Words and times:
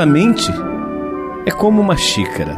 Nossa 0.00 0.12
mente 0.12 0.50
é 1.44 1.50
como 1.50 1.78
uma 1.78 1.94
xícara. 1.94 2.56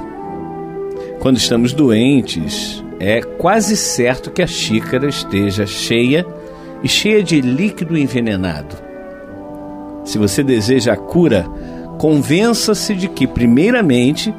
Quando 1.18 1.38
estamos 1.38 1.72
doentes, 1.72 2.84
é 3.00 3.20
quase 3.20 3.76
certo 3.76 4.30
que 4.30 4.42
a 4.42 4.46
xícara 4.46 5.08
esteja 5.08 5.66
cheia 5.66 6.24
e 6.84 6.88
cheia 6.88 7.20
de 7.20 7.40
líquido 7.40 7.98
envenenado. 7.98 8.76
Se 10.04 10.18
você 10.18 10.44
deseja 10.44 10.92
a 10.92 10.96
cura, 10.96 11.44
convença-se 11.98 12.94
de 12.94 13.08
que, 13.08 13.26
primeiramente, 13.26 14.32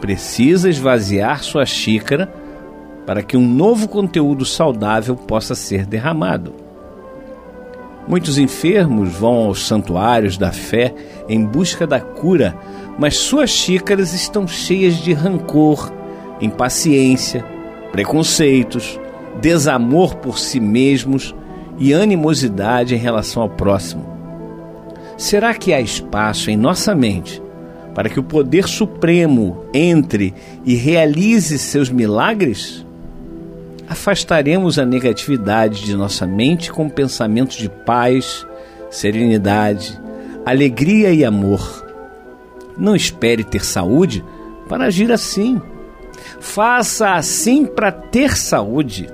precisa 0.00 0.68
esvaziar 0.68 1.44
sua 1.44 1.64
xícara 1.64 2.26
para 3.06 3.22
que 3.22 3.36
um 3.36 3.48
novo 3.48 3.86
conteúdo 3.86 4.44
saudável 4.44 5.14
possa 5.14 5.54
ser 5.54 5.86
derramado. 5.86 6.67
Muitos 8.08 8.38
enfermos 8.38 9.12
vão 9.12 9.34
aos 9.44 9.66
santuários 9.66 10.38
da 10.38 10.50
fé 10.50 10.94
em 11.28 11.44
busca 11.44 11.86
da 11.86 12.00
cura, 12.00 12.56
mas 12.98 13.18
suas 13.18 13.50
xícaras 13.50 14.14
estão 14.14 14.48
cheias 14.48 14.96
de 14.96 15.12
rancor, 15.12 15.92
impaciência, 16.40 17.44
preconceitos, 17.92 18.98
desamor 19.42 20.14
por 20.16 20.38
si 20.38 20.58
mesmos 20.58 21.34
e 21.78 21.92
animosidade 21.92 22.94
em 22.94 22.98
relação 22.98 23.42
ao 23.42 23.50
próximo. 23.50 24.06
Será 25.18 25.52
que 25.52 25.74
há 25.74 25.80
espaço 25.80 26.50
em 26.50 26.56
nossa 26.56 26.94
mente 26.94 27.42
para 27.94 28.08
que 28.08 28.18
o 28.18 28.22
poder 28.22 28.66
supremo 28.68 29.64
entre 29.74 30.32
e 30.64 30.76
realize 30.76 31.58
seus 31.58 31.90
milagres? 31.90 32.86
Afastaremos 33.88 34.78
a 34.78 34.84
negatividade 34.84 35.84
de 35.84 35.96
nossa 35.96 36.26
mente 36.26 36.70
com 36.70 36.88
pensamentos 36.88 37.56
de 37.56 37.68
paz, 37.68 38.46
serenidade, 38.90 39.98
alegria 40.44 41.10
e 41.10 41.24
amor. 41.24 41.86
Não 42.76 42.94
espere 42.94 43.42
ter 43.42 43.64
saúde 43.64 44.22
para 44.68 44.84
agir 44.84 45.10
assim. 45.10 45.60
Faça 46.38 47.14
assim 47.14 47.64
para 47.64 47.90
ter 47.90 48.36
saúde. 48.36 49.08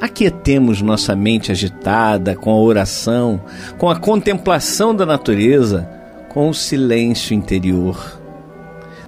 Aquietemos 0.00 0.80
nossa 0.80 1.16
mente 1.16 1.50
agitada 1.50 2.36
com 2.36 2.50
a 2.50 2.60
oração, 2.60 3.40
com 3.78 3.90
a 3.90 3.98
contemplação 3.98 4.94
da 4.94 5.04
natureza, 5.04 5.88
com 6.28 6.48
o 6.48 6.54
silêncio 6.54 7.34
interior. 7.34 8.20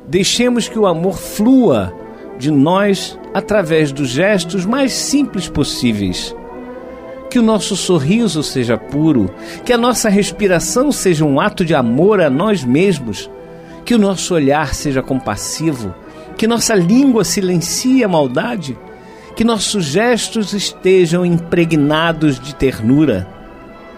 Deixemos 0.08 0.68
que 0.68 0.78
o 0.78 0.86
amor 0.86 1.18
flua 1.18 1.92
de 2.38 2.50
nós 2.50 3.18
através 3.34 3.92
dos 3.92 4.08
gestos 4.08 4.64
mais 4.64 4.92
simples 4.92 5.48
possíveis. 5.48 6.34
Que 7.30 7.38
o 7.38 7.42
nosso 7.42 7.76
sorriso 7.76 8.42
seja 8.42 8.76
puro, 8.76 9.30
que 9.64 9.72
a 9.72 9.78
nossa 9.78 10.08
respiração 10.08 10.92
seja 10.92 11.24
um 11.24 11.40
ato 11.40 11.64
de 11.64 11.74
amor 11.74 12.20
a 12.20 12.30
nós 12.30 12.64
mesmos, 12.64 13.30
que 13.84 13.94
o 13.94 13.98
nosso 13.98 14.34
olhar 14.34 14.74
seja 14.74 15.02
compassivo, 15.02 15.94
que 16.36 16.46
nossa 16.46 16.74
língua 16.74 17.24
silencie 17.24 18.04
a 18.04 18.08
maldade, 18.08 18.78
que 19.34 19.44
nossos 19.44 19.84
gestos 19.84 20.52
estejam 20.52 21.24
impregnados 21.26 22.40
de 22.40 22.54
ternura. 22.54 23.28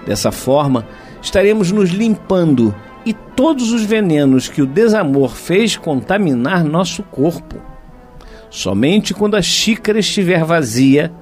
Dessa 0.04 0.32
forma, 0.32 0.86
estaremos 1.22 1.70
nos 1.70 1.90
limpando 1.90 2.74
e 3.04 3.12
todos 3.12 3.72
os 3.72 3.84
venenos 3.84 4.48
que 4.48 4.60
o 4.60 4.66
desamor 4.66 5.30
fez 5.30 5.76
contaminar 5.76 6.64
nosso 6.64 7.02
corpo. 7.04 7.56
Somente 8.50 9.12
quando 9.12 9.36
a 9.36 9.42
xícara 9.42 9.98
estiver 9.98 10.44
vazia, 10.44 11.12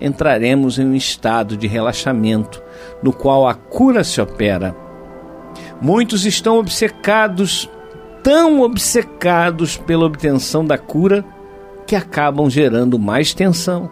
entraremos 0.00 0.78
em 0.78 0.86
um 0.86 0.94
estado 0.94 1.56
de 1.56 1.66
relaxamento, 1.66 2.62
no 3.02 3.12
qual 3.12 3.46
a 3.46 3.54
cura 3.54 4.02
se 4.02 4.20
opera. 4.20 4.74
Muitos 5.80 6.24
estão 6.24 6.58
obcecados, 6.58 7.68
tão 8.22 8.60
obcecados 8.60 9.76
pela 9.76 10.06
obtenção 10.06 10.64
da 10.64 10.78
cura, 10.78 11.24
que 11.86 11.96
acabam 11.96 12.48
gerando 12.48 12.98
mais 12.98 13.34
tensão. 13.34 13.90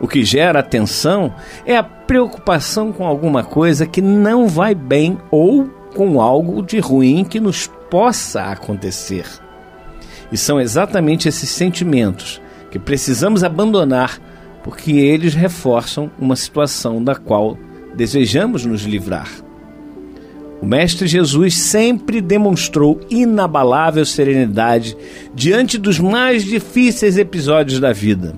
O 0.00 0.08
que 0.08 0.24
gera 0.24 0.62
tensão 0.62 1.32
é 1.64 1.76
a 1.76 1.82
preocupação 1.82 2.92
com 2.92 3.06
alguma 3.06 3.44
coisa 3.44 3.86
que 3.86 4.00
não 4.00 4.48
vai 4.48 4.74
bem 4.74 5.18
ou 5.30 5.68
com 5.94 6.20
algo 6.20 6.62
de 6.62 6.80
ruim 6.80 7.24
que 7.24 7.38
nos 7.38 7.68
possa 7.90 8.44
acontecer. 8.44 9.43
E 10.34 10.36
são 10.36 10.60
exatamente 10.60 11.28
esses 11.28 11.48
sentimentos 11.48 12.42
que 12.68 12.76
precisamos 12.76 13.44
abandonar, 13.44 14.20
porque 14.64 14.90
eles 14.90 15.32
reforçam 15.32 16.10
uma 16.18 16.34
situação 16.34 17.04
da 17.04 17.14
qual 17.14 17.56
desejamos 17.94 18.66
nos 18.66 18.82
livrar. 18.82 19.30
O 20.60 20.66
Mestre 20.66 21.06
Jesus 21.06 21.54
sempre 21.54 22.20
demonstrou 22.20 22.98
inabalável 23.08 24.04
serenidade 24.04 24.96
diante 25.32 25.78
dos 25.78 26.00
mais 26.00 26.42
difíceis 26.42 27.16
episódios 27.16 27.78
da 27.78 27.92
vida, 27.92 28.34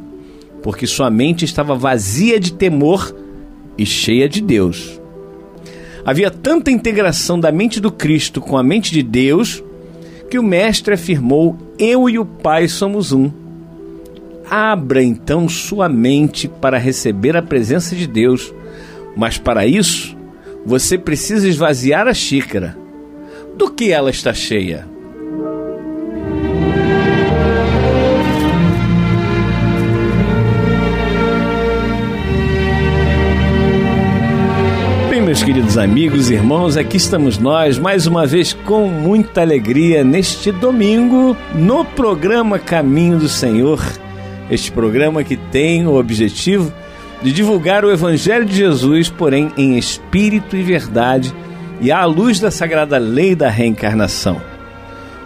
porque 0.62 0.86
sua 0.86 1.08
mente 1.08 1.46
estava 1.46 1.74
vazia 1.74 2.38
de 2.38 2.52
temor 2.52 3.16
e 3.78 3.86
cheia 3.86 4.28
de 4.28 4.42
Deus. 4.42 5.00
Havia 6.04 6.30
tanta 6.30 6.70
integração 6.70 7.40
da 7.40 7.50
mente 7.50 7.80
do 7.80 7.90
Cristo 7.90 8.38
com 8.38 8.58
a 8.58 8.62
mente 8.62 8.92
de 8.92 9.02
Deus 9.02 9.64
que 10.30 10.38
o 10.38 10.42
Mestre 10.42 10.94
afirmou: 10.94 11.56
Eu 11.78 12.08
e 12.08 12.18
o 12.18 12.24
Pai 12.24 12.68
somos 12.68 13.12
um. 13.12 13.30
Abra 14.48 15.02
então 15.02 15.48
sua 15.48 15.88
mente 15.88 16.46
para 16.48 16.78
receber 16.78 17.36
a 17.36 17.42
presença 17.42 17.96
de 17.96 18.06
Deus, 18.06 18.54
mas 19.16 19.38
para 19.38 19.66
isso 19.66 20.16
você 20.64 20.96
precisa 20.98 21.48
esvaziar 21.48 22.06
a 22.06 22.14
xícara. 22.14 22.76
Do 23.56 23.70
que 23.70 23.90
ela 23.90 24.10
está 24.10 24.34
cheia? 24.34 24.86
Queridos 35.46 35.78
amigos 35.78 36.28
irmãos, 36.28 36.76
aqui 36.76 36.96
estamos 36.96 37.38
nós 37.38 37.78
mais 37.78 38.04
uma 38.04 38.26
vez 38.26 38.52
com 38.52 38.88
muita 38.88 39.42
alegria 39.42 40.02
neste 40.02 40.50
domingo 40.50 41.36
no 41.54 41.84
programa 41.84 42.58
Caminho 42.58 43.16
do 43.16 43.28
Senhor. 43.28 43.80
Este 44.50 44.72
programa 44.72 45.22
que 45.22 45.36
tem 45.36 45.86
o 45.86 45.94
objetivo 45.94 46.72
de 47.22 47.30
divulgar 47.30 47.84
o 47.84 47.92
Evangelho 47.92 48.44
de 48.44 48.56
Jesus, 48.56 49.08
porém 49.08 49.52
em 49.56 49.78
espírito 49.78 50.56
e 50.56 50.64
verdade 50.64 51.32
e 51.80 51.92
à 51.92 52.04
luz 52.04 52.40
da 52.40 52.50
sagrada 52.50 52.98
lei 52.98 53.36
da 53.36 53.48
reencarnação. 53.48 54.42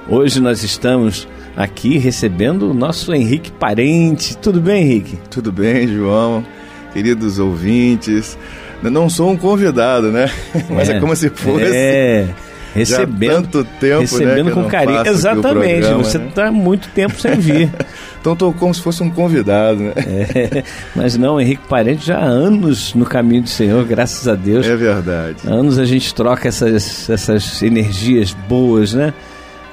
Hoje 0.06 0.38
nós 0.38 0.62
estamos 0.62 1.26
aqui 1.56 1.96
recebendo 1.96 2.70
o 2.70 2.74
nosso 2.74 3.14
Henrique 3.14 3.50
Parente. 3.50 4.36
Tudo 4.36 4.60
bem, 4.60 4.82
Henrique? 4.82 5.18
Tudo 5.30 5.50
bem, 5.50 5.88
João. 5.88 6.44
Queridos 6.92 7.38
ouvintes, 7.38 8.36
não 8.82 9.10
sou 9.10 9.30
um 9.30 9.36
convidado, 9.36 10.10
né? 10.10 10.30
Mas 10.70 10.88
é, 10.88 10.96
é 10.96 11.00
como 11.00 11.14
se 11.14 11.28
fosse. 11.30 11.64
É. 11.66 12.28
Recebendo, 12.74 13.48
tanto 13.48 13.64
tempo, 13.80 13.94
né, 13.94 14.00
recebendo 14.00 14.46
né, 14.46 14.52
com 14.52 14.64
carinho. 14.68 15.04
Exatamente, 15.04 15.80
programa, 15.80 16.04
você 16.04 16.18
está 16.18 16.44
né? 16.44 16.50
muito 16.52 16.88
tempo 16.90 17.20
sem 17.20 17.34
vir. 17.34 17.68
então 18.20 18.34
estou 18.34 18.52
como 18.52 18.72
se 18.72 18.80
fosse 18.80 19.02
um 19.02 19.10
convidado, 19.10 19.80
né? 19.80 19.92
É, 19.96 20.62
mas 20.94 21.16
não, 21.16 21.40
Henrique 21.40 21.66
Parente 21.68 22.06
já 22.06 22.18
há 22.18 22.24
anos 22.24 22.94
no 22.94 23.04
caminho 23.04 23.42
do 23.42 23.48
Senhor, 23.48 23.84
graças 23.84 24.28
a 24.28 24.36
Deus. 24.36 24.64
É 24.64 24.76
verdade. 24.76 25.38
Há 25.44 25.50
anos 25.50 25.80
a 25.80 25.84
gente 25.84 26.14
troca 26.14 26.46
essas, 26.46 27.10
essas 27.10 27.60
energias 27.60 28.32
boas, 28.32 28.94
né? 28.94 29.12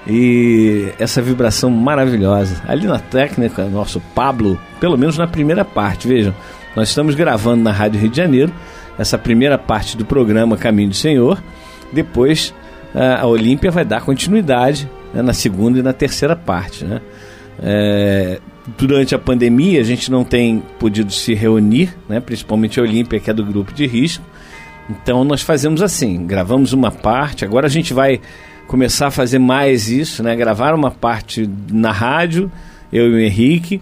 E 0.08 0.88
essa 0.98 1.22
vibração 1.22 1.70
maravilhosa. 1.70 2.56
Ali 2.68 2.88
na 2.88 2.98
técnica, 2.98 3.66
nosso 3.66 4.02
Pablo, 4.16 4.60
pelo 4.80 4.98
menos 4.98 5.18
na 5.18 5.28
primeira 5.28 5.64
parte, 5.64 6.08
vejam, 6.08 6.34
nós 6.76 6.90
estamos 6.90 7.14
gravando 7.14 7.64
na 7.64 7.72
Rádio 7.72 8.00
Rio 8.00 8.10
de 8.10 8.18
Janeiro 8.18 8.54
essa 8.98 9.18
primeira 9.18 9.58
parte 9.58 9.96
do 9.96 10.06
programa 10.06 10.58
Caminho 10.58 10.90
do 10.90 10.96
Senhor. 10.96 11.42
Depois 11.92 12.54
a 12.94 13.28
Olímpia 13.28 13.70
vai 13.70 13.86
dar 13.86 14.02
continuidade 14.02 14.90
né, 15.14 15.22
na 15.22 15.34
segunda 15.34 15.80
e 15.80 15.82
na 15.84 15.94
terceira 15.94 16.36
parte. 16.36 16.84
Né? 16.84 17.02
É, 17.62 18.40
durante 18.78 19.14
a 19.14 19.20
pandemia 19.20 19.80
a 19.80 19.84
gente 19.84 20.10
não 20.10 20.24
tem 20.24 20.64
podido 20.80 21.12
se 21.12 21.34
reunir, 21.34 21.96
né, 22.10 22.20
principalmente 22.20 22.80
a 22.80 22.84
Olímpia, 22.84 23.20
que 23.20 23.30
é 23.30 23.34
do 23.34 23.46
grupo 23.46 23.74
de 23.74 23.86
risco. 23.86 24.24
Então 24.90 25.24
nós 25.24 25.42
fazemos 25.42 25.82
assim, 25.82 26.26
gravamos 26.26 26.74
uma 26.74 26.92
parte, 26.92 27.44
agora 27.44 27.68
a 27.68 27.70
gente 27.70 27.94
vai 27.94 28.22
começar 28.68 29.08
a 29.08 29.12
fazer 29.12 29.40
mais 29.40 29.90
isso, 29.90 30.22
né? 30.22 30.36
Gravar 30.36 30.74
uma 30.74 30.92
parte 30.92 31.50
na 31.72 31.92
rádio, 31.92 32.52
eu 32.92 33.08
e 33.12 33.14
o 33.16 33.20
Henrique, 33.20 33.82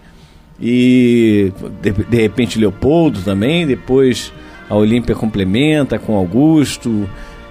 e 0.60 1.52
de, 1.82 1.92
de 1.92 2.16
repente 2.20 2.58
Leopoldo 2.58 3.20
também, 3.22 3.66
depois 3.66 4.32
a 4.68 4.74
Olímpia 4.74 5.14
complementa 5.14 5.98
com 5.98 6.16
Augusto, 6.16 7.08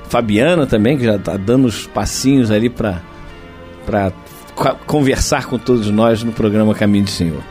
Fabiana 0.10 0.66
também, 0.66 0.98
que 0.98 1.06
já 1.06 1.16
está 1.16 1.38
dando 1.38 1.66
os 1.66 1.88
passinhos 1.88 2.52
ali 2.52 2.70
para 2.70 3.02
conversar 4.86 5.48
com 5.48 5.58
todos 5.58 5.90
nós 5.90 6.24
no 6.24 6.32
programa 6.32 6.74
Caminho 6.76 7.06
do 7.06 7.10
Senhor. 7.10 7.42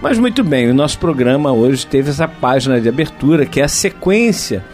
Mas 0.00 0.18
muito 0.18 0.44
bem, 0.44 0.70
o 0.70 0.74
nosso 0.74 0.98
programa 0.98 1.52
hoje 1.52 1.86
teve 1.86 2.10
essa 2.10 2.28
página 2.28 2.80
de 2.80 2.88
abertura, 2.88 3.46
que 3.46 3.60
é 3.60 3.64
a 3.64 3.68
sequência 3.68 4.64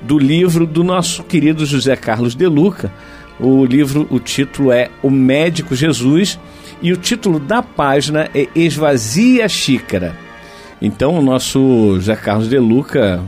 do 0.00 0.18
livro 0.18 0.66
do 0.66 0.84
nosso 0.84 1.24
querido 1.24 1.66
José 1.66 1.96
Carlos 1.96 2.34
De 2.34 2.46
Luca. 2.46 2.92
O 3.38 3.64
livro, 3.64 4.06
o 4.10 4.18
título 4.18 4.72
é 4.72 4.90
O 5.02 5.10
Médico 5.10 5.74
Jesus 5.74 6.38
e 6.80 6.92
o 6.92 6.96
título 6.96 7.38
da 7.38 7.62
página 7.62 8.30
é 8.34 8.48
Esvazia 8.54 9.44
a 9.44 9.48
Xícara. 9.48 10.16
Então 10.80 11.18
o 11.18 11.22
nosso 11.22 11.94
José 11.96 12.16
Carlos 12.16 12.48
De 12.48 12.58
Luca 12.58 13.22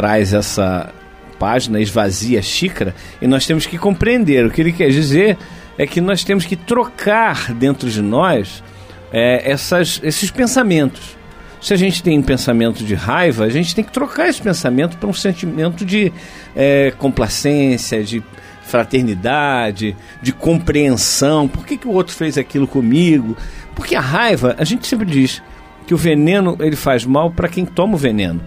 traz 0.00 0.32
essa 0.32 0.90
página 1.38 1.78
esvazia 1.78 2.40
xícara 2.40 2.94
e 3.20 3.26
nós 3.26 3.44
temos 3.46 3.66
que 3.66 3.76
compreender. 3.76 4.46
O 4.46 4.50
que 4.50 4.62
ele 4.62 4.72
quer 4.72 4.88
dizer 4.88 5.36
é 5.76 5.86
que 5.86 6.00
nós 6.00 6.24
temos 6.24 6.46
que 6.46 6.56
trocar 6.56 7.52
dentro 7.52 7.90
de 7.90 8.00
nós 8.00 8.64
é, 9.12 9.50
essas, 9.50 10.00
esses 10.02 10.30
pensamentos. 10.30 11.18
Se 11.60 11.74
a 11.74 11.76
gente 11.76 12.02
tem 12.02 12.18
um 12.18 12.22
pensamento 12.22 12.82
de 12.82 12.94
raiva, 12.94 13.44
a 13.44 13.50
gente 13.50 13.74
tem 13.74 13.84
que 13.84 13.92
trocar 13.92 14.30
esse 14.30 14.40
pensamento 14.40 14.96
para 14.96 15.10
um 15.10 15.12
sentimento 15.12 15.84
de 15.84 16.10
é, 16.56 16.94
complacência, 16.96 18.02
de 18.02 18.22
fraternidade, 18.62 19.94
de 20.22 20.32
compreensão. 20.32 21.46
Por 21.46 21.66
que, 21.66 21.76
que 21.76 21.86
o 21.86 21.92
outro 21.92 22.14
fez 22.14 22.38
aquilo 22.38 22.66
comigo? 22.66 23.36
Porque 23.74 23.94
a 23.94 24.00
raiva, 24.00 24.56
a 24.58 24.64
gente 24.64 24.86
sempre 24.86 25.04
diz 25.04 25.42
que 25.86 25.92
o 25.92 25.98
veneno 25.98 26.56
ele 26.58 26.76
faz 26.76 27.04
mal 27.04 27.30
para 27.30 27.48
quem 27.48 27.66
toma 27.66 27.96
o 27.96 27.98
veneno. 27.98 28.40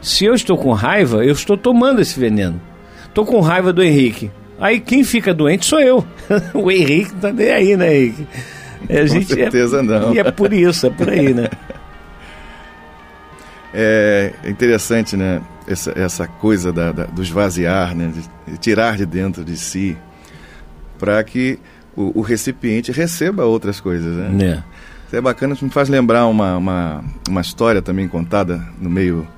Se 0.00 0.24
eu 0.24 0.34
estou 0.34 0.56
com 0.56 0.72
raiva, 0.72 1.24
eu 1.24 1.32
estou 1.32 1.56
tomando 1.56 2.00
esse 2.00 2.18
veneno. 2.18 2.60
Estou 3.06 3.24
com 3.24 3.40
raiva 3.40 3.72
do 3.72 3.82
Henrique. 3.82 4.30
Aí 4.60 4.80
quem 4.80 5.04
fica 5.04 5.32
doente 5.34 5.66
sou 5.66 5.80
eu. 5.80 6.04
o 6.54 6.70
Henrique 6.70 7.12
não 7.12 7.20
tá 7.20 7.32
nem 7.32 7.50
aí, 7.50 7.76
né, 7.76 7.96
Henrique? 7.96 8.26
A 8.84 8.86
com 8.86 8.92
é 8.92 9.06
certeza 9.08 9.78
é, 9.78 9.82
não. 9.82 10.14
E 10.14 10.18
é 10.18 10.30
por 10.30 10.52
isso, 10.52 10.86
é 10.86 10.90
por 10.90 11.08
aí, 11.08 11.34
né? 11.34 11.48
É 13.80 14.32
interessante, 14.46 15.14
né? 15.14 15.42
Essa, 15.66 15.92
essa 15.94 16.26
coisa 16.26 16.72
da, 16.72 16.90
da, 16.90 17.04
do 17.04 17.22
esvaziar, 17.22 17.94
né? 17.94 18.10
De 18.46 18.56
tirar 18.56 18.96
de 18.96 19.04
dentro 19.04 19.44
de 19.44 19.58
si, 19.58 19.96
para 20.98 21.22
que 21.22 21.58
o, 21.94 22.18
o, 22.18 22.22
recipiente 22.22 22.90
receba 22.90 23.44
outras 23.44 23.78
coisas, 23.78 24.16
né? 24.16 24.44
É. 24.44 24.62
Isso 25.06 25.16
é 25.16 25.20
bacana, 25.20 25.54
me 25.60 25.68
faz 25.68 25.90
lembrar 25.90 26.26
uma, 26.26 26.56
uma, 26.56 27.04
uma 27.28 27.40
história 27.42 27.82
também 27.82 28.08
contada 28.08 28.66
no 28.80 28.88
meio 28.88 29.28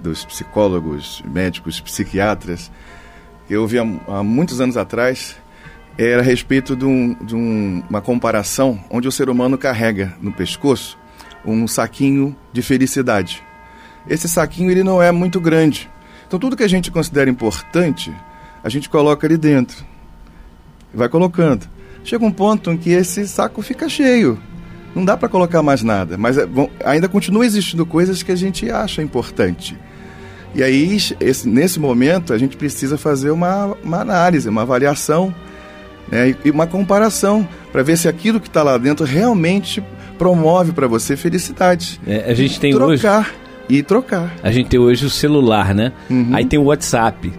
dos 0.00 0.24
psicólogos, 0.24 1.22
médicos, 1.26 1.80
psiquiatras, 1.80 2.70
que 3.46 3.54
eu 3.54 3.66
vi 3.66 3.78
há, 3.78 3.86
há 4.08 4.22
muitos 4.22 4.60
anos 4.60 4.76
atrás, 4.76 5.36
era 5.96 6.20
a 6.20 6.24
respeito 6.24 6.76
de, 6.76 6.84
um, 6.84 7.14
de 7.14 7.34
um, 7.34 7.82
uma 7.90 8.00
comparação 8.00 8.82
onde 8.88 9.08
o 9.08 9.12
ser 9.12 9.28
humano 9.28 9.58
carrega 9.58 10.16
no 10.20 10.32
pescoço 10.32 10.98
um 11.44 11.66
saquinho 11.66 12.36
de 12.52 12.62
felicidade. 12.62 13.42
Esse 14.08 14.28
saquinho 14.28 14.70
ele 14.70 14.84
não 14.84 15.02
é 15.02 15.10
muito 15.10 15.40
grande. 15.40 15.90
Então 16.26 16.38
tudo 16.38 16.56
que 16.56 16.62
a 16.62 16.68
gente 16.68 16.90
considera 16.90 17.28
importante, 17.28 18.14
a 18.62 18.68
gente 18.68 18.88
coloca 18.88 19.26
ali 19.26 19.36
dentro. 19.36 19.84
Vai 20.92 21.08
colocando. 21.08 21.68
Chega 22.04 22.24
um 22.24 22.30
ponto 22.30 22.70
em 22.70 22.76
que 22.76 22.90
esse 22.90 23.26
saco 23.26 23.60
fica 23.60 23.88
cheio. 23.88 24.40
Não 24.98 25.04
dá 25.04 25.16
para 25.16 25.28
colocar 25.28 25.62
mais 25.62 25.80
nada, 25.80 26.18
mas 26.18 26.36
é, 26.36 26.44
bom, 26.44 26.68
ainda 26.84 27.08
continua 27.08 27.46
existindo 27.46 27.86
coisas 27.86 28.20
que 28.20 28.32
a 28.32 28.36
gente 28.36 28.68
acha 28.68 29.00
importante. 29.00 29.78
E 30.56 30.62
aí, 30.62 30.96
esse, 31.20 31.48
nesse 31.48 31.78
momento, 31.78 32.32
a 32.32 32.38
gente 32.38 32.56
precisa 32.56 32.98
fazer 32.98 33.30
uma, 33.30 33.76
uma 33.84 34.00
análise, 34.00 34.48
uma 34.48 34.62
avaliação 34.62 35.32
né, 36.10 36.34
e, 36.44 36.50
uma 36.50 36.66
comparação 36.66 37.46
para 37.70 37.80
ver 37.84 37.96
se 37.96 38.08
aquilo 38.08 38.40
que 38.40 38.48
está 38.48 38.64
lá 38.64 38.76
dentro 38.76 39.06
realmente 39.06 39.80
promove 40.18 40.72
para 40.72 40.88
você 40.88 41.16
felicidade. 41.16 42.00
É, 42.04 42.28
a 42.28 42.34
gente 42.34 42.58
tem 42.58 42.72
trocar 42.72 43.20
hoje 43.20 43.32
e 43.68 43.82
trocar. 43.84 44.34
A 44.42 44.50
gente 44.50 44.68
tem 44.68 44.80
hoje 44.80 45.06
o 45.06 45.10
celular, 45.10 45.72
né? 45.72 45.92
Uhum. 46.10 46.30
Aí 46.32 46.44
tem 46.44 46.58
o 46.58 46.64
WhatsApp. 46.64 47.32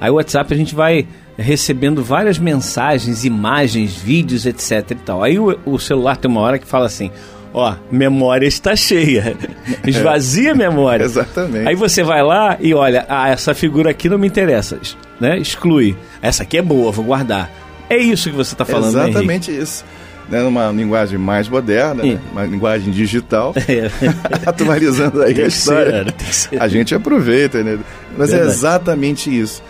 Aí 0.00 0.10
o 0.10 0.14
WhatsApp 0.14 0.54
a 0.54 0.56
gente 0.56 0.76
vai 0.76 1.08
recebendo 1.40 2.04
várias 2.04 2.38
mensagens, 2.38 3.24
imagens, 3.24 3.96
vídeos, 3.96 4.46
etc 4.46 4.90
e 4.90 4.94
tal. 4.94 5.22
Aí 5.22 5.38
o, 5.38 5.58
o 5.64 5.78
celular 5.78 6.16
tem 6.16 6.30
uma 6.30 6.40
hora 6.40 6.58
que 6.58 6.66
fala 6.66 6.86
assim: 6.86 7.10
ó, 7.52 7.74
memória 7.90 8.46
está 8.46 8.76
cheia. 8.76 9.36
Esvazia 9.86 10.52
a 10.52 10.54
memória. 10.54 11.04
Exatamente. 11.04 11.68
Aí 11.68 11.74
você 11.74 12.02
vai 12.02 12.22
lá 12.22 12.56
e 12.60 12.74
olha, 12.74 13.04
ah, 13.08 13.28
essa 13.28 13.54
figura 13.54 13.90
aqui 13.90 14.08
não 14.08 14.18
me 14.18 14.26
interessa, 14.26 14.78
né? 15.20 15.38
Exclui. 15.38 15.96
Essa 16.22 16.42
aqui 16.42 16.58
é 16.58 16.62
boa, 16.62 16.92
vou 16.92 17.04
guardar. 17.04 17.50
É 17.88 17.96
isso 17.96 18.30
que 18.30 18.36
você 18.36 18.54
está 18.54 18.64
falando, 18.64 18.94
né, 18.94 19.08
Exatamente 19.08 19.50
né, 19.50 19.58
isso. 19.58 19.84
Né, 20.28 20.40
numa 20.42 20.70
linguagem 20.70 21.18
mais 21.18 21.48
moderna, 21.48 22.04
né? 22.04 22.20
uma 22.30 22.44
linguagem 22.44 22.92
digital, 22.92 23.52
é. 23.66 23.90
atualizando 24.46 25.22
aí 25.22 25.42
a 25.42 25.46
história. 25.48 26.06
Ser, 26.30 26.62
a 26.62 26.68
gente 26.68 26.94
aproveita, 26.94 27.64
né? 27.64 27.80
Mas 28.16 28.28
é 28.28 28.36
Verdade. 28.36 28.48
é 28.48 28.54
exatamente 28.54 29.40
isso. 29.40 29.60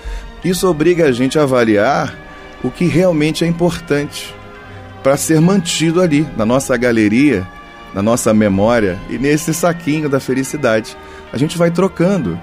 Isso 0.44 0.68
obriga 0.68 1.06
a 1.06 1.12
gente 1.12 1.38
a 1.38 1.42
avaliar 1.42 2.16
o 2.62 2.70
que 2.70 2.87
realmente 2.87 3.44
é 3.44 3.47
importante 3.47 4.35
para 5.02 5.16
ser 5.16 5.40
mantido 5.40 6.00
ali 6.00 6.26
na 6.37 6.44
nossa 6.44 6.76
galeria 6.76 7.47
na 7.94 8.02
nossa 8.02 8.32
memória 8.32 8.99
e 9.09 9.18
nesse 9.18 9.52
saquinho 9.52 10.09
da 10.09 10.20
felicidade. 10.20 10.97
A 11.32 11.38
gente 11.38 11.59
vai 11.59 11.70
trocando. 11.70 12.38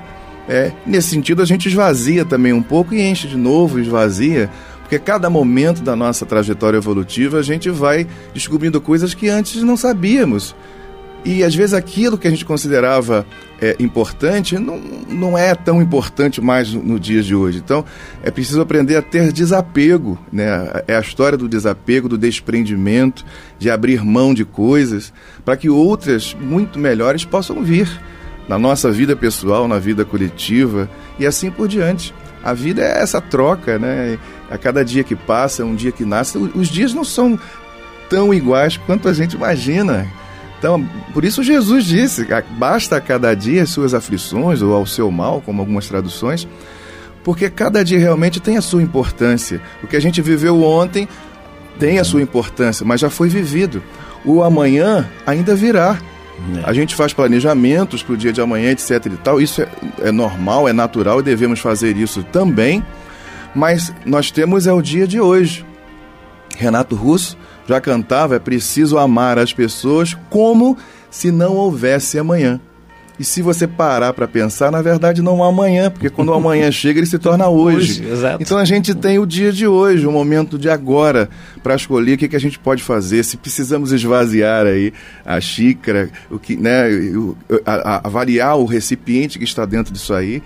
É, 0.47 0.71
nesse 0.85 1.09
sentido, 1.09 1.41
a 1.41 1.45
gente 1.45 1.67
esvazia 1.67 2.23
também 2.23 2.53
um 2.53 2.63
pouco 2.63 2.93
e 2.93 3.01
enche 3.01 3.27
de 3.27 3.35
novo, 3.35 3.79
esvazia, 3.79 4.49
porque 4.81 4.97
cada 4.97 5.29
momento 5.29 5.81
da 5.81 5.95
nossa 5.95 6.25
trajetória 6.25 6.77
evolutiva 6.77 7.39
a 7.39 7.41
gente 7.41 7.69
vai 7.69 8.07
descobrindo 8.33 8.79
coisas 8.79 9.13
que 9.13 9.27
antes 9.27 9.61
não 9.61 9.75
sabíamos. 9.75 10.55
E 11.27 11.43
às 11.43 11.53
vezes 11.53 11.73
aquilo 11.73 12.17
que 12.17 12.25
a 12.25 12.29
gente 12.29 12.45
considerava 12.45 13.25
é, 13.61 13.75
importante 13.81 14.57
não, 14.57 14.79
não 15.09 15.37
é 15.37 15.53
tão 15.53 15.81
importante 15.81 16.39
mais 16.39 16.71
no, 16.71 16.81
no 16.81 16.97
dia 16.97 17.21
de 17.21 17.35
hoje. 17.35 17.57
Então 17.57 17.83
é 18.23 18.31
preciso 18.31 18.61
aprender 18.61 18.95
a 18.95 19.01
ter 19.01 19.33
desapego. 19.33 20.17
Né? 20.31 20.47
É 20.87 20.95
a 20.95 21.01
história 21.01 21.37
do 21.37 21.49
desapego, 21.49 22.07
do 22.07 22.17
desprendimento, 22.17 23.25
de 23.59 23.69
abrir 23.69 24.05
mão 24.05 24.33
de 24.33 24.45
coisas, 24.45 25.11
para 25.43 25.57
que 25.57 25.69
outras 25.69 26.33
muito 26.39 26.79
melhores 26.79 27.25
possam 27.25 27.61
vir 27.61 27.89
na 28.47 28.57
nossa 28.57 28.89
vida 28.89 29.13
pessoal, 29.13 29.67
na 29.67 29.79
vida 29.79 30.05
coletiva 30.05 30.89
e 31.19 31.25
assim 31.25 31.51
por 31.51 31.67
diante. 31.67 32.15
A 32.41 32.53
vida 32.53 32.81
é 32.81 33.01
essa 33.01 33.19
troca, 33.19 33.77
né? 33.77 34.17
A 34.49 34.57
cada 34.57 34.85
dia 34.85 35.03
que 35.03 35.13
passa, 35.13 35.65
um 35.65 35.75
dia 35.75 35.91
que 35.91 36.05
nasce, 36.05 36.37
os 36.37 36.69
dias 36.69 36.93
não 36.93 37.03
são 37.03 37.37
tão 38.09 38.33
iguais 38.33 38.77
quanto 38.77 39.09
a 39.09 39.13
gente 39.13 39.35
imagina. 39.35 40.07
Então, 40.57 40.83
por 41.13 41.23
isso 41.23 41.43
Jesus 41.43 41.85
disse: 41.85 42.27
basta 42.57 42.97
a 42.97 43.01
cada 43.01 43.35
dia 43.35 43.63
as 43.63 43.69
suas 43.69 43.93
aflições 43.93 44.61
ou 44.61 44.73
ao 44.73 44.85
seu 44.85 45.11
mal, 45.11 45.41
como 45.41 45.61
algumas 45.61 45.87
traduções, 45.87 46.47
porque 47.23 47.49
cada 47.49 47.83
dia 47.83 47.99
realmente 47.99 48.39
tem 48.39 48.57
a 48.57 48.61
sua 48.61 48.81
importância. 48.81 49.61
O 49.83 49.87
que 49.87 49.95
a 49.95 49.99
gente 49.99 50.21
viveu 50.21 50.63
ontem 50.63 51.07
tem 51.79 51.99
a 51.99 52.03
sua 52.03 52.21
importância, 52.21 52.85
mas 52.85 52.99
já 52.99 53.09
foi 53.09 53.29
vivido. 53.29 53.83
O 54.25 54.41
amanhã 54.41 55.07
ainda 55.25 55.55
virá. 55.55 55.97
É. 56.55 56.69
A 56.69 56.73
gente 56.73 56.95
faz 56.95 57.13
planejamentos 57.13 58.03
para 58.03 58.13
o 58.13 58.17
dia 58.17 58.33
de 58.33 58.41
amanhã, 58.41 58.71
etc. 58.71 59.05
e 59.05 59.17
tal. 59.17 59.39
Isso 59.41 59.61
é, 59.61 59.67
é 59.99 60.11
normal, 60.11 60.67
é 60.67 60.73
natural 60.73 61.19
e 61.19 61.23
devemos 61.23 61.59
fazer 61.59 61.97
isso 61.97 62.23
também. 62.23 62.83
Mas 63.55 63.93
nós 64.05 64.31
temos 64.31 64.67
é 64.67 64.73
o 64.73 64.81
dia 64.81 65.07
de 65.07 65.19
hoje. 65.19 65.65
Renato 66.57 66.95
Russo 66.95 67.37
já 67.67 67.81
cantava: 67.81 68.35
é 68.35 68.39
preciso 68.39 68.97
amar 68.97 69.37
as 69.37 69.53
pessoas 69.53 70.15
como 70.29 70.77
se 71.11 71.31
não 71.31 71.55
houvesse 71.55 72.17
amanhã. 72.17 72.59
E 73.19 73.23
se 73.23 73.41
você 73.41 73.65
parar 73.65 74.13
para 74.13 74.27
pensar, 74.27 74.71
na 74.71 74.79
verdade 74.79 75.23
não 75.23 75.43
há 75.43 75.47
amanhã, 75.47 75.89
porque 75.89 76.07
quando 76.07 76.29
o 76.29 76.33
amanhã 76.33 76.69
chega, 76.71 76.99
ele 76.99 77.07
se 77.07 77.17
torna 77.17 77.47
hoje. 77.47 78.05
hoje 78.05 78.37
então 78.39 78.59
a 78.59 78.65
gente 78.65 78.93
tem 78.93 79.17
o 79.17 79.25
dia 79.25 79.51
de 79.51 79.65
hoje, 79.65 80.05
o 80.05 80.11
momento 80.11 80.57
de 80.57 80.69
agora, 80.69 81.27
para 81.63 81.75
escolher 81.75 82.13
o 82.13 82.17
que, 82.17 82.27
que 82.27 82.35
a 82.35 82.39
gente 82.39 82.59
pode 82.59 82.83
fazer. 82.83 83.23
Se 83.23 83.35
precisamos 83.35 83.91
esvaziar 83.91 84.67
aí 84.67 84.93
a 85.25 85.41
xícara, 85.41 86.11
o 86.29 86.37
que, 86.37 86.55
né, 86.55 86.83
a, 87.65 87.95
a, 87.95 88.07
avaliar 88.07 88.55
o 88.55 88.65
recipiente 88.65 89.39
que 89.39 89.45
está 89.45 89.65
dentro 89.65 89.91
disso 89.91 90.13
aí, 90.13 90.43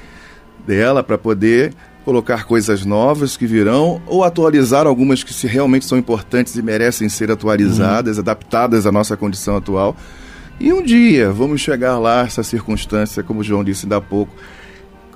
dela, 0.65 1.03
para 1.03 1.17
poder 1.17 1.73
colocar 2.03 2.45
coisas 2.45 2.85
novas 2.85 3.37
que 3.37 3.45
virão 3.45 4.01
ou 4.07 4.23
atualizar 4.23 4.87
algumas 4.87 5.23
que 5.23 5.33
se 5.33 5.47
realmente 5.47 5.85
são 5.85 5.97
importantes 5.97 6.55
e 6.55 6.61
merecem 6.61 7.07
ser 7.07 7.31
atualizadas, 7.31 8.17
uhum. 8.17 8.21
adaptadas 8.21 8.85
à 8.85 8.91
nossa 8.91 9.15
condição 9.15 9.55
atual. 9.57 9.95
E 10.59 10.71
um 10.71 10.83
dia 10.83 11.31
vamos 11.31 11.61
chegar 11.61 11.97
lá, 11.97 12.21
essa 12.21 12.43
circunstância, 12.43 13.23
como 13.23 13.43
João 13.43 13.63
disse 13.63 13.85
ainda 13.85 13.97
há 13.97 14.01
pouco, 14.01 14.33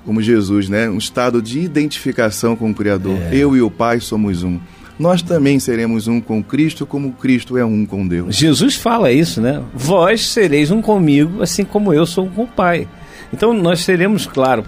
como 0.04 0.22
Jesus, 0.22 0.68
né? 0.68 0.88
Um 0.88 0.98
estado 0.98 1.42
de 1.42 1.60
identificação 1.60 2.54
com 2.54 2.70
o 2.70 2.74
Criador. 2.74 3.18
É. 3.30 3.36
Eu 3.36 3.56
e 3.56 3.62
o 3.62 3.70
Pai 3.70 4.00
somos 4.00 4.42
um. 4.44 4.58
Nós 4.98 5.20
também 5.20 5.58
seremos 5.58 6.08
um 6.08 6.20
com 6.20 6.42
Cristo, 6.42 6.86
como 6.86 7.12
Cristo 7.12 7.58
é 7.58 7.64
um 7.64 7.84
com 7.84 8.06
Deus. 8.06 8.34
Jesus 8.34 8.76
fala 8.76 9.12
isso, 9.12 9.42
né? 9.42 9.62
Vós 9.74 10.26
sereis 10.26 10.70
um 10.70 10.80
comigo, 10.80 11.42
assim 11.42 11.64
como 11.64 11.92
eu 11.92 12.06
sou 12.06 12.26
um 12.26 12.30
com 12.30 12.44
o 12.44 12.48
Pai. 12.48 12.88
Então 13.32 13.52
nós 13.52 13.80
seremos, 13.80 14.26
claro, 14.26 14.64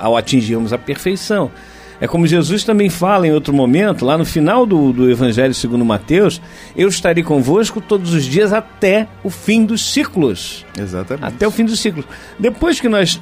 ao 0.00 0.16
atingirmos 0.16 0.72
a 0.72 0.78
perfeição. 0.78 1.50
É 2.00 2.08
como 2.08 2.26
Jesus 2.26 2.64
também 2.64 2.88
fala 2.88 3.26
em 3.26 3.32
outro 3.32 3.52
momento, 3.52 4.06
lá 4.06 4.16
no 4.16 4.24
final 4.24 4.64
do, 4.64 4.90
do 4.90 5.10
Evangelho 5.10 5.52
segundo 5.52 5.84
Mateus, 5.84 6.40
eu 6.74 6.88
estarei 6.88 7.22
convosco 7.22 7.78
todos 7.78 8.14
os 8.14 8.24
dias 8.24 8.54
até 8.54 9.06
o 9.22 9.28
fim 9.28 9.66
dos 9.66 9.92
ciclos. 9.92 10.64
Exatamente. 10.78 11.26
Até 11.26 11.46
o 11.46 11.50
fim 11.50 11.64
dos 11.66 11.78
ciclos. 11.78 12.06
Depois 12.38 12.80
que 12.80 12.88
nós 12.88 13.20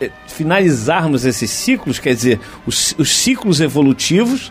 eh, 0.00 0.10
finalizarmos 0.26 1.24
esses 1.24 1.48
ciclos, 1.50 2.00
quer 2.00 2.14
dizer, 2.14 2.40
os, 2.66 2.96
os 2.98 3.14
ciclos 3.14 3.60
evolutivos, 3.60 4.50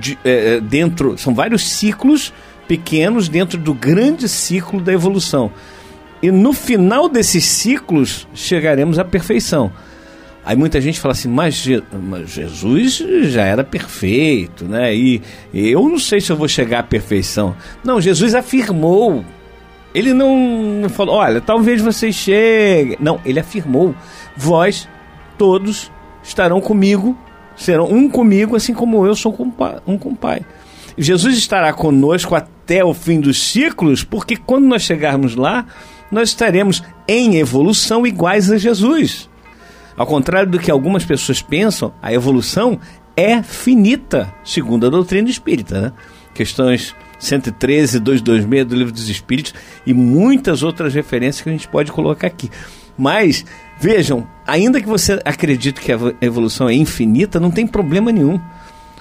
de, 0.00 0.18
é, 0.24 0.60
dentro, 0.60 1.16
são 1.16 1.32
vários 1.32 1.62
ciclos 1.68 2.32
pequenos 2.66 3.28
dentro 3.28 3.56
do 3.56 3.72
grande 3.72 4.28
ciclo 4.28 4.80
da 4.80 4.92
evolução. 4.92 5.52
E 6.22 6.30
no 6.30 6.52
final 6.52 7.08
desses 7.08 7.44
ciclos 7.44 8.26
chegaremos 8.34 8.98
à 8.98 9.04
perfeição. 9.04 9.70
Aí 10.44 10.56
muita 10.56 10.80
gente 10.80 11.00
fala 11.00 11.12
assim, 11.12 11.28
mas, 11.28 11.54
Je 11.54 11.82
mas, 11.92 12.30
Jesus 12.30 13.02
já 13.24 13.42
era 13.42 13.64
perfeito, 13.64 14.64
né? 14.64 14.94
E 14.94 15.20
eu 15.52 15.88
não 15.88 15.98
sei 15.98 16.20
se 16.20 16.30
eu 16.30 16.36
vou 16.36 16.46
chegar 16.46 16.78
à 16.78 16.82
perfeição. 16.84 17.56
Não, 17.82 18.00
Jesus 18.00 18.32
afirmou. 18.32 19.24
Ele 19.92 20.12
não 20.12 20.88
falou, 20.88 21.16
olha, 21.16 21.40
talvez 21.40 21.82
vocês 21.82 22.14
cheguem. 22.14 22.96
Não, 23.00 23.20
ele 23.24 23.40
afirmou: 23.40 23.92
vós 24.36 24.88
todos 25.36 25.90
estarão 26.22 26.60
comigo, 26.60 27.18
serão 27.56 27.86
um 27.90 28.08
comigo, 28.08 28.54
assim 28.54 28.72
como 28.72 29.04
eu 29.04 29.16
sou 29.16 29.32
um 29.86 29.98
com 29.98 30.10
o 30.10 30.16
Pai. 30.16 30.42
Jesus 30.96 31.36
estará 31.36 31.72
conosco 31.72 32.34
até 32.34 32.84
o 32.84 32.94
fim 32.94 33.20
dos 33.20 33.50
ciclos, 33.50 34.04
porque 34.04 34.36
quando 34.36 34.66
nós 34.66 34.82
chegarmos 34.82 35.34
lá, 35.34 35.66
nós 36.10 36.30
estaremos 36.30 36.82
em 37.06 37.36
evolução 37.36 38.06
iguais 38.06 38.50
a 38.50 38.58
Jesus. 38.58 39.28
Ao 39.96 40.06
contrário 40.06 40.50
do 40.50 40.58
que 40.58 40.70
algumas 40.70 41.04
pessoas 41.04 41.40
pensam, 41.40 41.92
a 42.02 42.12
evolução 42.12 42.78
é 43.16 43.42
finita, 43.42 44.32
segundo 44.44 44.86
a 44.86 44.90
doutrina 44.90 45.28
espírita. 45.28 45.80
Né? 45.80 45.92
Questões 46.34 46.94
113, 47.18 47.98
226 48.00 48.66
do 48.66 48.76
Livro 48.76 48.92
dos 48.92 49.08
Espíritos 49.08 49.54
e 49.86 49.94
muitas 49.94 50.62
outras 50.62 50.94
referências 50.94 51.42
que 51.42 51.48
a 51.48 51.52
gente 51.52 51.68
pode 51.68 51.90
colocar 51.90 52.26
aqui. 52.26 52.50
Mas, 52.96 53.44
vejam, 53.78 54.26
ainda 54.46 54.80
que 54.80 54.86
você 54.86 55.20
acredite 55.24 55.80
que 55.80 55.92
a 55.92 55.98
evolução 56.20 56.68
é 56.68 56.74
infinita, 56.74 57.40
não 57.40 57.50
tem 57.50 57.66
problema 57.66 58.12
nenhum. 58.12 58.40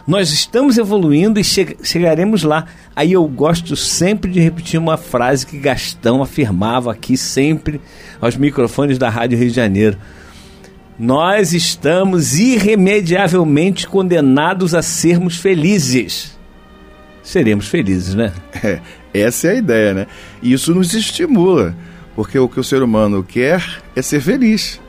Nós 0.08 0.32
estamos 0.32 0.78
evoluindo 0.78 1.40
e 1.40 1.44
che 1.44 1.78
chegaremos 1.82 2.44
lá. 2.44 2.66
Aí 2.96 3.14
eu 3.14 3.28
gosto 3.28 3.76
sempre 3.76 4.32
de 4.32 4.40
repetir 4.40 4.80
uma 4.80 4.98
frase 4.98 5.48
que 5.48 5.58
Gastão 5.58 6.22
afirmava 6.22 6.92
aqui 6.92 7.18
sempre 7.18 7.82
aos 8.22 8.38
microfones 8.38 9.00
da 9.00 9.10
Rádio 9.10 9.40
Rio 9.40 9.50
de 9.50 9.56
Janeiro. 9.56 9.98
Nós 10.98 11.54
estamos 11.54 12.38
irremediavelmente 12.38 13.88
condenados 13.88 14.76
a 14.76 14.82
sermos 14.84 15.38
felizes. 15.38 16.38
Seremos 17.24 17.68
felizes, 17.68 18.14
né? 18.14 18.32
É, 18.64 18.80
essa 19.12 19.48
é 19.48 19.52
a 19.52 19.56
ideia, 19.56 19.94
né? 19.94 20.08
Isso 20.42 20.74
nos 20.76 20.94
estimula, 20.94 21.76
porque 22.16 22.38
o 22.38 22.48
que 22.48 22.60
o 22.60 22.64
ser 22.64 22.84
humano 22.84 23.24
quer 23.24 23.82
é 23.96 24.02
ser 24.02 24.22
feliz. 24.22 24.80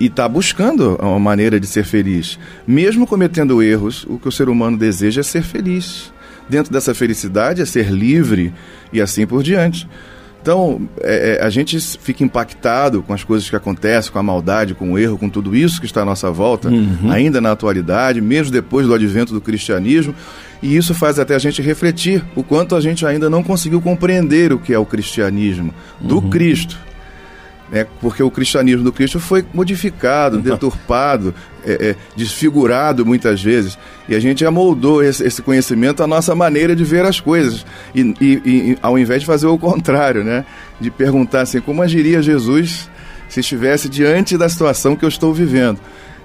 E 0.00 0.06
está 0.06 0.26
buscando 0.26 0.96
uma 0.96 1.20
maneira 1.20 1.60
de 1.60 1.66
ser 1.66 1.84
feliz. 1.84 2.38
Mesmo 2.66 3.06
cometendo 3.06 3.62
erros, 3.62 4.06
o 4.08 4.18
que 4.18 4.28
o 4.28 4.32
ser 4.32 4.48
humano 4.48 4.78
deseja 4.78 5.20
é 5.20 5.24
ser 5.24 5.42
feliz. 5.42 6.10
Dentro 6.48 6.72
dessa 6.72 6.94
felicidade 6.94 7.60
é 7.60 7.66
ser 7.66 7.90
livre 7.90 8.52
e 8.92 9.00
assim 9.00 9.26
por 9.26 9.42
diante. 9.42 9.86
Então, 10.42 10.88
é, 11.02 11.38
é, 11.38 11.44
a 11.44 11.50
gente 11.50 11.78
fica 11.78 12.24
impactado 12.24 13.02
com 13.02 13.12
as 13.12 13.22
coisas 13.22 13.48
que 13.48 13.54
acontecem, 13.54 14.10
com 14.10 14.18
a 14.18 14.22
maldade, 14.22 14.74
com 14.74 14.92
o 14.92 14.98
erro, 14.98 15.18
com 15.18 15.28
tudo 15.28 15.54
isso 15.54 15.78
que 15.78 15.86
está 15.86 16.00
à 16.00 16.04
nossa 16.04 16.30
volta, 16.30 16.70
uhum. 16.70 17.10
ainda 17.10 17.40
na 17.40 17.52
atualidade, 17.52 18.22
mesmo 18.22 18.50
depois 18.50 18.86
do 18.86 18.94
advento 18.94 19.34
do 19.34 19.40
cristianismo. 19.40 20.14
E 20.62 20.74
isso 20.74 20.94
faz 20.94 21.18
até 21.18 21.34
a 21.34 21.38
gente 21.38 21.60
refletir 21.60 22.24
o 22.34 22.42
quanto 22.42 22.74
a 22.74 22.80
gente 22.80 23.04
ainda 23.04 23.28
não 23.28 23.42
conseguiu 23.42 23.82
compreender 23.82 24.52
o 24.52 24.58
que 24.58 24.72
é 24.72 24.78
o 24.78 24.86
cristianismo, 24.86 25.74
do 26.00 26.16
uhum. 26.16 26.30
Cristo 26.30 26.78
né? 27.70 27.86
porque 28.00 28.22
o 28.22 28.30
cristianismo 28.30 28.82
do 28.82 28.92
Cristo 28.92 29.20
foi 29.20 29.44
modificado, 29.52 30.36
uhum. 30.36 30.42
deturpado, 30.42 31.34
é, 31.64 31.90
é, 31.90 31.96
desfigurado 32.16 33.06
muitas 33.06 33.42
vezes, 33.42 33.78
e 34.08 34.14
a 34.14 34.20
gente 34.20 34.44
amoldou 34.44 35.02
esse, 35.02 35.24
esse 35.24 35.40
conhecimento 35.40 36.02
à 36.02 36.06
nossa 36.06 36.34
maneira 36.34 36.74
de 36.74 36.84
ver 36.84 37.04
as 37.04 37.20
coisas, 37.20 37.64
e, 37.94 38.00
e, 38.20 38.32
e, 38.44 38.78
ao 38.82 38.98
invés 38.98 39.20
de 39.20 39.26
fazer 39.26 39.46
o 39.46 39.58
contrário, 39.58 40.24
né? 40.24 40.44
de 40.80 40.90
perguntar 40.90 41.42
assim, 41.42 41.60
como 41.60 41.82
agiria 41.82 42.20
Jesus 42.22 42.88
se 43.28 43.40
estivesse 43.40 43.88
diante 43.88 44.36
da 44.36 44.48
situação 44.48 44.96
que 44.96 45.04
eu 45.04 45.08
estou 45.08 45.32
vivendo? 45.32 45.78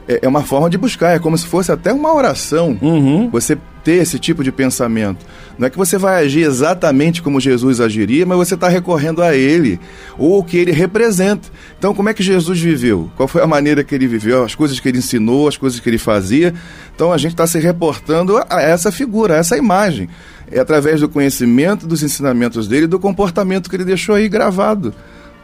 É, 0.08 0.20
é 0.24 0.28
uma 0.28 0.44
forma 0.44 0.70
de 0.70 0.78
buscar, 0.78 1.16
é 1.16 1.20
como 1.20 1.38
se 1.38 1.46
fosse 1.46 1.72
até 1.72 1.94
uma 1.94 2.14
oração, 2.14 2.78
uhum. 2.82 3.30
você 3.30 3.58
ter 3.86 4.02
esse 4.02 4.18
tipo 4.18 4.44
de 4.44 4.52
pensamento. 4.52 5.24
Não 5.60 5.68
é 5.68 5.70
que 5.70 5.78
você 5.78 5.96
vai 5.96 6.26
agir 6.26 6.42
exatamente 6.42 7.22
como 7.22 7.40
Jesus 7.40 7.80
agiria, 7.80 8.26
mas 8.26 8.36
você 8.36 8.56
está 8.56 8.68
recorrendo 8.68 9.22
a 9.22 9.36
Ele, 9.36 9.80
ou 10.18 10.40
o 10.40 10.44
que 10.44 10.58
Ele 10.58 10.72
representa. 10.72 11.48
Então, 11.78 11.94
como 11.94 12.10
é 12.10 12.14
que 12.14 12.24
Jesus 12.24 12.60
viveu? 12.60 13.12
Qual 13.16 13.28
foi 13.28 13.44
a 13.44 13.48
maneira 13.48 13.84
que 13.84 13.94
Ele 13.94 14.08
viveu? 14.08 14.44
As 14.44 14.56
coisas 14.56 14.80
que 14.80 14.90
Ele 14.90 14.98
ensinou, 14.98 15.48
as 15.48 15.56
coisas 15.56 15.80
que 15.80 15.88
Ele 15.88 16.00
fazia. 16.00 16.52
Então, 16.96 17.14
a 17.14 17.18
gente 17.18 17.34
está 17.34 17.46
se 17.46 17.60
reportando 17.60 18.44
a 18.50 18.60
essa 18.60 18.92
figura, 18.92 19.36
a 19.36 19.38
essa 19.38 19.56
imagem. 19.56 20.10
É 20.52 20.60
através 20.60 21.00
do 21.02 21.08
conhecimento, 21.08 21.86
dos 21.86 22.02
ensinamentos 22.02 22.68
dele, 22.68 22.88
do 22.88 23.00
comportamento 23.00 23.70
que 23.70 23.76
Ele 23.76 23.86
deixou 23.86 24.16
aí 24.16 24.28
gravado. 24.28 24.94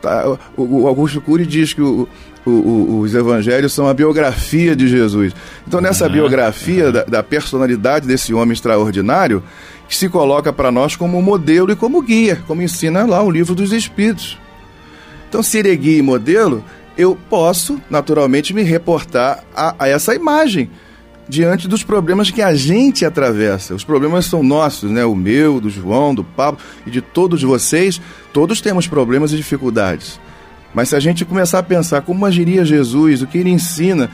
Tá? 0.02 0.38
O 0.58 0.88
Augusto 0.88 1.22
Cury 1.22 1.46
diz 1.46 1.74
que 1.74 1.82
o, 1.82 2.08
o, 2.46 3.00
os 3.00 3.14
evangelhos 3.14 3.72
são 3.72 3.88
a 3.88 3.94
biografia 3.94 4.76
de 4.76 4.88
Jesus. 4.88 5.34
Então, 5.68 5.80
nessa 5.80 6.08
uhum, 6.08 6.14
biografia 6.14 6.86
uhum. 6.88 6.92
Da, 6.92 7.04
da, 7.04 7.24
personalidade 7.24 8.08
desse 8.08 8.34
homem 8.34 8.54
extraordinário, 8.54 9.44
que 9.88 9.96
se 9.96 10.10
coloca 10.10 10.52
para 10.52 10.72
nós 10.72 10.96
como 10.96 11.22
modelo 11.22 11.72
e 11.72 11.76
como 11.76 12.02
guia, 12.02 12.42
como 12.48 12.62
ensina 12.62 13.06
lá 13.06 13.22
o 13.22 13.30
livro 13.30 13.54
dos 13.54 13.72
Espíritos. 13.72 14.40
Então, 15.30 15.44
se 15.44 15.60
ele 15.60 15.72
é 15.72 15.76
guia 15.76 16.00
e 16.00 16.02
modelo, 16.02 16.64
eu 16.98 17.18
posso, 17.30 17.80
naturalmente, 17.90 18.54
me 18.54 18.64
reportar 18.64 19.44
a, 19.56 19.76
a 19.78 19.88
essa 19.88 20.16
imagem 20.16 20.70
diante 21.32 21.66
dos 21.66 21.82
problemas 21.82 22.30
que 22.30 22.42
a 22.42 22.54
gente 22.54 23.06
atravessa. 23.06 23.74
Os 23.74 23.86
problemas 23.86 24.26
são 24.26 24.44
nossos, 24.44 24.92
né? 24.92 25.06
O 25.06 25.16
meu, 25.16 25.62
do 25.62 25.70
João, 25.70 26.14
do 26.14 26.26
Pablo 26.26 26.60
e 26.86 26.92
de 26.92 27.00
todos 27.00 27.42
vocês. 27.42 28.02
Todos 28.34 28.60
temos 28.60 28.86
problemas 28.86 29.32
e 29.32 29.38
dificuldades. 29.38 30.20
Mas 30.74 30.90
se 30.90 30.96
a 30.98 31.00
gente 31.00 31.24
começar 31.24 31.60
a 31.60 31.64
pensar 31.64 32.02
como 32.02 32.26
agiria 32.26 32.66
Jesus, 32.66 33.22
o 33.22 33.28
que 33.28 33.38
ele 33.38 33.50
ensina, 33.50 34.10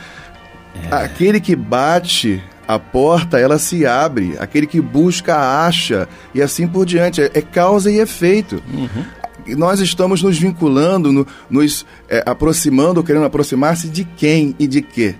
É. 0.90 0.94
Aquele 0.94 1.40
que 1.40 1.56
bate, 1.56 2.40
a 2.68 2.78
porta 2.78 3.36
ela 3.36 3.58
se 3.58 3.84
abre. 3.84 4.36
Aquele 4.38 4.66
que 4.66 4.80
busca, 4.80 5.36
acha. 5.66 6.08
E 6.32 6.40
assim 6.40 6.68
por 6.68 6.86
diante. 6.86 7.20
É, 7.20 7.32
é 7.34 7.42
causa 7.42 7.90
e 7.90 7.98
efeito. 7.98 8.62
Uhum. 8.72 9.56
Nós 9.56 9.80
estamos 9.80 10.22
nos 10.22 10.38
vinculando, 10.38 11.10
no, 11.10 11.26
nos 11.50 11.84
é, 12.08 12.22
aproximando, 12.24 13.02
querendo 13.02 13.24
aproximar-se 13.24 13.88
de 13.88 14.04
quem 14.04 14.54
e 14.56 14.68
de 14.68 14.82
quê? 14.82 15.16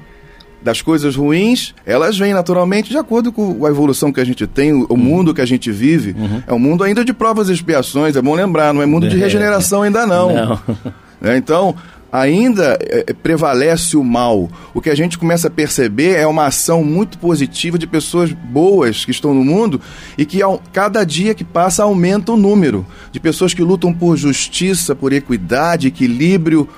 Das 0.62 0.82
coisas 0.82 1.16
ruins, 1.16 1.74
elas 1.86 2.18
vêm 2.18 2.34
naturalmente 2.34 2.90
de 2.90 2.96
acordo 2.96 3.32
com 3.32 3.64
a 3.64 3.68
evolução 3.68 4.12
que 4.12 4.20
a 4.20 4.24
gente 4.24 4.46
tem, 4.46 4.72
o, 4.72 4.86
uhum. 4.90 4.96
mundo 4.96 5.34
que 5.34 5.40
a 5.40 5.46
gente 5.46 5.70
vive. 5.70 6.14
Uhum. 6.18 6.42
É 6.46 6.52
um 6.52 6.58
mundo 6.58 6.84
ainda 6.84 7.04
de 7.04 7.12
provas 7.12 7.48
e 7.48 7.52
expiações, 7.52 8.16
é 8.16 8.22
bom 8.22 8.34
lembrar, 8.34 8.74
não 8.74 8.82
é 8.82 8.86
mundo 8.86 9.08
de 9.08 9.16
é. 9.16 9.18
regeneração 9.18 9.82
ainda 9.82 10.06
não. 10.06 10.34
não. 10.34 10.60
É, 11.20 11.36
então, 11.36 11.74
ainda 12.12 12.78
é, 12.80 13.12
prevalece 13.12 13.96
o 13.96 14.04
mal. 14.04 14.48
O 14.72 14.80
que 14.80 14.90
a 14.90 14.94
gente 14.94 15.18
começa 15.18 15.48
a 15.48 15.50
perceber 15.50 16.16
é 16.16 16.26
uma 16.26 16.46
ação 16.46 16.82
muito 16.82 17.18
positiva 17.18 17.78
de 17.78 17.86
pessoas 17.86 18.32
boas 18.32 19.04
que 19.04 19.10
estão 19.10 19.34
no 19.34 19.44
mundo 19.44 19.80
e 20.16 20.24
que 20.24 20.42
ao, 20.42 20.62
cada 20.72 21.04
dia 21.04 21.34
que 21.34 21.44
passa 21.44 21.82
aumenta 21.82 22.32
o 22.32 22.36
número 22.36 22.86
de 23.12 23.20
pessoas 23.20 23.52
que 23.52 23.62
lutam 23.62 23.92
por 23.92 24.16
justiça, 24.16 24.94
por 24.94 25.12
equidade, 25.12 25.88
equilíbrio 25.88 26.68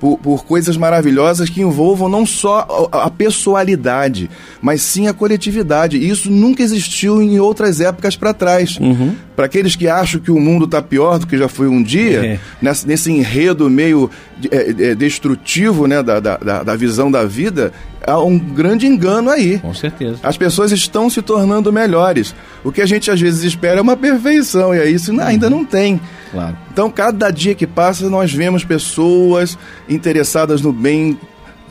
por, 0.00 0.16
por 0.18 0.44
coisas 0.44 0.78
maravilhosas 0.78 1.50
que 1.50 1.60
envolvam 1.60 2.08
não 2.08 2.24
só 2.24 2.88
a, 2.90 3.04
a 3.04 3.10
pessoalidade, 3.10 4.30
mas 4.60 4.80
sim 4.80 5.06
a 5.06 5.12
coletividade. 5.12 5.98
E 5.98 6.08
isso 6.08 6.30
nunca 6.30 6.62
existiu 6.62 7.20
em 7.20 7.38
outras 7.38 7.80
épocas 7.80 8.16
para 8.16 8.32
trás. 8.32 8.78
Uhum. 8.78 9.14
Para 9.36 9.44
aqueles 9.44 9.76
que 9.76 9.86
acham 9.86 10.20
que 10.20 10.30
o 10.30 10.40
mundo 10.40 10.64
está 10.64 10.80
pior 10.80 11.18
do 11.18 11.26
que 11.26 11.36
já 11.36 11.48
foi 11.48 11.68
um 11.68 11.82
dia, 11.82 12.24
é. 12.24 12.40
nesse, 12.60 12.88
nesse, 12.88 13.12
enredo 13.12 13.68
meio 13.68 14.10
é, 14.50 14.90
é, 14.90 14.94
destrutivo 14.94 15.86
né, 15.86 16.02
da, 16.02 16.18
da, 16.18 16.62
da 16.62 16.76
visão 16.76 17.10
da 17.10 17.24
vida, 17.24 17.72
há 18.06 18.18
um 18.18 18.38
grande 18.38 18.86
engano 18.86 19.30
aí. 19.30 19.58
Com 19.58 19.74
certeza. 19.74 20.18
As 20.22 20.36
pessoas 20.36 20.72
estão 20.72 21.08
se 21.10 21.22
tornando 21.22 21.72
melhores. 21.72 22.34
O 22.64 22.72
que 22.72 22.80
a 22.80 22.86
gente 22.86 23.10
às 23.10 23.20
vezes 23.20 23.42
espera 23.44 23.78
é 23.78 23.82
uma 23.82 23.96
perfeição, 23.96 24.74
e 24.74 24.80
aí 24.80 24.94
isso 24.94 25.18
ainda 25.20 25.46
uhum. 25.46 25.58
não 25.58 25.64
tem. 25.64 26.00
Claro. 26.30 26.56
Então, 26.72 26.90
cada 26.90 27.30
dia 27.30 27.54
que 27.54 27.66
passa, 27.66 28.08
nós 28.08 28.32
vemos 28.32 28.64
pessoas 28.64 29.58
interessadas 29.88 30.60
no 30.60 30.72
bem, 30.72 31.18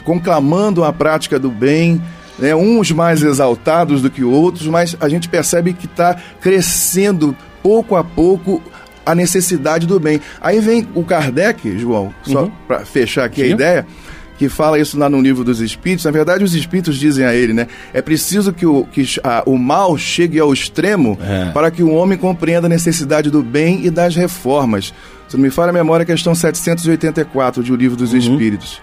conclamando 0.04 0.84
a 0.84 0.92
prática 0.92 1.40
do 1.40 1.50
bem, 1.50 2.02
né, 2.38 2.56
uns 2.56 2.92
mais 2.92 3.22
exaltados 3.22 4.02
do 4.02 4.10
que 4.10 4.24
outros, 4.24 4.68
mas 4.68 4.96
a 5.00 5.10
gente 5.10 5.28
percebe 5.28 5.74
que 5.74 5.86
está 5.86 6.16
crescendo 6.42 7.36
pouco 7.62 7.96
a 7.96 8.04
pouco 8.04 8.62
a 9.06 9.16
necessidade 9.16 9.88
do 9.88 10.00
bem. 10.00 10.22
Aí 10.40 10.60
vem 10.60 10.88
o 10.94 11.04
Kardec, 11.04 11.78
João, 11.78 12.14
só 12.24 12.44
uhum. 12.44 12.52
para 12.68 12.86
fechar 12.86 13.26
aqui 13.26 13.42
Sim. 13.42 13.48
a 13.48 13.52
ideia, 13.52 13.88
que 14.40 14.48
fala 14.48 14.80
isso 14.80 14.98
lá 14.98 15.10
no 15.10 15.20
livro 15.20 15.44
dos 15.44 15.60
Espíritos. 15.60 16.06
Na 16.06 16.12
verdade, 16.12 16.46
os 16.46 16.56
Espíritos 16.56 16.98
dizem 16.98 17.26
a 17.26 17.36
ele, 17.36 17.52
né? 17.52 17.68
É 17.94 18.02
preciso 18.02 18.54
que 18.54 18.66
o, 18.66 18.86
que 18.86 19.04
a, 19.22 19.44
o 19.46 19.58
mal 19.58 19.98
chegue 19.98 20.40
ao 20.40 20.54
extremo 20.54 21.20
é. 21.22 21.52
para 21.52 21.70
que 21.70 21.84
o 21.84 21.92
homem 21.92 22.18
compreenda 22.18 22.66
a 22.66 22.70
necessidade 22.70 23.30
do 23.30 23.44
bem 23.44 23.86
e 23.86 23.90
das 23.90 24.16
reformas. 24.16 24.94
Se 25.28 25.36
não 25.36 25.44
me 25.44 25.50
falha 25.50 25.72
a 25.72 25.74
memória, 25.74 26.06
questão 26.06 26.34
784 26.34 27.62
de 27.62 27.74
O 27.74 27.76
Livro 27.76 27.98
dos 27.98 28.14
uhum. 28.14 28.18
Espíritos. 28.18 28.82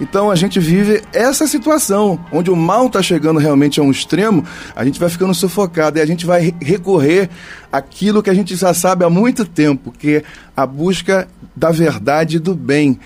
Então 0.00 0.28
a 0.28 0.34
gente 0.34 0.58
vive 0.58 1.00
essa 1.12 1.46
situação, 1.46 2.18
onde 2.32 2.50
o 2.50 2.56
mal 2.56 2.88
está 2.88 3.00
chegando 3.00 3.38
realmente 3.38 3.78
a 3.78 3.84
um 3.84 3.92
extremo, 3.92 4.44
a 4.74 4.84
gente 4.84 4.98
vai 4.98 5.08
ficando 5.08 5.32
sufocado 5.32 5.98
e 5.98 6.02
a 6.02 6.06
gente 6.06 6.26
vai 6.26 6.52
recorrer 6.60 7.30
àquilo 7.70 8.24
que 8.24 8.28
a 8.28 8.34
gente 8.34 8.56
já 8.56 8.74
sabe 8.74 9.04
há 9.04 9.08
muito 9.08 9.44
tempo, 9.44 9.94
que 9.96 10.16
é 10.16 10.22
a 10.56 10.66
busca 10.66 11.28
da 11.54 11.70
verdade 11.70 12.36
e 12.36 12.40
do 12.40 12.56
bem. 12.56 12.98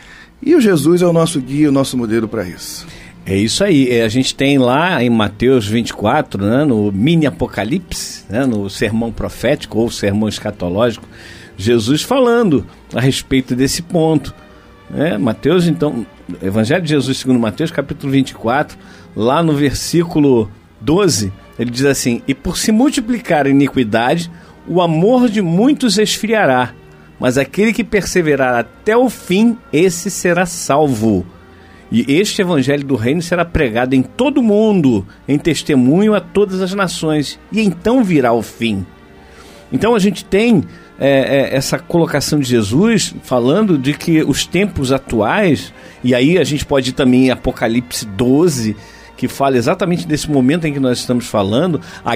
E 0.42 0.54
o 0.54 0.60
Jesus 0.60 1.02
é 1.02 1.06
o 1.06 1.12
nosso 1.12 1.40
guia, 1.40 1.68
o 1.68 1.72
nosso 1.72 1.96
modelo 1.96 2.26
para 2.26 2.44
isso. 2.44 2.86
É 3.26 3.36
isso 3.36 3.62
aí. 3.62 3.88
É, 3.90 4.02
a 4.02 4.08
gente 4.08 4.34
tem 4.34 4.58
lá 4.58 5.02
em 5.02 5.10
Mateus 5.10 5.66
24, 5.66 6.44
né, 6.44 6.64
no 6.64 6.90
mini 6.90 7.26
Apocalipse, 7.26 8.24
né, 8.28 8.46
no 8.46 8.70
sermão 8.70 9.12
profético 9.12 9.78
ou 9.78 9.90
sermão 9.90 10.28
escatológico, 10.28 11.06
Jesus 11.56 12.02
falando 12.02 12.66
a 12.94 13.00
respeito 13.00 13.54
desse 13.54 13.82
ponto. 13.82 14.34
Né? 14.88 15.18
Mateus, 15.18 15.66
então, 15.66 16.06
Evangelho 16.42 16.82
de 16.82 16.88
Jesus 16.88 17.18
segundo 17.18 17.38
Mateus, 17.38 17.70
capítulo 17.70 18.10
24, 18.10 18.78
lá 19.14 19.42
no 19.42 19.52
versículo 19.52 20.50
12, 20.80 21.30
ele 21.58 21.70
diz 21.70 21.84
assim: 21.84 22.22
E 22.26 22.34
por 22.34 22.56
se 22.56 22.72
multiplicar 22.72 23.46
a 23.46 23.50
iniquidade, 23.50 24.30
o 24.66 24.80
amor 24.80 25.28
de 25.28 25.42
muitos 25.42 25.98
esfriará 25.98 26.72
mas 27.20 27.36
aquele 27.36 27.72
que 27.72 27.84
perseverar 27.84 28.58
até 28.58 28.96
o 28.96 29.10
fim, 29.10 29.58
esse 29.70 30.10
será 30.10 30.46
salvo. 30.46 31.26
E 31.92 32.04
este 32.08 32.40
evangelho 32.40 32.84
do 32.84 32.96
reino 32.96 33.20
será 33.20 33.44
pregado 33.44 33.94
em 33.94 34.02
todo 34.02 34.38
o 34.38 34.42
mundo, 34.42 35.06
em 35.28 35.36
testemunho 35.36 36.14
a 36.14 36.20
todas 36.20 36.62
as 36.62 36.72
nações, 36.72 37.38
e 37.52 37.60
então 37.60 38.02
virá 38.02 38.32
o 38.32 38.42
fim. 38.42 38.86
Então 39.72 39.94
a 39.94 39.98
gente 39.98 40.24
tem 40.24 40.64
é, 40.98 41.50
é, 41.50 41.56
essa 41.56 41.78
colocação 41.78 42.38
de 42.38 42.48
Jesus 42.48 43.14
falando 43.22 43.76
de 43.76 43.92
que 43.92 44.22
os 44.22 44.46
tempos 44.46 44.92
atuais, 44.92 45.74
e 46.02 46.14
aí 46.14 46.38
a 46.38 46.44
gente 46.44 46.64
pode 46.64 46.90
ir 46.90 46.92
também 46.94 47.26
em 47.26 47.30
Apocalipse 47.30 48.06
12, 48.06 48.76
que 49.16 49.28
fala 49.28 49.56
exatamente 49.56 50.06
desse 50.06 50.30
momento 50.30 50.66
em 50.66 50.72
que 50.72 50.80
nós 50.80 50.98
estamos 50.98 51.26
falando, 51.26 51.80
a, 52.04 52.14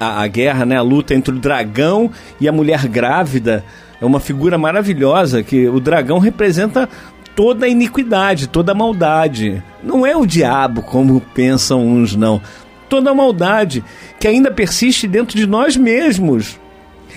a, 0.00 0.22
a 0.22 0.26
guerra, 0.26 0.64
né, 0.64 0.76
a 0.76 0.82
luta 0.82 1.14
entre 1.14 1.34
o 1.34 1.38
dragão 1.38 2.10
e 2.40 2.48
a 2.48 2.52
mulher 2.52 2.86
grávida 2.88 3.64
é 4.00 4.04
uma 4.04 4.20
figura 4.20 4.56
maravilhosa 4.56 5.42
que 5.42 5.68
o 5.68 5.80
dragão 5.80 6.18
representa 6.18 6.88
toda 7.34 7.66
a 7.66 7.68
iniquidade, 7.68 8.48
toda 8.48 8.72
a 8.72 8.74
maldade. 8.74 9.62
Não 9.82 10.06
é 10.06 10.16
o 10.16 10.26
diabo, 10.26 10.82
como 10.82 11.20
pensam 11.20 11.86
uns, 11.86 12.16
não. 12.16 12.40
Toda 12.88 13.10
a 13.10 13.14
maldade 13.14 13.84
que 14.18 14.26
ainda 14.26 14.50
persiste 14.50 15.06
dentro 15.06 15.36
de 15.36 15.46
nós 15.46 15.76
mesmos. 15.76 16.58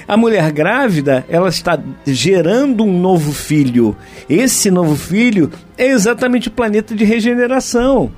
A 0.07 0.17
mulher 0.17 0.51
grávida, 0.51 1.25
ela 1.29 1.49
está 1.49 1.79
gerando 2.05 2.83
um 2.83 2.99
novo 2.99 3.31
filho. 3.31 3.95
Esse 4.27 4.71
novo 4.71 4.95
filho 4.95 5.51
é 5.77 5.87
exatamente 5.87 6.47
o 6.47 6.51
planeta 6.51 6.95
de 6.95 7.05
regeneração. 7.05 8.11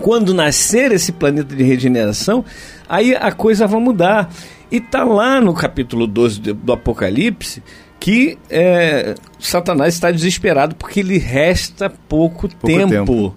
Quando 0.00 0.34
nascer 0.34 0.92
esse 0.92 1.12
planeta 1.12 1.54
de 1.54 1.62
regeneração, 1.62 2.44
aí 2.88 3.14
a 3.14 3.32
coisa 3.32 3.66
vai 3.66 3.80
mudar. 3.80 4.30
E 4.70 4.76
está 4.76 5.04
lá 5.04 5.40
no 5.40 5.52
capítulo 5.52 6.06
12 6.06 6.40
do 6.40 6.72
Apocalipse 6.72 7.62
que 8.00 8.38
é, 8.48 9.14
Satanás 9.38 9.94
está 9.94 10.10
desesperado 10.10 10.74
porque 10.74 11.02
lhe 11.02 11.18
resta 11.18 11.90
pouco, 11.90 12.48
pouco 12.48 12.66
tempo. 12.66 12.88
tempo. 12.88 13.36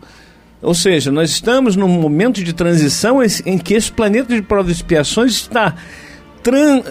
Ou 0.61 0.73
seja, 0.73 1.11
nós 1.11 1.29
estamos 1.29 1.75
num 1.75 1.89
momento 1.89 2.41
de 2.41 2.53
transição 2.53 3.19
em 3.45 3.57
que 3.57 3.73
esse 3.73 3.91
planeta 3.91 4.33
de 4.33 4.41
provas 4.41 4.71
e 4.71 4.75
expiações 4.75 5.33
está. 5.33 5.75
Tran... 6.41 6.81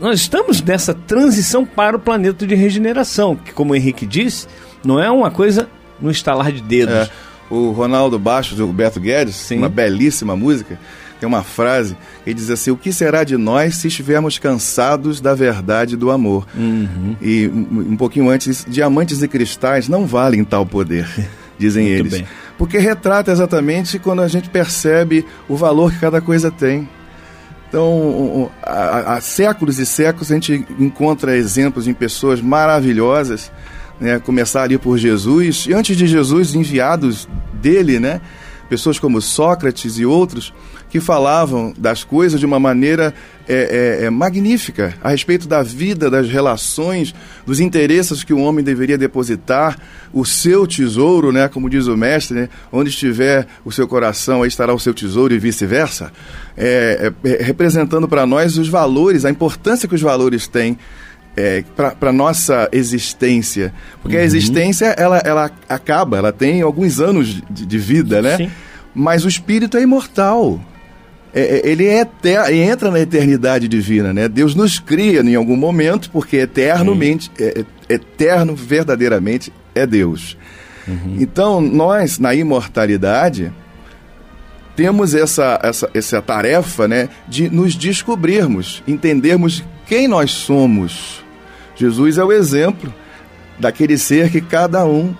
Nós 0.00 0.20
estamos 0.20 0.62
nessa 0.62 0.94
transição 0.94 1.66
para 1.66 1.96
o 1.96 2.00
planeta 2.00 2.46
de 2.46 2.54
regeneração, 2.54 3.36
que, 3.36 3.52
como 3.52 3.74
o 3.74 3.76
Henrique 3.76 4.06
disse, 4.06 4.46
não 4.82 4.98
é 4.98 5.10
uma 5.10 5.30
coisa 5.30 5.68
no 6.00 6.10
estalar 6.10 6.50
de 6.50 6.62
dedos. 6.62 6.94
É, 6.94 7.10
o 7.50 7.70
Ronaldo 7.72 8.18
Baixo, 8.18 8.54
do 8.54 8.64
Roberto 8.64 8.98
Guedes, 8.98 9.34
Sim. 9.34 9.58
uma 9.58 9.68
belíssima 9.68 10.34
música 10.34 10.78
tem 11.18 11.28
uma 11.28 11.42
frase 11.42 11.96
que 12.24 12.32
diz 12.32 12.50
assim: 12.50 12.70
O 12.70 12.76
que 12.76 12.92
será 12.92 13.24
de 13.24 13.36
nós 13.36 13.76
se 13.76 13.88
estivermos 13.88 14.38
cansados 14.38 15.20
da 15.20 15.34
verdade 15.34 15.96
do 15.96 16.10
amor? 16.10 16.46
Uhum. 16.54 17.16
E 17.20 17.48
um 17.48 17.96
pouquinho 17.96 18.30
antes, 18.30 18.64
diamantes 18.68 19.22
e 19.22 19.28
cristais 19.28 19.88
não 19.88 20.06
valem 20.06 20.44
tal 20.44 20.64
poder, 20.64 21.08
dizem 21.58 21.86
Muito 21.86 21.98
eles. 21.98 22.12
Bem. 22.12 22.26
Porque 22.56 22.78
retrata 22.78 23.30
exatamente 23.30 23.98
quando 23.98 24.22
a 24.22 24.28
gente 24.28 24.48
percebe 24.48 25.24
o 25.48 25.56
valor 25.56 25.92
que 25.92 25.98
cada 25.98 26.20
coisa 26.20 26.50
tem. 26.50 26.88
Então, 27.68 28.50
há, 28.62 29.14
há 29.14 29.20
séculos 29.20 29.78
e 29.78 29.84
séculos 29.84 30.30
a 30.32 30.34
gente 30.34 30.66
encontra 30.78 31.36
exemplos 31.36 31.86
em 31.86 31.92
pessoas 31.92 32.40
maravilhosas, 32.40 33.52
né? 34.00 34.18
começar 34.18 34.62
ali 34.62 34.78
por 34.78 34.96
Jesus, 34.96 35.66
e 35.68 35.74
antes 35.74 35.94
de 35.94 36.06
Jesus, 36.06 36.54
enviados 36.54 37.28
dele, 37.52 38.00
né? 38.00 38.22
pessoas 38.68 38.98
como 38.98 39.20
Sócrates 39.20 39.98
e 39.98 40.06
outros, 40.06 40.52
que 40.90 41.00
falavam 41.00 41.72
das 41.76 42.02
coisas 42.02 42.40
de 42.40 42.46
uma 42.46 42.58
maneira 42.58 43.12
é, 43.46 43.98
é, 44.02 44.04
é, 44.04 44.10
magnífica 44.10 44.94
a 45.02 45.10
respeito 45.10 45.48
da 45.48 45.62
vida, 45.62 46.10
das 46.10 46.28
relações, 46.28 47.14
dos 47.46 47.60
interesses 47.60 48.22
que 48.22 48.32
o 48.32 48.38
homem 48.38 48.64
deveria 48.64 48.98
depositar, 48.98 49.78
o 50.12 50.24
seu 50.24 50.66
tesouro, 50.66 51.32
né, 51.32 51.48
como 51.48 51.68
diz 51.68 51.86
o 51.86 51.96
mestre, 51.96 52.40
né, 52.40 52.48
onde 52.72 52.90
estiver 52.90 53.46
o 53.64 53.72
seu 53.72 53.88
coração, 53.88 54.42
aí 54.42 54.48
estará 54.48 54.74
o 54.74 54.78
seu 54.78 54.92
tesouro 54.92 55.34
e 55.34 55.38
vice-versa, 55.38 56.12
é, 56.56 57.12
é, 57.24 57.28
é, 57.30 57.42
representando 57.42 58.08
para 58.08 58.26
nós 58.26 58.58
os 58.58 58.68
valores, 58.68 59.24
a 59.24 59.30
importância 59.30 59.88
que 59.88 59.94
os 59.94 60.02
valores 60.02 60.46
têm 60.46 60.78
é, 61.36 61.62
para 61.76 62.12
nossa 62.12 62.68
existência. 62.72 63.72
Porque 64.02 64.16
uhum. 64.16 64.22
a 64.22 64.24
existência, 64.24 64.86
ela, 64.98 65.18
ela 65.24 65.50
acaba, 65.68 66.18
ela 66.18 66.32
tem 66.32 66.62
alguns 66.62 66.98
anos 66.98 67.28
de, 67.48 67.64
de 67.64 67.78
vida, 67.78 68.20
né? 68.20 68.36
Sim. 68.36 68.50
Mas 68.94 69.24
o 69.24 69.28
espírito 69.28 69.76
é 69.76 69.82
imortal. 69.82 70.60
É, 71.34 71.40
é, 71.40 71.68
ele 71.68 71.86
é 71.86 72.00
eterno, 72.00 72.50
entra 72.50 72.90
na 72.90 73.00
eternidade 73.00 73.68
divina, 73.68 74.12
né? 74.12 74.28
Deus 74.28 74.54
nos 74.54 74.78
cria 74.78 75.20
em 75.20 75.34
algum 75.34 75.56
momento, 75.56 76.10
porque 76.10 76.38
eternamente, 76.38 77.30
é, 77.38 77.64
é, 77.88 77.94
eterno 77.94 78.54
verdadeiramente 78.54 79.52
é 79.74 79.86
Deus. 79.86 80.36
Uhum. 80.86 81.16
Então, 81.20 81.60
nós, 81.60 82.18
na 82.18 82.34
imortalidade, 82.34 83.52
temos 84.74 85.14
essa, 85.14 85.58
essa, 85.62 85.90
essa 85.92 86.22
tarefa 86.22 86.88
né, 86.88 87.08
de 87.26 87.50
nos 87.50 87.74
descobrirmos, 87.74 88.82
entendermos 88.86 89.62
quem 89.86 90.08
nós 90.08 90.30
somos. 90.30 91.24
Jesus 91.74 92.16
é 92.16 92.24
o 92.24 92.32
exemplo 92.32 92.94
daquele 93.58 93.98
ser 93.98 94.30
que 94.30 94.40
cada 94.40 94.86
um 94.86 95.14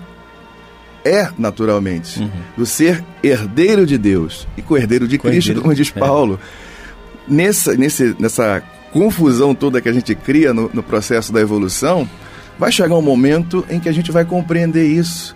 é 1.05 1.29
naturalmente, 1.37 2.19
uhum. 2.19 2.29
do 2.57 2.65
ser 2.65 3.03
herdeiro 3.23 3.85
de 3.85 3.97
Deus 3.97 4.47
e 4.57 4.61
co-herdeiro 4.61 5.07
de 5.07 5.17
Cristo, 5.17 5.61
como 5.61 5.73
diz 5.73 5.91
é. 5.95 5.99
Paulo. 5.99 6.39
Nessa, 7.27 7.75
nesse, 7.75 8.15
nessa 8.19 8.61
confusão 8.91 9.53
toda 9.53 9.81
que 9.81 9.89
a 9.89 9.93
gente 9.93 10.13
cria 10.15 10.53
no, 10.53 10.69
no 10.73 10.83
processo 10.83 11.31
da 11.31 11.39
evolução, 11.39 12.09
vai 12.57 12.71
chegar 12.71 12.95
um 12.95 13.01
momento 13.01 13.65
em 13.69 13.79
que 13.79 13.87
a 13.87 13.91
gente 13.91 14.11
vai 14.11 14.25
compreender 14.25 14.85
isso. 14.85 15.35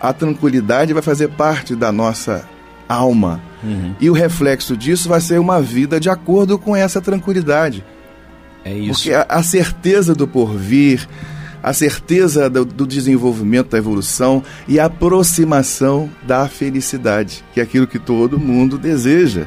A 0.00 0.12
tranquilidade 0.12 0.92
vai 0.92 1.02
fazer 1.02 1.28
parte 1.28 1.76
da 1.76 1.92
nossa 1.92 2.48
alma. 2.88 3.40
Uhum. 3.62 3.94
E 4.00 4.10
o 4.10 4.12
reflexo 4.12 4.76
disso 4.76 5.08
vai 5.08 5.20
ser 5.20 5.38
uma 5.38 5.60
vida 5.60 6.00
de 6.00 6.08
acordo 6.08 6.58
com 6.58 6.74
essa 6.74 7.00
tranquilidade. 7.00 7.84
É 8.64 8.72
isso. 8.72 9.02
Porque 9.02 9.12
a, 9.12 9.26
a 9.28 9.42
certeza 9.42 10.14
do 10.14 10.26
porvir, 10.26 11.08
a 11.62 11.72
certeza 11.72 12.50
do, 12.50 12.64
do, 12.64 12.86
desenvolvimento, 12.86 13.70
da 13.70 13.78
evolução 13.78 14.42
e 14.66 14.80
a 14.80 14.86
aproximação 14.86 16.10
da 16.22 16.48
felicidade, 16.48 17.44
que 17.54 17.60
é 17.60 17.62
aquilo 17.62 17.86
que 17.86 17.98
todo 17.98 18.38
mundo 18.38 18.76
deseja. 18.76 19.46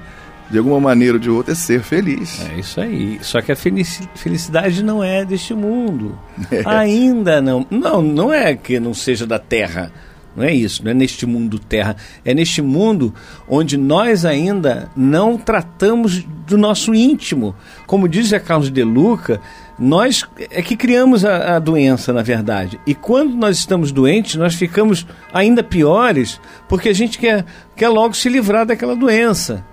De 0.50 0.60
alguma 0.60 0.80
maneira 0.80 1.16
ou 1.16 1.20
de 1.20 1.30
outra, 1.30 1.54
é 1.54 1.56
ser 1.56 1.82
feliz. 1.82 2.46
É 2.52 2.60
isso 2.60 2.80
aí. 2.80 3.18
Só 3.24 3.42
que 3.42 3.52
a 3.52 3.56
felicidade 3.56 4.84
não 4.84 5.04
é 5.04 5.26
deste 5.26 5.54
mundo. 5.54 6.18
É. 6.52 6.62
Ainda 6.66 7.42
não. 7.42 7.66
Não, 7.72 8.02
não 8.02 8.32
é 8.32 8.56
que 8.56 8.80
não 8.80 8.94
seja 8.94 9.26
da 9.26 9.40
terra. 9.40 9.92
Não 10.36 10.44
é 10.44 10.54
isso, 10.54 10.84
não 10.84 10.92
é 10.92 10.94
neste 10.94 11.26
mundo 11.26 11.58
terra. 11.58 11.96
É 12.26 12.34
neste 12.34 12.62
mundo 12.62 13.14
onde 13.48 13.78
nós 13.78 14.26
ainda 14.26 14.90
não 14.96 15.38
tratamos 15.38 16.26
do 16.46 16.58
nosso 16.58 16.94
íntimo. 16.94 17.56
Como 17.88 18.10
diz 18.10 18.34
a 18.34 18.40
Carlos 18.40 18.70
de 18.70 18.84
Luca, 18.84 19.40
nós 19.80 20.26
é 20.52 20.62
que 20.62 20.76
criamos 20.76 21.24
a, 21.24 21.56
a, 21.56 21.60
doença, 21.60 22.12
na 22.12 22.22
verdade. 22.22 22.80
E 22.86 22.94
quando 22.94 23.34
nós 23.36 23.58
estamos 23.58 23.92
doentes, 23.92 24.36
nós 24.36 24.56
ficamos 24.56 25.08
ainda 25.34 25.64
piores, 25.64 26.40
porque 26.68 26.90
a 26.90 26.94
gente 26.94 27.18
quer, 27.18 27.46
quer 27.76 27.90
logo 27.90 28.14
se 28.14 28.28
livrar 28.28 28.66
daquela 28.66 28.96
doença. 28.96 29.66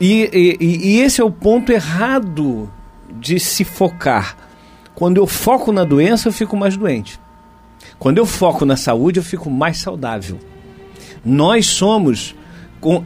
E, 0.00 0.58
e, 0.60 0.94
e 0.94 1.00
esse 1.00 1.20
é 1.20 1.24
o 1.24 1.30
ponto 1.30 1.70
errado 1.70 2.68
de 3.20 3.38
se 3.38 3.62
focar. 3.62 4.36
Quando 4.96 5.16
eu 5.18 5.26
foco 5.28 5.70
na 5.70 5.84
doença, 5.84 6.28
eu 6.28 6.32
fico 6.32 6.56
mais 6.56 6.76
doente. 6.76 7.21
Quando 7.98 8.18
eu 8.18 8.26
foco 8.26 8.64
na 8.64 8.76
saúde, 8.76 9.20
eu 9.20 9.24
fico 9.24 9.50
mais 9.50 9.78
saudável. 9.78 10.38
Nós 11.24 11.66
somos 11.66 12.34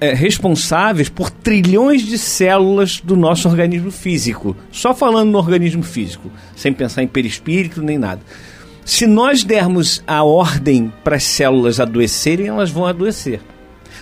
é, 0.00 0.14
responsáveis 0.14 1.08
por 1.08 1.30
trilhões 1.30 2.02
de 2.02 2.16
células 2.16 3.00
do 3.00 3.14
nosso 3.14 3.48
organismo 3.48 3.90
físico. 3.90 4.56
Só 4.72 4.94
falando 4.94 5.30
no 5.30 5.38
organismo 5.38 5.82
físico, 5.82 6.30
sem 6.54 6.72
pensar 6.72 7.02
em 7.02 7.08
perispírito 7.08 7.82
nem 7.82 7.98
nada. 7.98 8.22
Se 8.86 9.06
nós 9.06 9.44
dermos 9.44 10.02
a 10.06 10.22
ordem 10.22 10.92
para 11.04 11.16
as 11.16 11.24
células 11.24 11.80
adoecerem, 11.80 12.46
elas 12.46 12.70
vão 12.70 12.86
adoecer. 12.86 13.40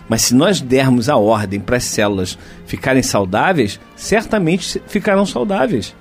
Mas 0.09 0.23
se 0.23 0.35
nós 0.35 0.61
dermos 0.61 1.09
a 1.09 1.17
ordem 1.17 1.59
para 1.59 1.79
as 1.79 1.85
células 1.85 2.39
ficarem 2.67 3.03
saudáveis, 3.03 3.81
certamente 3.97 4.81
ficarão 4.87 5.25
saudáveis. 5.25 5.95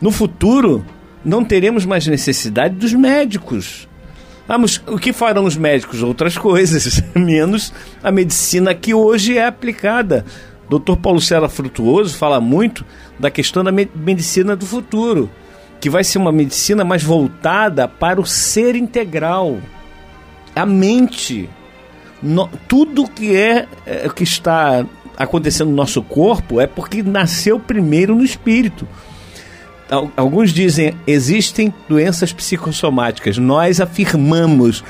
No 0.00 0.10
futuro, 0.10 0.84
não 1.24 1.44
teremos 1.44 1.84
mais 1.84 2.06
necessidade 2.06 2.74
dos 2.74 2.92
médicos. 2.92 3.88
Ah, 4.48 4.58
mas 4.58 4.82
o 4.86 4.98
que 4.98 5.12
farão 5.12 5.44
os 5.44 5.56
médicos? 5.56 6.02
Outras 6.02 6.36
coisas, 6.36 7.02
menos 7.16 7.72
a 8.02 8.10
medicina 8.10 8.74
que 8.74 8.92
hoje 8.92 9.38
é 9.38 9.46
aplicada. 9.46 10.24
Dr. 10.68 10.96
Paulo 11.00 11.20
Cera 11.20 11.48
Frutuoso 11.48 12.16
fala 12.16 12.40
muito 12.40 12.84
da 13.18 13.30
questão 13.30 13.62
da 13.62 13.72
medicina 13.72 14.56
do 14.56 14.66
futuro, 14.66 15.30
que 15.80 15.90
vai 15.90 16.02
ser 16.02 16.18
uma 16.18 16.32
medicina 16.32 16.84
mais 16.84 17.02
voltada 17.02 17.86
para 17.86 18.20
o 18.20 18.26
ser 18.26 18.74
integral, 18.74 19.58
a 20.54 20.64
mente. 20.64 21.48
No, 22.22 22.48
tudo 22.66 23.08
que 23.08 23.36
é, 23.36 23.66
é 23.84 24.08
que 24.08 24.24
está 24.24 24.86
acontecendo 25.16 25.68
no 25.68 25.76
nosso 25.76 26.02
corpo 26.02 26.60
é 26.60 26.66
porque 26.66 27.02
nasceu 27.02 27.60
primeiro 27.60 28.14
no 28.14 28.24
espírito 28.24 28.88
alguns 30.16 30.50
dizem 30.52 30.94
existem 31.06 31.72
doenças 31.88 32.32
psicossomáticas. 32.32 33.38
Nós 33.38 33.80
afirmamos 33.80 34.82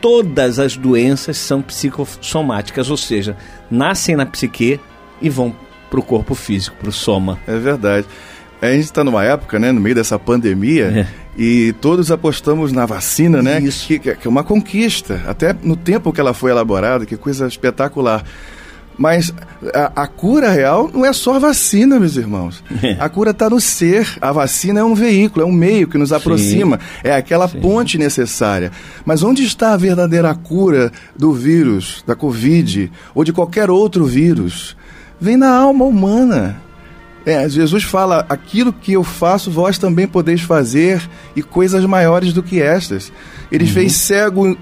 todas 0.00 0.58
as 0.58 0.76
doenças 0.76 1.36
são 1.36 1.62
psicossomáticas, 1.62 2.90
ou 2.90 2.96
seja, 2.96 3.36
nascem 3.70 4.16
na 4.16 4.26
psique 4.26 4.80
e 5.20 5.30
vão 5.30 5.54
para 5.88 6.00
o 6.00 6.02
corpo 6.02 6.34
físico, 6.34 6.76
para 6.78 6.88
o 6.88 6.92
soma. 6.92 7.38
É 7.46 7.56
verdade. 7.56 8.06
A 8.60 8.66
gente 8.72 8.84
está 8.84 9.02
numa 9.04 9.24
época, 9.24 9.58
né, 9.58 9.72
no 9.72 9.80
meio 9.80 9.94
dessa 9.94 10.18
pandemia, 10.18 10.86
é. 10.86 11.06
e 11.36 11.72
todos 11.80 12.10
apostamos 12.10 12.72
na 12.72 12.86
vacina, 12.86 13.42
né? 13.42 13.60
Isso. 13.60 13.86
Que, 13.86 13.98
que 13.98 14.26
é 14.26 14.28
uma 14.28 14.44
conquista. 14.44 15.20
Até 15.26 15.52
no 15.62 15.76
tempo 15.76 16.12
que 16.12 16.20
ela 16.20 16.32
foi 16.32 16.50
elaborada, 16.50 17.04
que 17.04 17.16
coisa 17.16 17.46
espetacular. 17.46 18.24
Mas 19.02 19.34
a, 19.74 20.02
a, 20.02 20.06
cura 20.06 20.48
real 20.48 20.88
não 20.94 21.04
é 21.04 21.12
só 21.12 21.34
a 21.34 21.38
vacina, 21.40 21.98
meus 21.98 22.16
irmãos. 22.16 22.62
É. 22.80 22.96
A 23.00 23.08
cura 23.08 23.32
está 23.32 23.50
no 23.50 23.60
ser. 23.60 24.16
A 24.20 24.30
vacina 24.30 24.78
é 24.78 24.84
um 24.84 24.94
veículo, 24.94 25.44
é 25.44 25.48
um 25.48 25.50
meio 25.50 25.88
que 25.88 25.98
nos 25.98 26.12
aproxima, 26.12 26.78
Sim. 26.78 27.00
é 27.08 27.16
aquela 27.16 27.48
Sim. 27.48 27.60
ponte 27.60 27.98
necessária. 27.98 28.70
Mas 29.04 29.24
onde 29.24 29.42
está 29.42 29.72
a 29.72 29.76
verdadeira 29.76 30.32
cura 30.36 30.92
do 31.16 31.32
vírus, 31.32 32.04
da 32.06 32.14
Covid 32.14 32.92
ou 33.12 33.24
de 33.24 33.32
qualquer 33.32 33.70
outro 33.70 34.04
vírus? 34.04 34.76
Vem 35.20 35.36
na 35.36 35.52
alma 35.52 35.84
humana. 35.84 36.62
É, 37.26 37.48
Jesus 37.48 37.82
fala: 37.82 38.24
aquilo 38.28 38.72
que 38.72 38.92
eu 38.92 39.02
faço, 39.02 39.50
vós 39.50 39.78
também 39.78 40.06
podeis 40.06 40.42
fazer, 40.42 41.02
e 41.34 41.42
coisas 41.42 41.84
maiores 41.86 42.32
do 42.32 42.40
que 42.40 42.62
estas. 42.62 43.12
Ele 43.50 43.64
uhum. 43.64 43.70
fez 43.70 43.94
cego 43.94 44.56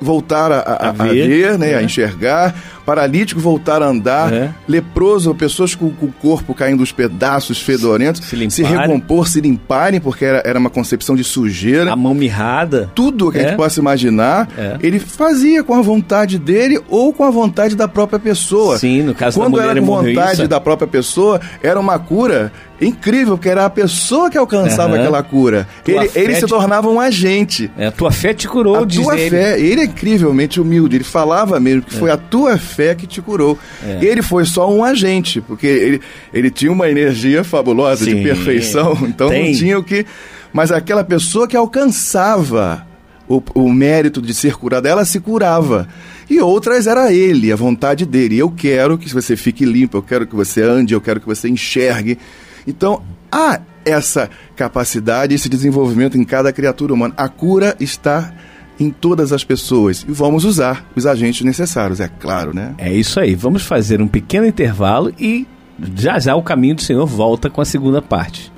voltar 0.00 0.52
a, 0.52 0.58
a, 0.60 0.88
a, 0.88 0.92
ver, 0.92 1.04
a 1.04 1.26
ver, 1.26 1.58
né, 1.58 1.72
é. 1.72 1.76
a 1.76 1.82
enxergar, 1.82 2.54
paralítico 2.84 3.40
voltar 3.40 3.82
a 3.82 3.86
andar, 3.86 4.32
é. 4.32 4.54
leproso, 4.68 5.34
pessoas 5.34 5.74
com, 5.74 5.90
com, 5.90 6.06
o 6.06 6.12
corpo 6.12 6.54
caindo 6.54 6.82
os 6.82 6.92
pedaços 6.92 7.60
fedorentos, 7.60 8.22
se, 8.24 8.50
se, 8.50 8.62
recompor, 8.62 9.28
se 9.28 9.40
limparem, 9.40 10.00
porque 10.00 10.24
era, 10.24 10.42
era 10.44 10.58
uma 10.58 10.70
concepção 10.70 11.16
de 11.16 11.24
sujeira. 11.24 11.92
A 11.92 11.96
mão 11.96 12.14
mirrada. 12.14 12.90
Tudo 12.94 13.30
que 13.30 13.38
é. 13.38 13.40
a 13.40 13.44
gente 13.44 13.54
é. 13.54 13.56
possa 13.56 13.80
imaginar, 13.80 14.48
é. 14.56 14.78
ele 14.80 14.98
fazia 14.98 15.64
com 15.64 15.74
a 15.74 15.82
vontade 15.82 16.38
dele 16.38 16.80
ou 16.88 17.12
com 17.12 17.24
a 17.24 17.30
vontade 17.30 17.74
da 17.74 17.88
própria 17.88 18.18
pessoa. 18.18 18.78
Sim, 18.78 19.02
no 19.02 19.14
caso 19.14 19.38
Quando 19.38 19.56
da 19.56 19.62
mulher 19.62 19.70
era 19.70 19.80
com 19.80 19.86
vontade 19.86 20.46
da 20.46 20.60
própria 20.60 20.86
pessoa, 20.86 21.40
era 21.62 21.80
uma 21.80 21.98
cura 21.98 22.52
incrível, 22.86 23.36
porque 23.36 23.48
era 23.48 23.64
a 23.64 23.70
pessoa 23.70 24.30
que 24.30 24.38
alcançava 24.38 24.94
uhum. 24.94 25.00
aquela 25.00 25.22
cura. 25.22 25.68
ele, 25.86 26.10
ele 26.14 26.34
se 26.34 26.46
tornava 26.46 26.88
um 26.88 27.00
agente. 27.00 27.70
É, 27.76 27.86
a 27.86 27.92
tua 27.92 28.10
fé 28.10 28.32
te 28.34 28.48
curou, 28.48 28.76
a 28.76 28.86
tua 28.86 29.18
ele. 29.18 29.30
fé. 29.30 29.60
Ele 29.60 29.80
é 29.80 29.84
incrivelmente 29.84 30.60
humilde. 30.60 30.96
Ele 30.96 31.04
falava 31.04 31.58
mesmo 31.60 31.82
que 31.82 31.94
é. 31.94 31.98
foi 31.98 32.10
a 32.10 32.16
tua 32.16 32.56
fé 32.58 32.94
que 32.94 33.06
te 33.06 33.20
curou. 33.22 33.58
É. 33.82 34.04
Ele 34.04 34.22
foi 34.22 34.44
só 34.44 34.70
um 34.72 34.84
agente, 34.84 35.40
porque 35.40 35.66
ele, 35.66 36.00
ele 36.32 36.50
tinha 36.50 36.72
uma 36.72 36.88
energia 36.88 37.44
fabulosa 37.44 38.04
Sim. 38.04 38.16
de 38.16 38.22
perfeição, 38.22 38.98
então 39.06 39.28
Tem. 39.28 39.50
não 39.50 39.58
tinha 39.58 39.78
o 39.78 39.84
que. 39.84 40.06
Mas 40.52 40.70
aquela 40.70 41.02
pessoa 41.02 41.48
que 41.48 41.56
alcançava 41.56 42.86
o, 43.28 43.42
o 43.54 43.72
mérito 43.72 44.20
de 44.20 44.34
ser 44.34 44.56
curada, 44.56 44.88
ela 44.88 45.04
se 45.04 45.20
curava. 45.20 45.88
E 46.28 46.40
outras 46.40 46.86
era 46.86 47.12
ele, 47.12 47.52
a 47.52 47.56
vontade 47.56 48.06
dele. 48.06 48.38
Eu 48.38 48.50
quero 48.50 48.96
que 48.96 49.12
você 49.12 49.36
fique 49.36 49.64
limpo, 49.64 49.98
eu 49.98 50.02
quero 50.02 50.26
que 50.26 50.34
você 50.34 50.62
ande, 50.62 50.94
eu 50.94 51.00
quero 51.00 51.20
que 51.20 51.26
você 51.26 51.48
enxergue. 51.48 52.18
Então, 52.66 53.02
há 53.30 53.60
essa 53.84 54.30
capacidade, 54.56 55.34
esse 55.34 55.48
desenvolvimento 55.48 56.16
em 56.16 56.24
cada 56.24 56.52
criatura 56.52 56.94
humana. 56.94 57.14
A 57.16 57.28
cura 57.28 57.76
está 57.78 58.32
em 58.78 58.90
todas 58.90 59.32
as 59.32 59.44
pessoas 59.44 60.04
e 60.08 60.12
vamos 60.12 60.44
usar 60.44 60.84
os 60.96 61.06
agentes 61.06 61.42
necessários, 61.42 62.00
é 62.00 62.08
claro, 62.08 62.54
né? 62.54 62.74
É 62.78 62.92
isso 62.92 63.20
aí. 63.20 63.34
Vamos 63.34 63.62
fazer 63.62 64.00
um 64.00 64.08
pequeno 64.08 64.46
intervalo 64.46 65.12
e 65.18 65.46
já 65.94 66.18
já 66.18 66.34
o 66.34 66.42
caminho 66.42 66.76
do 66.76 66.82
Senhor 66.82 67.06
volta 67.06 67.50
com 67.50 67.60
a 67.60 67.64
segunda 67.64 68.02
parte. 68.02 68.52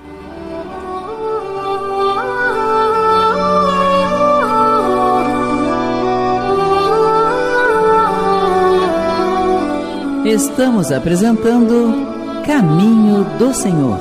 Estamos 10.25 10.90
apresentando 10.90 12.16
Caminho 12.47 13.25
do 13.41 13.53
Senhor. 13.53 13.99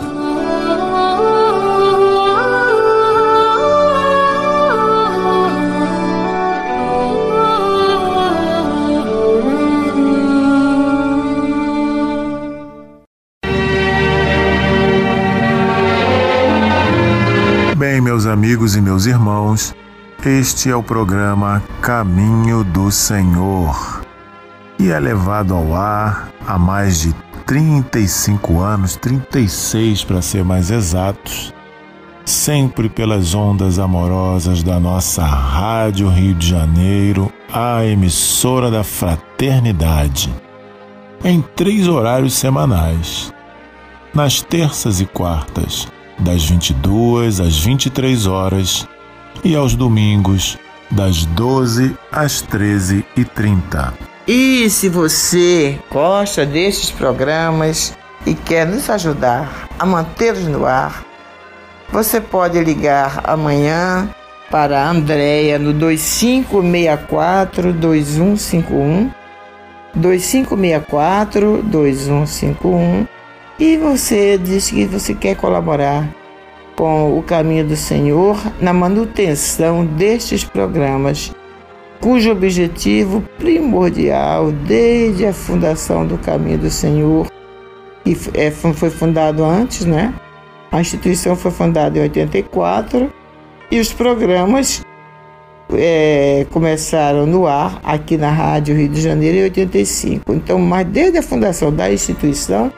Bem, 17.76 18.00
meus 18.00 18.28
amigos 18.28 18.76
e 18.76 18.82
meus 18.82 19.08
irmãos, 19.08 19.76
este 20.24 20.70
é 20.70 20.76
o 20.76 20.84
programa 20.84 21.64
Caminho 21.82 22.64
do 22.64 22.92
Senhor. 22.92 24.05
E 24.80 24.92
é 24.92 25.00
levado 25.00 25.54
ao 25.54 25.76
ar 25.76 26.30
há 26.46 26.58
mais 26.58 27.02
de 27.02 27.14
35 27.46 28.60
anos, 28.60 28.96
36 28.96 30.04
para 30.04 30.22
ser 30.22 30.44
mais 30.44 30.72
exatos, 30.72 31.54
sempre 32.26 32.90
pelas 32.90 33.36
ondas 33.36 33.78
amorosas 33.78 34.64
da 34.64 34.80
nossa 34.80 35.24
Rádio 35.24 36.10
Rio 36.10 36.34
de 36.34 36.50
Janeiro, 36.50 37.32
a 37.54 37.86
emissora 37.86 38.72
da 38.72 38.84
fraternidade, 38.84 40.34
em 41.24 41.42
três 41.56 41.88
horários 41.88 42.34
semanais, 42.34 43.34
nas 44.14 44.42
terças 44.42 45.00
e 45.00 45.06
quartas, 45.06 45.88
das 46.18 46.46
22 46.46 47.40
às 47.40 47.60
23 47.60 48.26
horas 48.26 48.88
e 49.44 49.56
aos 49.56 49.76
domingos, 49.76 50.58
das 50.90 51.26
12 51.26 51.96
às 52.12 52.42
13h30. 52.44 54.15
E 54.28 54.68
se 54.72 54.90
você 54.90 55.78
gosta 55.92 56.46
destes 56.46 56.90
programas 56.90 57.96
e 58.26 58.34
quer 58.34 58.66
nos 58.66 58.90
ajudar 58.90 59.70
a 59.78 59.86
mantê-los 59.86 60.46
no 60.46 60.66
ar, 60.66 61.06
você 61.92 62.20
pode 62.20 62.60
ligar 62.64 63.22
amanhã 63.24 64.10
para 64.50 64.82
a 64.82 64.90
Andréia 64.90 65.60
no 65.60 65.74
2564 65.74 67.72
2151 67.74 69.12
2564 69.94 71.62
2151 71.64 73.08
e 73.60 73.78
você 73.78 74.38
diz 74.38 74.72
que 74.72 74.86
você 74.86 75.14
quer 75.14 75.36
colaborar 75.36 76.10
com 76.76 77.18
o 77.18 77.24
caminho 77.24 77.66
do 77.66 77.76
Senhor 77.76 78.38
na 78.60 78.74
manutenção 78.74 79.86
destes 79.86 80.44
programas, 80.44 81.32
cujo 82.00 82.32
objetivo 82.32 83.22
primordial 83.38 84.52
desde 84.52 85.26
a 85.26 85.34
fundação 85.34 86.06
do 86.06 86.18
caminho 86.18 86.60
do 86.60 86.70
Senhor, 86.70 87.28
que 88.04 88.18
é, 88.34 88.52
foi 88.52 88.90
fundado 88.90 89.44
antes, 89.44 89.86
né? 89.86 90.14
A 90.72 90.82
instituição 90.82 91.36
foi 91.36 91.52
fundada 91.52 91.98
em 91.98 92.02
84 92.02 93.12
e 93.72 93.80
os 93.80 93.92
programas 93.92 94.84
é, 95.74 96.46
começaram 96.52 97.26
no 97.26 97.48
ar 97.48 97.80
aqui 97.84 98.18
na 98.18 98.30
Rádio 98.30 98.76
Rio 98.76 98.90
de 98.90 99.02
Janeiro 99.02 99.38
em 99.38 99.44
85. 99.44 100.34
Então, 100.34 100.60
mas 100.60 100.86
desde 100.88 101.18
a 101.18 101.24
fundação 101.24 101.72
da 101.72 101.92
instituição, 101.92 102.72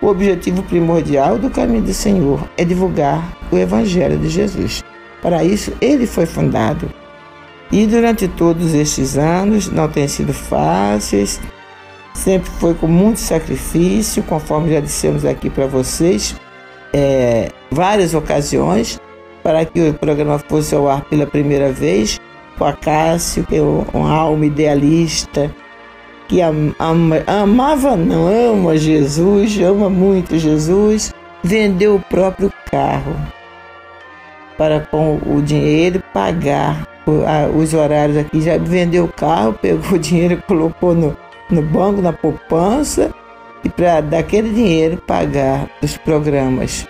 o 0.00 0.06
objetivo 0.06 0.62
primordial 0.62 1.38
do 1.38 1.50
caminho 1.50 1.82
do 1.82 1.94
Senhor 1.94 2.40
é 2.56 2.64
divulgar 2.64 3.36
o 3.50 3.58
Evangelho 3.58 4.18
de 4.18 4.28
Jesus. 4.28 4.82
Para 5.20 5.44
isso, 5.44 5.72
ele 5.80 6.06
foi 6.06 6.26
fundado. 6.26 7.01
E 7.72 7.86
durante 7.86 8.28
todos 8.28 8.74
estes 8.74 9.16
anos 9.16 9.70
não 9.70 9.88
tem 9.88 10.06
sido 10.06 10.34
fáceis, 10.34 11.40
sempre 12.12 12.50
foi 12.60 12.74
com 12.74 12.86
muito 12.86 13.18
sacrifício, 13.18 14.22
conforme 14.24 14.74
já 14.74 14.80
dissemos 14.80 15.24
aqui 15.24 15.48
para 15.48 15.66
vocês, 15.66 16.36
é, 16.92 17.48
várias 17.70 18.12
ocasiões 18.12 19.00
para 19.42 19.64
que 19.64 19.88
o 19.88 19.94
programa 19.94 20.38
fosse 20.38 20.74
ao 20.74 20.86
ar 20.86 21.02
pela 21.06 21.26
primeira 21.26 21.72
vez. 21.72 22.20
O 22.60 22.64
Acácio, 22.64 23.44
que 23.44 23.56
é 23.56 23.62
uma 23.62 24.12
alma 24.12 24.46
idealista, 24.46 25.52
que 26.28 26.42
ama, 26.42 26.74
amava, 27.26 27.96
não 27.96 28.28
ama 28.28 28.76
Jesus, 28.76 29.58
ama 29.58 29.88
muito 29.88 30.38
Jesus, 30.38 31.12
vendeu 31.42 31.96
o 31.96 32.00
próprio 32.00 32.52
carro 32.70 33.16
para 34.56 34.80
com 34.80 35.18
o 35.26 35.42
dinheiro 35.42 36.02
pagar 36.12 36.86
os 37.54 37.74
horários 37.74 38.16
aqui. 38.16 38.40
Já 38.40 38.58
vendeu 38.58 39.04
o 39.04 39.08
carro, 39.08 39.52
pegou 39.54 39.92
o 39.96 39.98
dinheiro, 39.98 40.42
colocou 40.46 40.94
no, 40.94 41.16
no 41.50 41.62
banco, 41.62 42.00
na 42.00 42.12
poupança, 42.12 43.12
e 43.64 43.68
para 43.68 44.00
daquele 44.00 44.50
dinheiro 44.50 44.96
pagar 45.06 45.68
os 45.82 45.96
programas. 45.96 46.86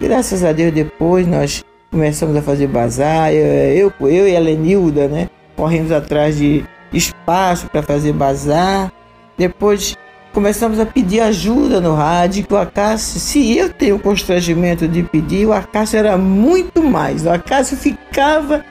Graças 0.00 0.44
a 0.44 0.52
Deus, 0.52 0.72
depois 0.72 1.26
nós 1.26 1.64
começamos 1.90 2.36
a 2.36 2.42
fazer 2.42 2.66
bazar. 2.68 3.32
Eu, 3.32 3.92
eu, 4.00 4.08
eu 4.08 4.28
e 4.28 4.36
a 4.36 4.40
Lenilda, 4.40 5.08
né? 5.08 5.28
Corremos 5.56 5.92
atrás 5.92 6.38
de 6.38 6.64
espaço 6.92 7.68
para 7.68 7.82
fazer 7.82 8.12
bazar. 8.12 8.92
Depois 9.36 9.96
começamos 10.32 10.78
a 10.78 10.86
pedir 10.86 11.20
ajuda 11.20 11.80
no 11.80 11.94
rádio, 11.94 12.44
que 12.44 12.54
o 12.54 12.56
Acácio, 12.56 13.18
se 13.18 13.56
eu 13.56 13.72
tenho 13.72 13.96
o 13.96 14.00
constrangimento 14.00 14.86
de 14.86 15.02
pedir, 15.02 15.46
o 15.46 15.52
Acácio 15.52 15.98
era 15.98 16.16
muito 16.16 16.82
mais. 16.82 17.24
O 17.24 17.30
Acácio 17.30 17.76
ficava. 17.76 18.64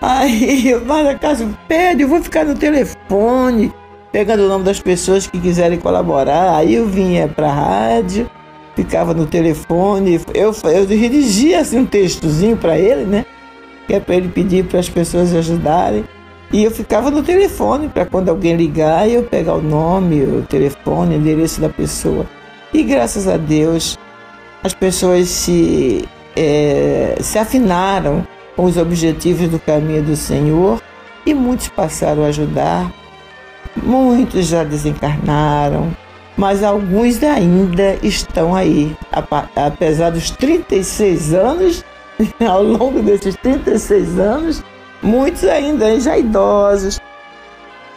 Aí, 0.00 0.74
mas 0.86 1.06
Acácio, 1.06 1.56
pede, 1.68 2.02
eu 2.02 2.08
vou 2.08 2.22
ficar 2.22 2.44
no 2.44 2.54
telefone, 2.54 3.72
pegando 4.10 4.44
o 4.44 4.48
nome 4.48 4.64
das 4.64 4.80
pessoas 4.80 5.26
que 5.26 5.38
quiserem 5.38 5.78
colaborar. 5.78 6.56
Aí 6.56 6.74
eu 6.74 6.86
vinha 6.86 7.28
para 7.28 7.48
a 7.48 7.54
rádio, 7.54 8.28
ficava 8.74 9.14
no 9.14 9.26
telefone, 9.26 10.20
eu, 10.34 10.54
eu 10.64 10.86
redigia 10.86 11.60
assim, 11.60 11.78
um 11.78 11.86
textozinho 11.86 12.56
para 12.56 12.78
ele, 12.78 13.04
né? 13.04 13.24
Que 13.86 13.94
é 13.94 14.00
para 14.00 14.16
ele 14.16 14.28
pedir 14.28 14.64
para 14.64 14.80
as 14.80 14.88
pessoas 14.88 15.34
ajudarem. 15.34 16.04
E 16.52 16.64
eu 16.64 16.70
ficava 16.70 17.10
no 17.10 17.22
telefone 17.22 17.88
para 17.88 18.04
quando 18.04 18.28
alguém 18.28 18.56
ligar 18.56 19.08
eu 19.08 19.22
pegar 19.22 19.54
o 19.54 19.62
nome, 19.62 20.22
o 20.22 20.42
telefone, 20.42 21.14
o 21.14 21.18
endereço 21.18 21.60
da 21.60 21.68
pessoa. 21.68 22.26
E 22.72 22.82
graças 22.82 23.28
a 23.28 23.36
Deus 23.36 23.98
as 24.62 24.74
pessoas 24.74 25.28
se, 25.28 26.04
é, 26.36 27.16
se 27.20 27.38
afinaram 27.38 28.26
com 28.56 28.64
os 28.64 28.76
objetivos 28.76 29.48
do 29.48 29.58
caminho 29.58 30.02
do 30.02 30.16
Senhor 30.16 30.82
e 31.24 31.32
muitos 31.32 31.68
passaram 31.68 32.24
a 32.24 32.28
ajudar. 32.28 32.92
Muitos 33.76 34.46
já 34.46 34.64
desencarnaram, 34.64 35.94
mas 36.36 36.62
alguns 36.64 37.22
ainda 37.22 37.96
estão 38.02 38.54
aí. 38.54 38.94
Apesar 39.54 40.10
dos 40.10 40.30
36 40.30 41.32
anos, 41.32 41.84
ao 42.46 42.62
longo 42.62 43.00
desses 43.00 43.36
36 43.36 44.18
anos, 44.18 44.64
Muitos 45.02 45.44
ainda 45.44 45.98
já 45.98 46.18
idosos, 46.18 47.00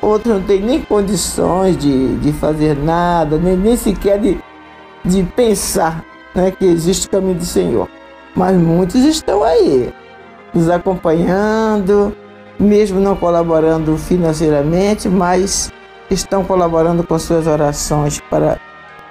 outros 0.01 0.33
não 0.33 0.41
têm 0.41 0.61
nem 0.61 0.81
condições 0.81 1.77
de, 1.77 2.15
de 2.17 2.31
fazer 2.33 2.77
nada, 2.77 3.37
nem, 3.37 3.57
nem 3.57 3.75
sequer 3.75 4.19
de, 4.19 4.39
de 5.03 5.23
pensar 5.35 6.03
né, 6.33 6.51
que 6.51 6.65
existe 6.65 7.07
o 7.07 7.09
caminho 7.09 7.35
do 7.35 7.45
Senhor. 7.45 7.89
Mas 8.35 8.55
muitos 8.55 9.03
estão 9.03 9.43
aí, 9.43 9.93
nos 10.53 10.69
acompanhando, 10.69 12.15
mesmo 12.59 12.99
não 12.99 13.15
colaborando 13.15 13.97
financeiramente, 13.97 15.09
mas 15.09 15.71
estão 16.09 16.43
colaborando 16.43 17.03
com 17.03 17.17
suas 17.19 17.47
orações 17.47 18.19
para, 18.29 18.57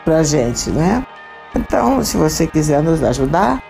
a 0.07 0.23
gente, 0.23 0.71
né? 0.71 1.07
Então, 1.55 2.03
se 2.03 2.17
você 2.17 2.47
quiser 2.47 2.83
nos 2.83 3.03
ajudar, 3.03 3.63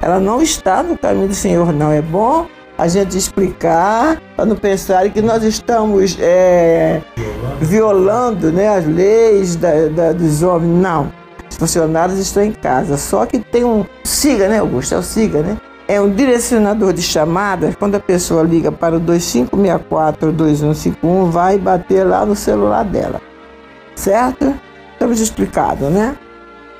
Ela 0.00 0.18
não 0.18 0.40
está 0.40 0.82
no 0.82 0.96
caminho 0.96 1.28
do 1.28 1.34
Senhor, 1.34 1.70
não. 1.70 1.92
É 1.92 2.00
bom 2.00 2.46
a 2.80 2.88
gente 2.88 3.16
explicar, 3.18 4.20
para 4.34 4.46
não 4.46 4.56
pensarem 4.56 5.10
que 5.10 5.20
nós 5.20 5.42
estamos 5.42 6.16
é, 6.18 7.02
violando 7.60 8.50
né, 8.50 8.70
as 8.70 8.86
leis 8.86 9.54
da, 9.54 9.88
da, 9.88 10.12
dos 10.12 10.42
homens. 10.42 10.80
Não. 10.80 11.12
Os 11.50 11.58
funcionários 11.58 12.18
estão 12.18 12.42
em 12.42 12.52
casa. 12.52 12.96
Só 12.96 13.26
que 13.26 13.38
tem 13.38 13.64
um. 13.64 13.84
Siga, 14.02 14.48
né, 14.48 14.60
Augusto? 14.60 14.94
É 14.94 14.98
o 14.98 15.02
Siga, 15.02 15.42
né? 15.42 15.58
É 15.86 16.00
um 16.00 16.08
direcionador 16.08 16.94
de 16.94 17.02
chamadas. 17.02 17.76
Quando 17.76 17.96
a 17.96 18.00
pessoa 18.00 18.42
liga 18.42 18.72
para 18.72 18.96
o 18.96 19.00
2564-2151, 19.02 21.28
vai 21.28 21.58
bater 21.58 22.04
lá 22.04 22.24
no 22.24 22.34
celular 22.34 22.84
dela. 22.84 23.20
Certo? 23.94 24.58
Estamos 24.94 25.20
explicados, 25.20 25.90
né? 25.90 26.16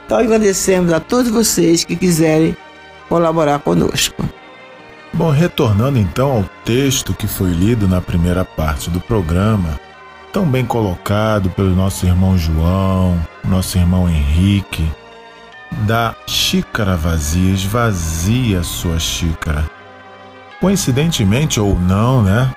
Então 0.06 0.16
agradecemos 0.16 0.94
a 0.94 1.00
todos 1.00 1.30
vocês 1.30 1.84
que 1.84 1.94
quiserem 1.94 2.56
colaborar 3.06 3.58
conosco. 3.58 4.24
Bom, 5.20 5.28
retornando 5.28 5.98
então 5.98 6.32
ao 6.32 6.44
texto 6.64 7.12
que 7.12 7.26
foi 7.26 7.50
lido 7.50 7.86
na 7.86 8.00
primeira 8.00 8.42
parte 8.42 8.88
do 8.88 8.98
programa, 8.98 9.78
tão 10.32 10.46
bem 10.46 10.64
colocado 10.64 11.50
pelo 11.50 11.76
nosso 11.76 12.06
irmão 12.06 12.38
João, 12.38 13.20
nosso 13.44 13.76
irmão 13.76 14.08
Henrique, 14.08 14.90
da 15.82 16.16
xícara 16.26 16.96
vazia, 16.96 17.52
esvazia 17.52 18.62
sua 18.62 18.98
xícara. 18.98 19.70
Coincidentemente 20.58 21.60
ou 21.60 21.78
não, 21.78 22.22
né? 22.22 22.50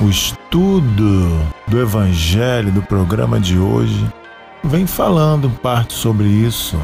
O 0.00 0.08
estudo 0.08 1.40
do 1.68 1.80
Evangelho 1.80 2.72
do 2.72 2.82
programa 2.82 3.38
de 3.38 3.56
hoje 3.56 4.12
vem 4.64 4.88
falando 4.88 5.48
parte 5.48 5.94
sobre 5.94 6.26
isso. 6.26 6.76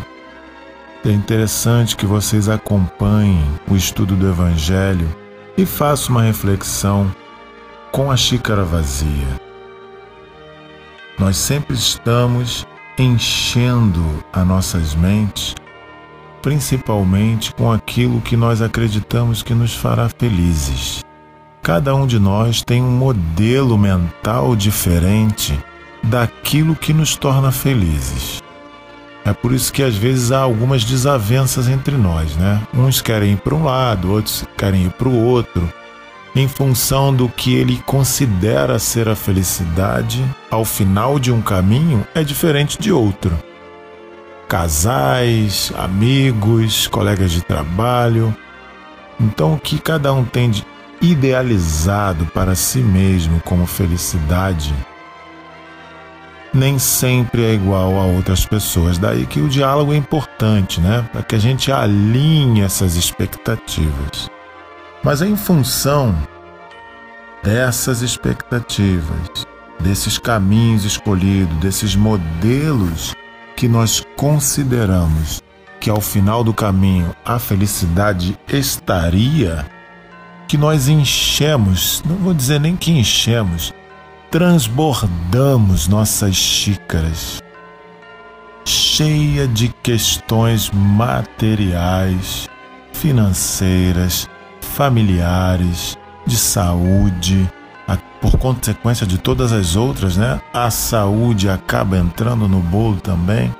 É 1.04 1.10
interessante 1.10 1.96
que 1.96 2.06
vocês 2.06 2.48
acompanhem 2.48 3.44
o 3.68 3.74
estudo 3.74 4.14
do 4.14 4.28
Evangelho 4.28 5.23
e 5.56 5.64
façam 5.64 6.16
uma 6.16 6.22
reflexão 6.22 7.14
com 7.92 8.10
a 8.10 8.16
xícara 8.16 8.64
vazia. 8.64 9.40
Nós 11.18 11.36
sempre 11.36 11.74
estamos 11.74 12.66
enchendo 12.98 14.02
as 14.32 14.46
nossas 14.46 14.94
mentes, 14.94 15.54
principalmente 16.42 17.54
com 17.54 17.72
aquilo 17.72 18.20
que 18.20 18.36
nós 18.36 18.60
acreditamos 18.60 19.42
que 19.42 19.54
nos 19.54 19.74
fará 19.74 20.08
felizes. 20.08 21.02
Cada 21.62 21.94
um 21.94 22.06
de 22.06 22.18
nós 22.18 22.62
tem 22.62 22.82
um 22.82 22.90
modelo 22.90 23.78
mental 23.78 24.54
diferente 24.54 25.58
daquilo 26.02 26.76
que 26.76 26.92
nos 26.92 27.16
torna 27.16 27.50
felizes. 27.50 28.43
É 29.24 29.32
por 29.32 29.52
isso 29.52 29.72
que 29.72 29.82
às 29.82 29.96
vezes 29.96 30.30
há 30.30 30.38
algumas 30.38 30.84
desavenças 30.84 31.66
entre 31.66 31.96
nós, 31.96 32.36
né? 32.36 32.60
Uns 32.74 33.00
querem 33.00 33.32
ir 33.32 33.38
para 33.38 33.54
um 33.54 33.64
lado, 33.64 34.12
outros 34.12 34.44
querem 34.56 34.84
ir 34.84 34.90
para 34.90 35.08
o 35.08 35.24
outro, 35.24 35.72
em 36.36 36.46
função 36.46 37.14
do 37.14 37.28
que 37.28 37.54
ele 37.54 37.82
considera 37.86 38.78
ser 38.78 39.08
a 39.08 39.16
felicidade 39.16 40.22
ao 40.50 40.64
final 40.64 41.18
de 41.18 41.32
um 41.32 41.40
caminho 41.40 42.06
é 42.14 42.22
diferente 42.22 42.78
de 42.78 42.92
outro. 42.92 43.32
Casais, 44.46 45.72
amigos, 45.78 46.86
colegas 46.88 47.32
de 47.32 47.40
trabalho. 47.40 48.36
Então, 49.18 49.54
o 49.54 49.58
que 49.58 49.78
cada 49.78 50.12
um 50.12 50.24
tem 50.24 50.50
de 50.50 50.66
idealizado 51.00 52.26
para 52.26 52.54
si 52.54 52.78
mesmo 52.78 53.40
como 53.40 53.66
felicidade 53.66 54.74
nem 56.54 56.78
sempre 56.78 57.44
é 57.44 57.54
igual 57.54 57.98
a 57.98 58.04
outras 58.04 58.46
pessoas. 58.46 58.96
Daí 58.96 59.26
que 59.26 59.40
o 59.40 59.48
diálogo 59.48 59.92
é 59.92 59.96
importante, 59.96 60.80
né? 60.80 61.04
Para 61.12 61.22
que 61.22 61.34
a 61.34 61.38
gente 61.38 61.72
alinhe 61.72 62.62
essas 62.62 62.94
expectativas. 62.94 64.30
Mas 65.02 65.20
é 65.20 65.26
em 65.26 65.36
função 65.36 66.16
dessas 67.42 68.00
expectativas, 68.00 69.46
desses 69.80 70.16
caminhos 70.16 70.84
escolhidos, 70.84 71.56
desses 71.58 71.94
modelos 71.94 73.14
que 73.56 73.68
nós 73.68 74.02
consideramos 74.16 75.42
que 75.80 75.90
ao 75.90 76.00
final 76.00 76.42
do 76.42 76.54
caminho 76.54 77.14
a 77.22 77.38
felicidade 77.38 78.38
estaria, 78.48 79.66
que 80.48 80.56
nós 80.56 80.88
enchemos, 80.88 82.02
não 82.08 82.16
vou 82.16 82.32
dizer 82.32 82.58
nem 82.58 82.74
que 82.74 82.90
enchemos, 82.90 83.74
transbordamos 84.34 85.86
nossas 85.86 86.34
xícaras, 86.34 87.40
cheia 88.64 89.46
de 89.46 89.68
questões 89.80 90.72
materiais, 90.72 92.48
financeiras, 92.92 94.28
familiares, 94.60 95.96
de 96.26 96.36
saúde, 96.36 97.48
por 98.20 98.36
consequência 98.36 99.06
de 99.06 99.18
todas 99.18 99.52
as 99.52 99.76
outras, 99.76 100.16
né? 100.16 100.40
A 100.52 100.68
saúde 100.68 101.48
acaba 101.48 101.96
entrando 101.96 102.48
no 102.48 102.58
bolo 102.58 102.96
também. 102.96 103.54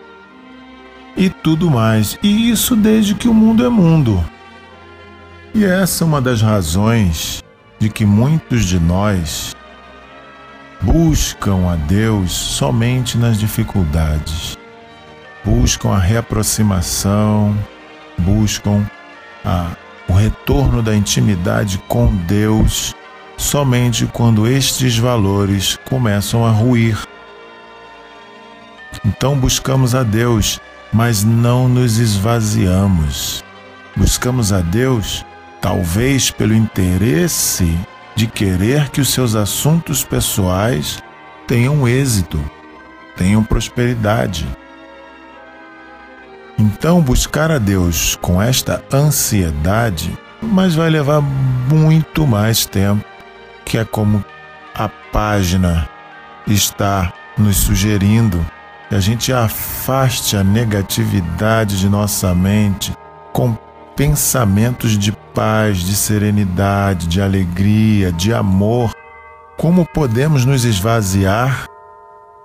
E 1.17 1.31
tudo 1.31 1.71
mais. 1.71 2.19
E 2.21 2.51
isso 2.51 2.75
desde 2.75 3.15
que 3.15 3.29
o 3.29 3.35
mundo 3.35 3.65
é 3.65 3.69
mundo. 3.69 4.25
E 5.55 5.65
essa 5.65 6.03
é 6.03 6.05
uma 6.05 6.21
das 6.21 6.43
razões 6.43 7.45
de 7.79 7.89
que 7.89 8.05
muitos 8.05 8.65
de 8.65 8.81
nós 8.81 9.55
buscam 10.85 11.71
a 11.73 11.77
Deus 11.77 12.33
somente 12.33 13.17
nas 13.17 13.39
dificuldades, 13.39 14.59
buscam 15.43 15.91
a 15.91 15.99
reaproximação, 15.99 17.57
buscam 18.19 18.85
a, 19.43 19.71
o 20.07 20.13
retorno 20.13 20.83
da 20.83 20.95
intimidade 20.95 21.79
com 21.89 22.15
Deus 22.15 22.95
somente 23.39 24.07
quando 24.07 24.47
estes 24.47 24.99
valores 24.99 25.79
começam 25.87 26.45
a 26.45 26.51
ruir. 26.51 26.99
Então 29.05 29.37
buscamos 29.37 29.95
a 29.95 30.03
Deus, 30.03 30.61
mas 30.93 31.25
não 31.25 31.67
nos 31.67 31.99
esvaziamos. 31.99 33.43
Buscamos 33.97 34.53
a 34.53 34.61
Deus, 34.61 35.25
talvez 35.63 36.31
pelo 36.31 36.55
interesse 36.55 37.75
de 38.15 38.27
querer 38.27 38.91
que 38.91 39.01
os 39.01 39.09
seus 39.09 39.35
assuntos 39.35 40.05
pessoais 40.05 41.03
tenham 41.47 41.87
êxito, 41.87 42.43
tenham 43.17 43.43
prosperidade. 43.43 44.47
Então, 46.59 47.01
buscar 47.01 47.51
a 47.51 47.59
Deus 47.59 48.17
com 48.23 48.41
esta 48.41 48.83
ansiedade, 48.93 50.17
mas 50.41 50.75
vai 50.75 50.89
levar 50.89 51.21
muito 51.21 52.27
mais 52.27 52.65
tempo, 52.65 53.05
que 53.65 53.79
é 53.79 53.85
como 53.85 54.25
a 54.75 54.89
página 54.89 55.89
está 56.47 57.13
nos 57.37 57.57
sugerindo 57.57 58.45
que 58.89 58.95
a 58.95 59.01
gente 59.01 59.33
afaste 59.33 60.37
a 60.37 60.45
negatividade 60.45 61.81
de 61.81 61.89
nossa 61.89 62.33
mente 62.33 62.93
com 63.33 63.59
pensamentos 63.97 64.99
de 64.99 65.13
paz, 65.35 65.79
de 65.79 65.95
serenidade, 65.95 67.07
de 67.07 67.21
alegria, 67.21 68.13
de 68.13 68.33
amor, 68.33 68.93
como 69.57 69.87
podemos 69.87 70.45
nos 70.45 70.65
esvaziar, 70.65 71.67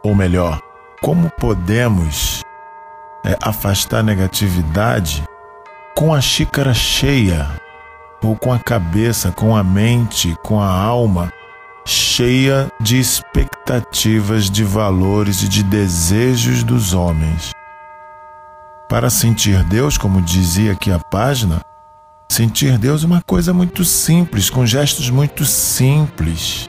ou 0.03 0.15
melhor, 0.15 0.61
como 1.01 1.29
podemos 1.31 2.43
é, 3.25 3.37
afastar 3.41 4.03
negatividade? 4.03 5.23
Com 5.95 6.13
a 6.13 6.21
xícara 6.21 6.73
cheia, 6.73 7.49
ou 8.23 8.35
com 8.35 8.53
a 8.53 8.59
cabeça, 8.59 9.31
com 9.31 9.55
a 9.55 9.63
mente, 9.63 10.37
com 10.43 10.61
a 10.61 10.69
alma 10.69 11.31
cheia 11.85 12.71
de 12.79 12.99
expectativas, 12.99 14.49
de 14.49 14.63
valores 14.63 15.41
e 15.41 15.47
de 15.47 15.63
desejos 15.63 16.63
dos 16.63 16.93
homens. 16.93 17.51
Para 18.89 19.11
sentir 19.11 19.63
Deus, 19.65 19.99
como 19.99 20.19
dizia 20.19 20.71
aqui 20.71 20.91
a 20.91 20.97
página, 20.97 21.61
sentir 22.27 22.75
Deus 22.79 23.03
é 23.03 23.05
uma 23.05 23.21
coisa 23.21 23.53
muito 23.53 23.85
simples, 23.85 24.49
com 24.49 24.65
gestos 24.65 25.11
muito 25.11 25.45
simples. 25.45 26.67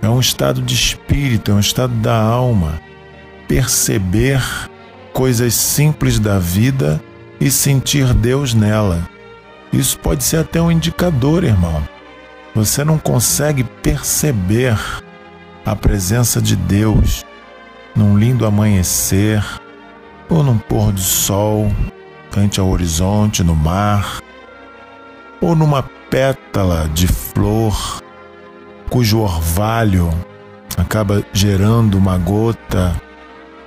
É 0.00 0.08
um 0.08 0.20
estado 0.20 0.62
de 0.62 0.76
espírito, 0.76 1.50
é 1.50 1.54
um 1.54 1.58
estado 1.58 1.92
da 1.94 2.14
alma. 2.14 2.80
Perceber 3.48 4.40
coisas 5.12 5.52
simples 5.54 6.20
da 6.20 6.38
vida 6.38 7.02
e 7.40 7.50
sentir 7.50 8.14
Deus 8.14 8.54
nela. 8.54 9.08
Isso 9.72 9.98
pode 9.98 10.22
ser 10.22 10.36
até 10.36 10.62
um 10.62 10.70
indicador, 10.70 11.42
irmão. 11.42 11.82
Você 12.54 12.84
não 12.84 12.96
consegue 12.96 13.64
perceber 13.64 14.78
a 15.66 15.74
presença 15.74 16.40
de 16.40 16.54
Deus 16.54 17.26
num 17.96 18.16
lindo 18.16 18.46
amanhecer, 18.46 19.44
ou 20.30 20.44
num 20.44 20.56
pôr 20.56 20.92
do 20.92 21.00
sol, 21.00 21.70
ante 22.36 22.60
ao 22.60 22.68
horizonte, 22.68 23.42
no 23.42 23.56
mar, 23.56 24.20
ou 25.40 25.56
numa 25.56 25.82
pétala 25.82 26.88
de 26.94 27.08
flor 27.08 28.00
cujo 28.88 29.20
orvalho 29.20 30.10
acaba 30.76 31.22
gerando 31.32 31.98
uma 31.98 32.16
gota, 32.16 33.00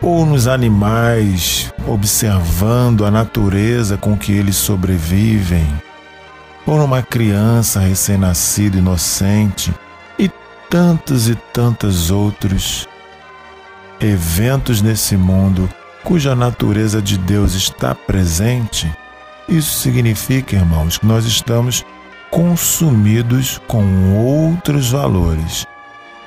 ou 0.02 0.26
nos 0.26 0.48
animais, 0.48 1.74
observando 1.88 3.06
a 3.06 3.12
natureza 3.12 3.98
com 3.98 4.18
que 4.18 4.34
eles 4.34 4.56
sobrevivem, 4.56 5.66
ou 6.66 6.78
numa 6.78 7.02
criança 7.02 7.80
recém-nascida 7.80 8.78
inocente, 8.78 9.74
e 10.18 10.30
tantos 10.70 11.30
e 11.30 11.36
tantos 11.54 12.10
outros 12.10 12.88
eventos 14.00 14.82
nesse 14.82 15.16
mundo 15.16 15.70
cuja 16.04 16.36
natureza 16.36 17.02
de 17.02 17.18
Deus 17.18 17.54
está 17.54 17.96
presente, 17.96 18.92
isso 19.48 19.80
significa, 19.80 20.56
irmãos, 20.56 20.98
que 20.98 21.06
nós 21.06 21.26
estamos 21.26 21.86
consumidos 22.30 23.62
com 23.68 24.16
outros 24.16 24.92
valores. 24.92 25.66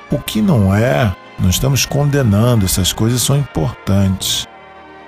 O 0.09 0.17
que 0.17 0.41
não 0.41 0.73
é, 0.73 1.13
não 1.39 1.49
estamos 1.49 1.85
condenando, 1.85 2.65
essas 2.65 2.93
coisas 2.93 3.21
são 3.21 3.37
importantes. 3.37 4.47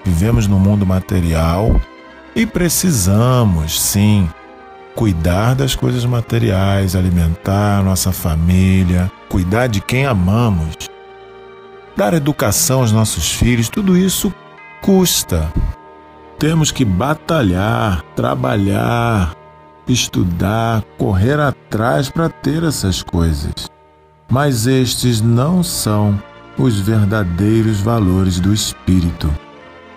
Vivemos 0.04 0.48
no 0.48 0.60
mundo 0.60 0.86
material 0.86 1.80
e 2.36 2.46
precisamos, 2.46 3.80
sim, 3.80 4.30
cuidar 4.96 5.56
das 5.56 5.76
coisas 5.76 6.06
materiais, 6.06 6.96
alimentar 6.96 7.84
nossa 7.84 8.12
família, 8.12 9.12
cuidar 9.30 9.68
de 9.68 9.82
quem 9.82 10.06
amamos, 10.06 10.76
dar 11.96 12.14
educação 12.14 12.82
aos 12.82 12.92
nossos 12.92 13.32
filhos, 13.32 13.70
tudo 13.70 13.98
isso 13.98 14.34
custa. 14.82 15.52
Temos 16.38 16.72
que 16.72 16.86
batalhar, 16.86 18.04
trabalhar, 18.16 19.36
estudar, 19.88 20.84
correr 20.98 21.40
atrás 21.40 22.10
para 22.10 22.30
ter 22.30 22.64
essas 22.64 23.04
coisas. 23.04 23.70
Mas 24.30 24.68
estes 24.68 25.22
não 25.22 25.64
são 25.64 26.22
os 26.58 26.80
verdadeiros 26.80 27.82
valores 27.82 28.40
do 28.40 28.54
Espírito. 28.54 29.30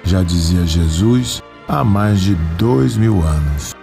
Já 0.05 0.23
dizia 0.23 0.67
Jesus 0.67 1.43
há 1.69 1.85
mais 1.85 2.21
de 2.21 2.35
dois 2.57 2.97
mil 2.97 3.23
anos. 3.23 3.75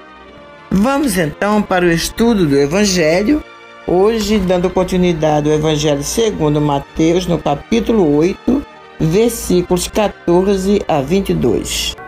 Vamos 0.72 1.18
então 1.18 1.62
para 1.62 1.86
o 1.86 1.92
estudo 1.92 2.46
do 2.46 2.56
Evangelho, 2.56 3.44
hoje 3.88 4.38
dando 4.38 4.70
continuidade 4.70 5.50
ao 5.50 5.56
Evangelho 5.56 6.04
segundo 6.04 6.62
Mateus, 6.62 7.26
no 7.26 7.40
capítulo 7.40 8.16
8, 8.16 8.59
versículos 9.00 9.88
14 9.88 10.82
a 10.88 11.02
22. 11.02 11.99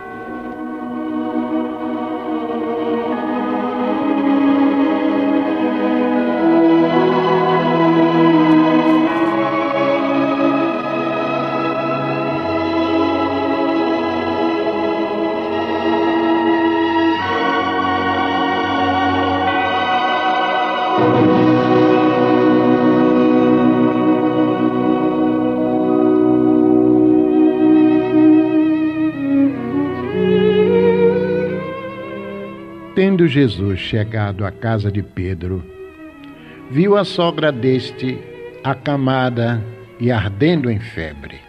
Tendo 33.22 33.30
Jesus 33.30 33.80
chegado 33.80 34.44
à 34.44 34.52
casa 34.52 34.92
de 34.92 35.04
Pedro, 35.04 35.64
viu 36.72 36.98
a 36.98 37.04
sogra 37.04 37.52
deste 37.52 38.18
acamada 38.64 39.64
e 40.00 40.12
ardendo 40.12 40.72
em 40.72 40.80
febre. 40.80 41.40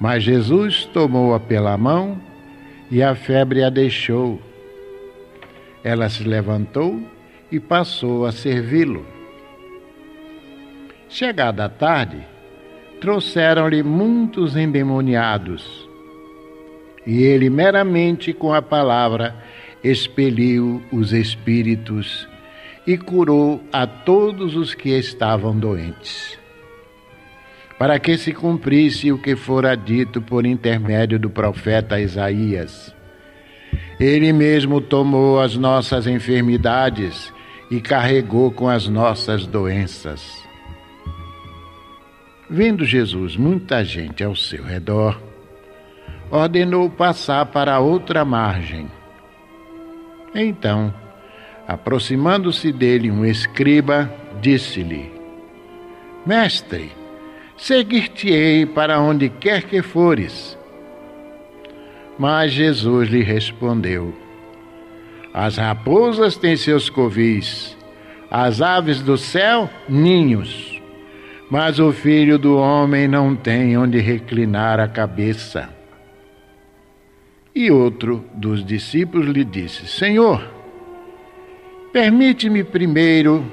Mas 0.00 0.24
Jesus 0.24 0.86
tomou-a 0.86 1.38
pela 1.38 1.76
mão 1.76 2.20
e 2.90 3.00
a 3.00 3.14
febre 3.14 3.62
a 3.62 3.70
deixou. 3.70 4.42
Ela 5.84 6.08
se 6.08 6.24
levantou 6.24 7.00
e 7.48 7.60
passou 7.60 8.26
a 8.26 8.32
servi-lo. 8.32 9.06
Chegada 11.08 11.66
a 11.66 11.68
tarde, 11.68 12.26
trouxeram-lhe 13.00 13.84
muitos 13.84 14.56
endemoniados, 14.56 15.88
e 17.06 17.22
ele 17.22 17.48
meramente 17.48 18.32
com 18.32 18.52
a 18.52 18.60
palavra 18.60 19.46
expeliu 19.90 20.82
os 20.92 21.12
espíritos 21.12 22.28
e 22.86 22.96
curou 22.96 23.62
a 23.72 23.86
todos 23.86 24.56
os 24.56 24.74
que 24.74 24.90
estavam 24.90 25.58
doentes. 25.58 26.38
Para 27.78 27.98
que 27.98 28.18
se 28.18 28.32
cumprisse 28.32 29.12
o 29.12 29.18
que 29.18 29.36
fora 29.36 29.76
dito 29.76 30.20
por 30.20 30.44
intermédio 30.44 31.18
do 31.18 31.30
profeta 31.30 32.00
Isaías. 32.00 32.94
Ele 34.00 34.32
mesmo 34.32 34.80
tomou 34.80 35.40
as 35.40 35.56
nossas 35.56 36.06
enfermidades 36.06 37.32
e 37.70 37.80
carregou 37.80 38.50
com 38.50 38.68
as 38.68 38.88
nossas 38.88 39.46
doenças. 39.46 40.42
Vendo 42.50 42.84
Jesus 42.84 43.36
muita 43.36 43.84
gente 43.84 44.24
ao 44.24 44.34
seu 44.34 44.64
redor, 44.64 45.20
ordenou 46.30 46.88
passar 46.88 47.46
para 47.46 47.78
outra 47.78 48.24
margem 48.24 48.88
então, 50.34 50.92
aproximando-se 51.66 52.72
dele 52.72 53.10
um 53.10 53.24
escriba, 53.24 54.12
disse-lhe: 54.40 55.12
Mestre, 56.24 56.92
seguir-te-ei 57.56 58.66
para 58.66 59.00
onde 59.00 59.28
quer 59.28 59.62
que 59.62 59.82
fores. 59.82 60.56
Mas 62.18 62.52
Jesus 62.52 63.08
lhe 63.08 63.22
respondeu: 63.22 64.14
As 65.32 65.56
raposas 65.56 66.36
têm 66.36 66.56
seus 66.56 66.90
covis, 66.90 67.76
as 68.30 68.60
aves 68.60 69.00
do 69.00 69.16
céu, 69.16 69.70
ninhos, 69.88 70.80
mas 71.50 71.78
o 71.78 71.92
filho 71.92 72.38
do 72.38 72.56
homem 72.56 73.08
não 73.08 73.34
tem 73.34 73.76
onde 73.78 73.98
reclinar 73.98 74.80
a 74.80 74.88
cabeça. 74.88 75.77
E 77.54 77.70
outro 77.70 78.24
dos 78.34 78.64
discípulos 78.64 79.28
lhe 79.28 79.44
disse: 79.44 79.86
Senhor, 79.86 80.42
permite-me 81.92 82.62
primeiro 82.62 83.44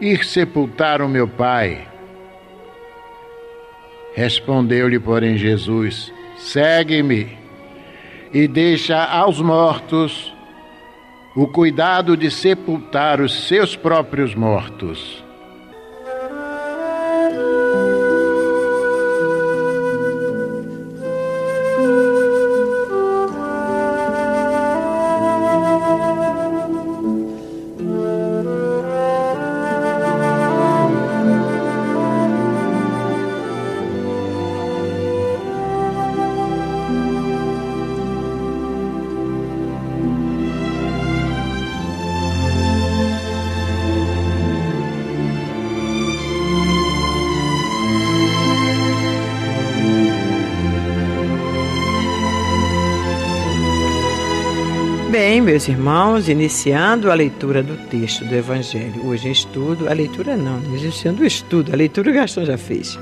ir 0.00 0.24
sepultar 0.24 1.00
o 1.02 1.08
meu 1.08 1.28
pai. 1.28 1.86
Respondeu-lhe, 4.14 4.98
porém, 4.98 5.36
Jesus: 5.36 6.12
Segue-me 6.36 7.36
e 8.32 8.48
deixa 8.48 9.02
aos 9.04 9.40
mortos 9.40 10.34
o 11.36 11.48
cuidado 11.48 12.16
de 12.16 12.30
sepultar 12.30 13.20
os 13.20 13.46
seus 13.46 13.74
próprios 13.74 14.34
mortos. 14.34 15.23
Meus 55.54 55.68
irmãos, 55.68 56.28
iniciando 56.28 57.12
a 57.12 57.14
leitura 57.14 57.62
do 57.62 57.76
texto 57.88 58.24
do 58.24 58.34
Evangelho. 58.34 59.06
Hoje 59.06 59.28
em 59.28 59.30
estudo, 59.30 59.88
a 59.88 59.92
leitura 59.92 60.36
não, 60.36 60.58
iniciando 60.64 61.22
o 61.22 61.24
estudo, 61.24 61.72
a 61.72 61.76
leitura 61.76 62.10
o 62.10 62.12
Gastão 62.12 62.44
já 62.44 62.58
fez. 62.58 62.98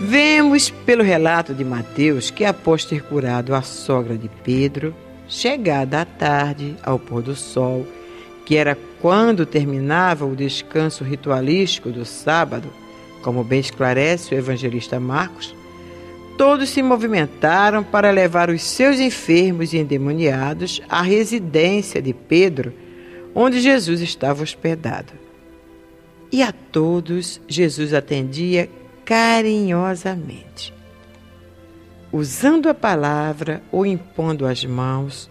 Vemos 0.00 0.70
pelo 0.70 1.02
relato 1.02 1.52
de 1.52 1.62
Mateus 1.62 2.30
que, 2.30 2.46
após 2.46 2.86
ter 2.86 3.02
curado 3.02 3.54
a 3.54 3.60
sogra 3.60 4.16
de 4.16 4.30
Pedro, 4.42 4.94
chegada 5.28 6.00
à 6.00 6.06
tarde, 6.06 6.76
ao 6.82 6.98
pôr 6.98 7.20
do 7.20 7.36
sol, 7.36 7.86
que 8.46 8.56
era 8.56 8.74
quando 8.98 9.44
terminava 9.44 10.24
o 10.24 10.34
descanso 10.34 11.04
ritualístico 11.04 11.90
do 11.90 12.06
sábado, 12.06 12.72
como 13.20 13.44
bem 13.44 13.60
esclarece 13.60 14.34
o 14.34 14.38
evangelista 14.38 14.98
Marcos, 14.98 15.54
todos 16.40 16.70
se 16.70 16.82
movimentaram 16.82 17.84
para 17.84 18.10
levar 18.10 18.48
os 18.48 18.62
seus 18.62 18.98
enfermos 18.98 19.74
e 19.74 19.76
endemoniados 19.76 20.80
à 20.88 21.02
residência 21.02 22.00
de 22.00 22.14
Pedro, 22.14 22.72
onde 23.34 23.60
Jesus 23.60 24.00
estava 24.00 24.42
hospedado. 24.42 25.12
E 26.32 26.42
a 26.42 26.50
todos 26.50 27.42
Jesus 27.46 27.92
atendia 27.92 28.70
carinhosamente. 29.04 30.72
Usando 32.10 32.70
a 32.70 32.74
palavra 32.74 33.62
ou 33.70 33.84
impondo 33.84 34.46
as 34.46 34.64
mãos, 34.64 35.30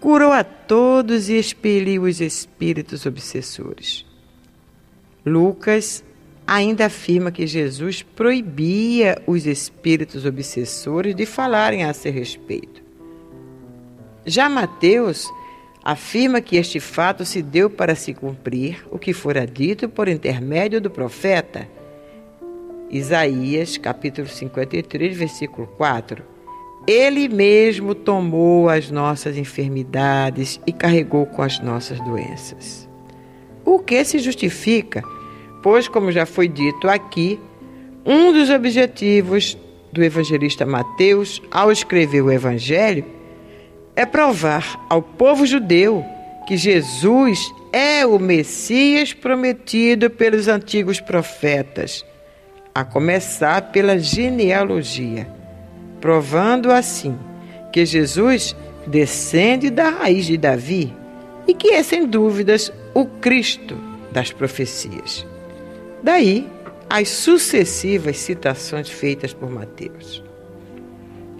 curou 0.00 0.32
a 0.32 0.42
todos 0.42 1.28
e 1.28 1.34
expeliu 1.34 2.04
os 2.04 2.22
espíritos 2.22 3.04
obsessores. 3.04 4.06
Lucas 5.26 6.02
ainda 6.48 6.86
afirma 6.86 7.30
que 7.30 7.46
Jesus 7.46 8.00
proibia 8.00 9.20
os 9.26 9.44
espíritos 9.46 10.24
obsessores 10.24 11.14
de 11.14 11.26
falarem 11.26 11.84
a 11.84 11.92
seu 11.92 12.10
respeito. 12.10 12.82
Já 14.24 14.48
Mateus 14.48 15.30
afirma 15.84 16.40
que 16.40 16.56
este 16.56 16.80
fato 16.80 17.26
se 17.26 17.42
deu 17.42 17.68
para 17.68 17.94
se 17.94 18.14
cumprir 18.14 18.82
o 18.90 18.98
que 18.98 19.12
fora 19.12 19.46
dito 19.46 19.90
por 19.90 20.08
intermédio 20.08 20.80
do 20.80 20.90
profeta. 20.90 21.68
Isaías, 22.90 23.76
capítulo 23.76 24.26
53, 24.26 25.18
versículo 25.18 25.66
4. 25.76 26.24
Ele 26.86 27.28
mesmo 27.28 27.94
tomou 27.94 28.70
as 28.70 28.90
nossas 28.90 29.36
enfermidades 29.36 30.58
e 30.66 30.72
carregou 30.72 31.26
com 31.26 31.42
as 31.42 31.60
nossas 31.60 32.00
doenças. 32.00 32.88
O 33.66 33.78
que 33.80 34.02
se 34.02 34.18
justifica 34.18 35.02
Pois, 35.62 35.88
como 35.88 36.12
já 36.12 36.24
foi 36.24 36.48
dito 36.48 36.88
aqui, 36.88 37.38
um 38.04 38.32
dos 38.32 38.50
objetivos 38.50 39.56
do 39.92 40.02
evangelista 40.02 40.64
Mateus 40.64 41.42
ao 41.50 41.72
escrever 41.72 42.22
o 42.22 42.30
Evangelho 42.30 43.04
é 43.96 44.06
provar 44.06 44.86
ao 44.88 45.02
povo 45.02 45.44
judeu 45.44 46.04
que 46.46 46.56
Jesus 46.56 47.52
é 47.72 48.06
o 48.06 48.18
Messias 48.18 49.12
prometido 49.12 50.08
pelos 50.08 50.48
antigos 50.48 51.00
profetas, 51.00 52.04
a 52.74 52.84
começar 52.84 53.72
pela 53.72 53.98
genealogia, 53.98 55.28
provando 56.00 56.70
assim 56.70 57.18
que 57.72 57.84
Jesus 57.84 58.56
descende 58.86 59.68
da 59.68 59.90
raiz 59.90 60.26
de 60.26 60.38
Davi 60.38 60.94
e 61.46 61.52
que 61.52 61.72
é, 61.72 61.82
sem 61.82 62.06
dúvidas, 62.06 62.72
o 62.94 63.04
Cristo 63.04 63.76
das 64.12 64.32
profecias. 64.32 65.26
Daí 66.02 66.48
as 66.88 67.08
sucessivas 67.08 68.16
citações 68.16 68.88
feitas 68.88 69.34
por 69.34 69.50
Mateus. 69.50 70.22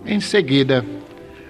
Em 0.04 0.20
seguida, 0.20 0.84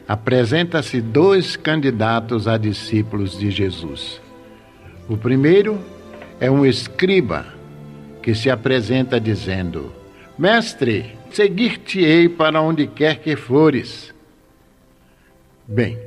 apresenta-se 0.07 1.01
dois 1.01 1.57
candidatos 1.57 2.47
a 2.47 2.57
discípulos 2.57 3.39
de 3.39 3.51
Jesus. 3.51 4.21
O 5.09 5.17
primeiro 5.17 5.79
é 6.39 6.51
um 6.51 6.65
escriba 6.65 7.47
que 8.23 8.35
se 8.35 8.51
apresenta 8.51 9.21
dizendo: 9.21 9.93
Mestre, 10.39 11.17
seguir-te-ei 11.31 12.29
para 12.29 12.61
onde 12.61 12.87
quer 12.87 13.21
que 13.21 13.35
fores. 13.37 14.15
Bem, 15.67 15.99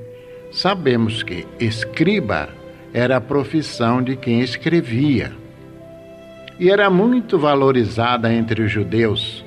sabemos 0.52 1.24
que 1.24 1.46
escriba 1.60 2.50
era 2.94 3.18
a 3.18 3.22
profissão 3.22 4.02
de 4.02 4.16
quem 4.16 4.42
escrevia 4.42 5.41
e 6.62 6.70
era 6.70 6.92
muito 6.92 7.40
valorizada 7.40 8.32
entre 8.32 8.62
os 8.62 8.72
judeus. 8.72 9.44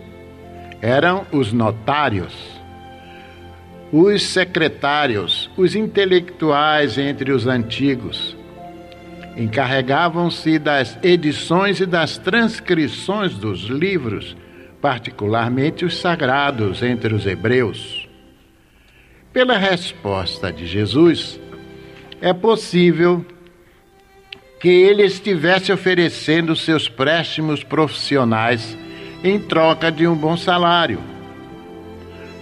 Eram 0.82 1.24
os 1.30 1.52
notários, 1.52 2.34
os 3.92 4.20
secretários, 4.24 5.48
os 5.56 5.76
intelectuais 5.76 6.98
entre 6.98 7.30
os 7.30 7.46
antigos. 7.46 8.36
Encarregavam-se 9.36 10.58
das 10.58 10.98
edições 11.04 11.78
e 11.78 11.86
das 11.86 12.18
transcrições 12.18 13.34
dos 13.34 13.60
livros, 13.60 14.36
particularmente 14.80 15.84
os 15.84 15.96
sagrados 15.96 16.82
entre 16.82 17.14
os 17.14 17.26
hebreus. 17.26 18.08
Pela 19.32 19.56
resposta 19.56 20.52
de 20.52 20.66
Jesus, 20.66 21.38
é 22.20 22.32
possível 22.32 23.24
que 24.64 24.70
ele 24.70 25.02
estivesse 25.02 25.70
oferecendo 25.70 26.56
seus 26.56 26.88
préstimos 26.88 27.62
profissionais 27.62 28.78
em 29.22 29.38
troca 29.38 29.92
de 29.92 30.08
um 30.08 30.14
bom 30.14 30.38
salário. 30.38 31.00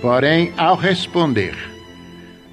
Porém, 0.00 0.52
ao 0.56 0.76
responder, 0.76 1.52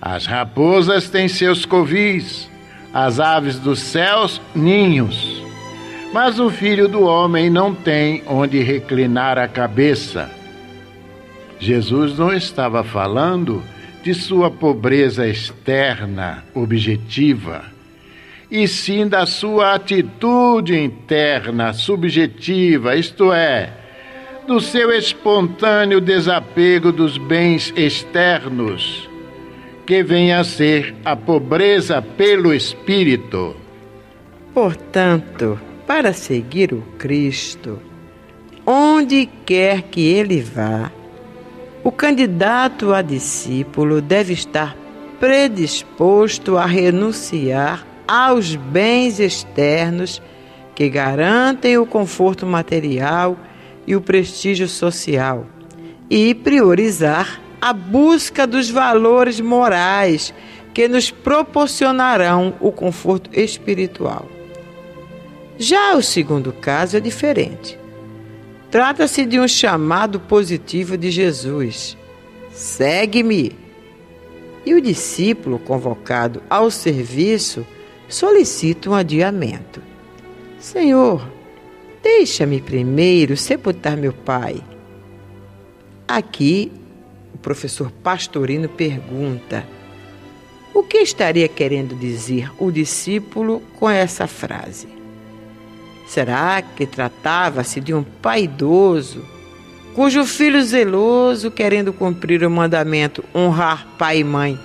as 0.01 0.25
raposas 0.25 1.07
têm 1.11 1.27
seus 1.27 1.65
covis, 1.65 2.49
as 2.91 3.19
aves 3.19 3.59
dos 3.59 3.77
céus 3.79 4.41
ninhos, 4.55 5.39
mas 6.11 6.39
o 6.39 6.49
filho 6.49 6.87
do 6.87 7.03
homem 7.03 7.47
não 7.47 7.71
tem 7.75 8.23
onde 8.25 8.63
reclinar 8.63 9.37
a 9.37 9.47
cabeça. 9.47 10.31
Jesus 11.59 12.17
não 12.17 12.33
estava 12.33 12.83
falando 12.83 13.61
de 14.01 14.15
sua 14.15 14.49
pobreza 14.49 15.27
externa, 15.27 16.43
objetiva 16.55 17.77
e 18.51 18.67
sim 18.67 19.07
da 19.07 19.25
sua 19.25 19.75
atitude 19.75 20.75
interna, 20.75 21.71
subjetiva, 21.71 22.95
isto 22.95 23.31
é, 23.31 23.71
do 24.47 24.59
seu 24.59 24.91
espontâneo 24.91 26.01
desapego 26.01 26.91
dos 26.91 27.17
bens 27.17 27.71
externos, 27.75 29.07
que 29.85 30.01
vem 30.01 30.33
a 30.33 30.43
ser 30.43 30.95
a 31.05 31.15
pobreza 31.15 32.01
pelo 32.01 32.53
espírito. 32.53 33.55
Portanto, 34.51 35.59
para 35.85 36.11
seguir 36.11 36.73
o 36.73 36.81
Cristo, 36.97 37.79
onde 38.65 39.27
quer 39.45 39.83
que 39.83 40.01
ele 40.01 40.41
vá, 40.41 40.91
o 41.83 41.91
candidato 41.91 42.93
a 42.93 43.03
discípulo 43.03 44.01
deve 44.01 44.33
estar 44.33 44.75
predisposto 45.19 46.57
a 46.57 46.65
renunciar 46.65 47.88
aos 48.09 48.55
bens 48.55 49.19
externos 49.19 50.19
que 50.73 50.89
garantem 50.89 51.77
o 51.77 51.85
conforto 51.85 52.43
material 52.43 53.37
e 53.85 53.95
o 53.95 54.01
prestígio 54.01 54.67
social, 54.67 55.45
e 56.09 56.33
priorizar 56.33 57.39
a 57.61 57.71
busca 57.71 58.47
dos 58.47 58.67
valores 58.67 59.39
morais 59.39 60.33
que 60.73 60.87
nos 60.87 61.11
proporcionarão 61.11 62.55
o 62.59 62.71
conforto 62.71 63.29
espiritual. 63.31 64.27
Já 65.59 65.95
o 65.95 66.01
segundo 66.01 66.51
caso 66.51 66.97
é 66.97 66.99
diferente. 66.99 67.77
Trata-se 68.71 69.23
de 69.23 69.39
um 69.39 69.47
chamado 69.47 70.19
positivo 70.19 70.97
de 70.97 71.11
Jesus: 71.11 71.95
segue-me. 72.51 73.55
E 74.65 74.73
o 74.73 74.81
discípulo 74.81 75.59
convocado 75.59 76.41
ao 76.49 76.71
serviço 76.71 77.65
solicito 78.09 78.89
um 78.89 78.93
adiamento. 78.93 79.81
Senhor, 80.59 81.25
deixa-me 82.03 82.59
primeiro 82.59 83.37
sepultar 83.37 83.95
meu 83.95 84.11
pai. 84.11 84.61
Aqui, 86.07 86.71
o 87.33 87.37
professor 87.37 87.91
Pastorino 87.91 88.67
pergunta: 88.67 89.65
o 90.73 90.83
que 90.83 90.97
estaria 90.97 91.47
querendo 91.47 91.95
dizer 91.95 92.51
o 92.57 92.71
discípulo 92.71 93.61
com 93.79 93.89
essa 93.89 94.27
frase? 94.27 94.87
Será 96.07 96.61
que 96.61 96.87
tratava-se 96.87 97.79
de 97.79 97.93
um 97.93 98.03
pai 98.03 98.45
idoso, 98.45 99.23
cujo 99.93 100.25
filho 100.25 100.63
zeloso, 100.63 101.51
querendo 101.51 101.93
cumprir 101.93 102.43
o 102.43 102.49
mandamento 102.49 103.23
honrar 103.33 103.87
pai 103.97 104.19
e 104.19 104.23
mãe, 104.23 104.59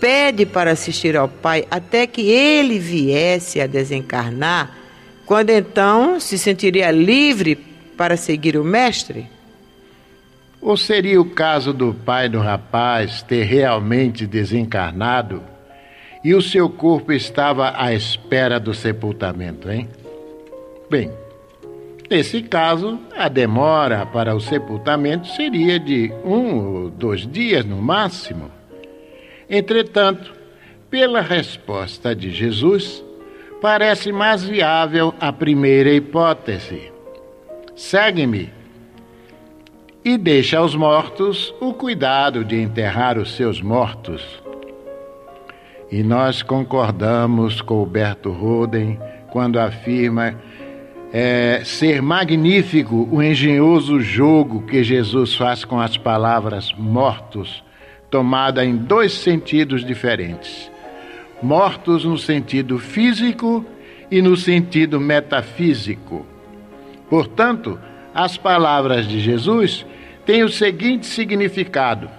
pede 0.00 0.46
para 0.46 0.72
assistir 0.72 1.16
ao 1.16 1.28
Pai 1.28 1.66
até 1.70 2.06
que 2.06 2.22
ele 2.22 2.78
viesse 2.78 3.60
a 3.60 3.66
desencarnar, 3.66 4.74
quando 5.26 5.50
então 5.50 6.18
se 6.18 6.38
sentiria 6.38 6.90
livre 6.90 7.54
para 7.96 8.16
seguir 8.16 8.56
o 8.56 8.64
Mestre? 8.64 9.28
Ou 10.60 10.76
seria 10.76 11.20
o 11.20 11.24
caso 11.24 11.72
do 11.72 11.94
pai 11.94 12.28
do 12.28 12.38
rapaz 12.38 13.22
ter 13.22 13.44
realmente 13.44 14.26
desencarnado 14.26 15.42
e 16.22 16.34
o 16.34 16.42
seu 16.42 16.68
corpo 16.68 17.12
estava 17.12 17.72
à 17.76 17.94
espera 17.94 18.60
do 18.60 18.74
sepultamento, 18.74 19.70
hein? 19.70 19.88
Bem, 20.90 21.10
nesse 22.10 22.42
caso, 22.42 22.98
a 23.16 23.28
demora 23.28 24.04
para 24.04 24.34
o 24.34 24.40
sepultamento 24.40 25.28
seria 25.28 25.78
de 25.78 26.12
um 26.24 26.82
ou 26.82 26.90
dois 26.90 27.26
dias 27.26 27.64
no 27.64 27.76
máximo. 27.76 28.59
Entretanto, 29.50 30.32
pela 30.88 31.20
resposta 31.20 32.14
de 32.14 32.30
Jesus, 32.30 33.04
parece 33.60 34.12
mais 34.12 34.44
viável 34.44 35.12
a 35.18 35.32
primeira 35.32 35.90
hipótese. 35.90 36.92
Segue-me 37.74 38.52
e 40.04 40.16
deixa 40.16 40.58
aos 40.58 40.76
mortos 40.76 41.52
o 41.60 41.74
cuidado 41.74 42.44
de 42.44 42.60
enterrar 42.60 43.18
os 43.18 43.34
seus 43.34 43.60
mortos. 43.60 44.22
E 45.90 46.04
nós 46.04 46.42
concordamos 46.42 47.60
com 47.60 47.80
Alberto 47.80 48.30
Roden 48.30 49.00
quando 49.32 49.58
afirma 49.58 50.40
é, 51.12 51.62
ser 51.64 52.00
magnífico 52.00 53.08
o 53.10 53.20
engenhoso 53.20 54.00
jogo 54.00 54.62
que 54.62 54.84
Jesus 54.84 55.34
faz 55.34 55.64
com 55.64 55.80
as 55.80 55.96
palavras 55.96 56.72
mortos 56.78 57.64
tomada 58.10 58.64
em 58.64 58.76
dois 58.76 59.12
sentidos 59.12 59.84
diferentes: 59.84 60.70
mortos 61.40 62.04
no 62.04 62.18
sentido 62.18 62.78
físico 62.78 63.64
e 64.10 64.20
no 64.20 64.36
sentido 64.36 65.00
metafísico. 65.00 66.26
Portanto, 67.08 67.78
as 68.14 68.36
palavras 68.36 69.06
de 69.06 69.20
Jesus 69.20 69.86
têm 70.26 70.42
o 70.42 70.48
seguinte 70.48 71.06
significado: 71.06 72.10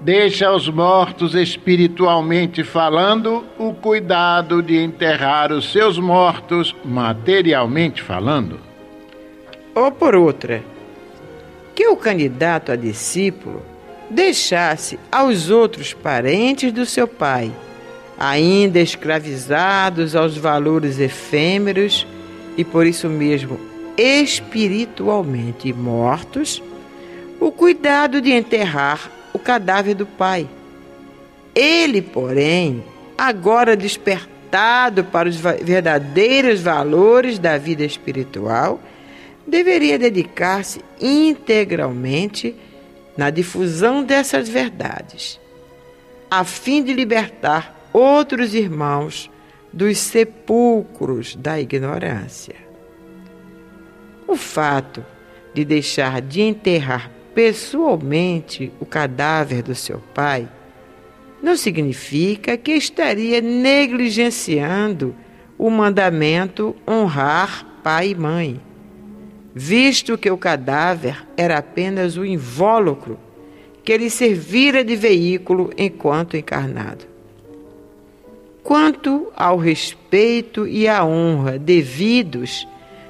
Deixa 0.00 0.48
aos 0.48 0.68
mortos 0.68 1.34
espiritualmente 1.34 2.62
falando 2.62 3.44
o 3.58 3.72
cuidado 3.72 4.62
de 4.62 4.76
enterrar 4.76 5.50
os 5.50 5.72
seus 5.72 5.98
mortos 5.98 6.76
materialmente 6.84 8.02
falando. 8.02 8.60
Ou 9.74 9.90
por 9.90 10.14
outra, 10.14 10.62
que 11.74 11.88
o 11.88 11.96
candidato 11.96 12.72
a 12.72 12.76
discípulo 12.76 13.62
deixasse 14.10 14.98
aos 15.10 15.50
outros 15.50 15.92
parentes 15.92 16.72
do 16.72 16.86
seu 16.86 17.08
pai, 17.08 17.50
ainda 18.18 18.80
escravizados 18.80 20.14
aos 20.14 20.36
valores 20.36 20.98
efêmeros 20.98 22.06
e 22.56 22.64
por 22.64 22.86
isso 22.86 23.08
mesmo 23.08 23.58
espiritualmente 23.96 25.72
mortos, 25.72 26.62
o 27.40 27.50
cuidado 27.50 28.20
de 28.20 28.32
enterrar 28.32 29.10
o 29.32 29.38
cadáver 29.38 29.94
do 29.94 30.06
pai. 30.06 30.48
Ele, 31.54 32.02
porém, 32.02 32.84
agora 33.16 33.76
despertado 33.76 35.04
para 35.04 35.28
os 35.28 35.36
verdadeiros 35.36 36.60
valores 36.60 37.38
da 37.38 37.58
vida 37.58 37.84
espiritual, 37.84 38.80
deveria 39.46 39.98
dedicar-se 39.98 40.80
integralmente 41.00 42.54
na 43.16 43.30
difusão 43.30 44.04
dessas 44.04 44.48
verdades 44.48 45.40
a 46.30 46.44
fim 46.44 46.82
de 46.82 46.92
libertar 46.92 47.88
outros 47.92 48.54
irmãos 48.54 49.30
dos 49.72 49.98
sepulcros 49.98 51.36
da 51.36 51.60
ignorância. 51.60 52.56
O 54.26 54.36
fato 54.36 55.04
de 55.54 55.64
deixar 55.64 56.20
de 56.20 56.42
enterrar 56.42 57.10
pessoalmente 57.34 58.72
o 58.80 58.86
cadáver 58.86 59.62
do 59.62 59.74
seu 59.74 60.00
pai 60.14 60.48
não 61.42 61.56
significa 61.56 62.56
que 62.56 62.72
estaria 62.72 63.40
negligenciando 63.40 65.14
o 65.56 65.70
mandamento 65.70 66.74
honrar 66.88 67.64
pai 67.82 68.10
e 68.10 68.14
mãe, 68.14 68.60
visto 69.58 70.18
que 70.18 70.30
o 70.30 70.36
cadáver 70.36 71.26
era 71.34 71.56
apenas 71.56 72.18
o 72.18 72.26
invólucro 72.26 73.18
que 73.82 73.96
lhe 73.96 74.10
servira 74.10 74.84
de 74.84 74.94
veículo 74.94 75.70
enquanto 75.78 76.36
encarnado. 76.36 77.06
Quanto 78.62 79.32
ao 79.34 79.56
respeito 79.56 80.66
e 80.66 80.86
à 80.86 81.02
honra 81.02 81.58
devidos, 81.58 82.68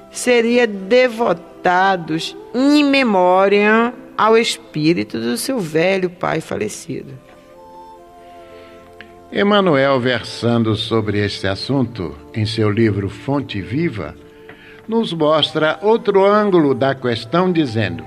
seria 0.09 0.65
devotados 0.65 2.33
in 2.55 2.85
memória 2.85 3.93
ao 4.17 4.37
espírito 4.37 5.19
do 5.19 5.35
seu 5.35 5.59
velho 5.59 6.09
pai 6.09 6.39
falecido. 6.39 7.11
Emmanuel, 9.33 9.99
versando 9.99 10.77
sobre 10.77 11.19
este 11.19 11.45
assunto 11.45 12.15
em 12.33 12.45
seu 12.45 12.69
livro 12.69 13.09
Fonte 13.09 13.61
Viva, 13.61 14.15
nos 14.87 15.13
mostra 15.13 15.77
outro 15.81 16.25
ângulo 16.25 16.73
da 16.73 16.95
questão, 16.95 17.51
dizendo: 17.51 18.03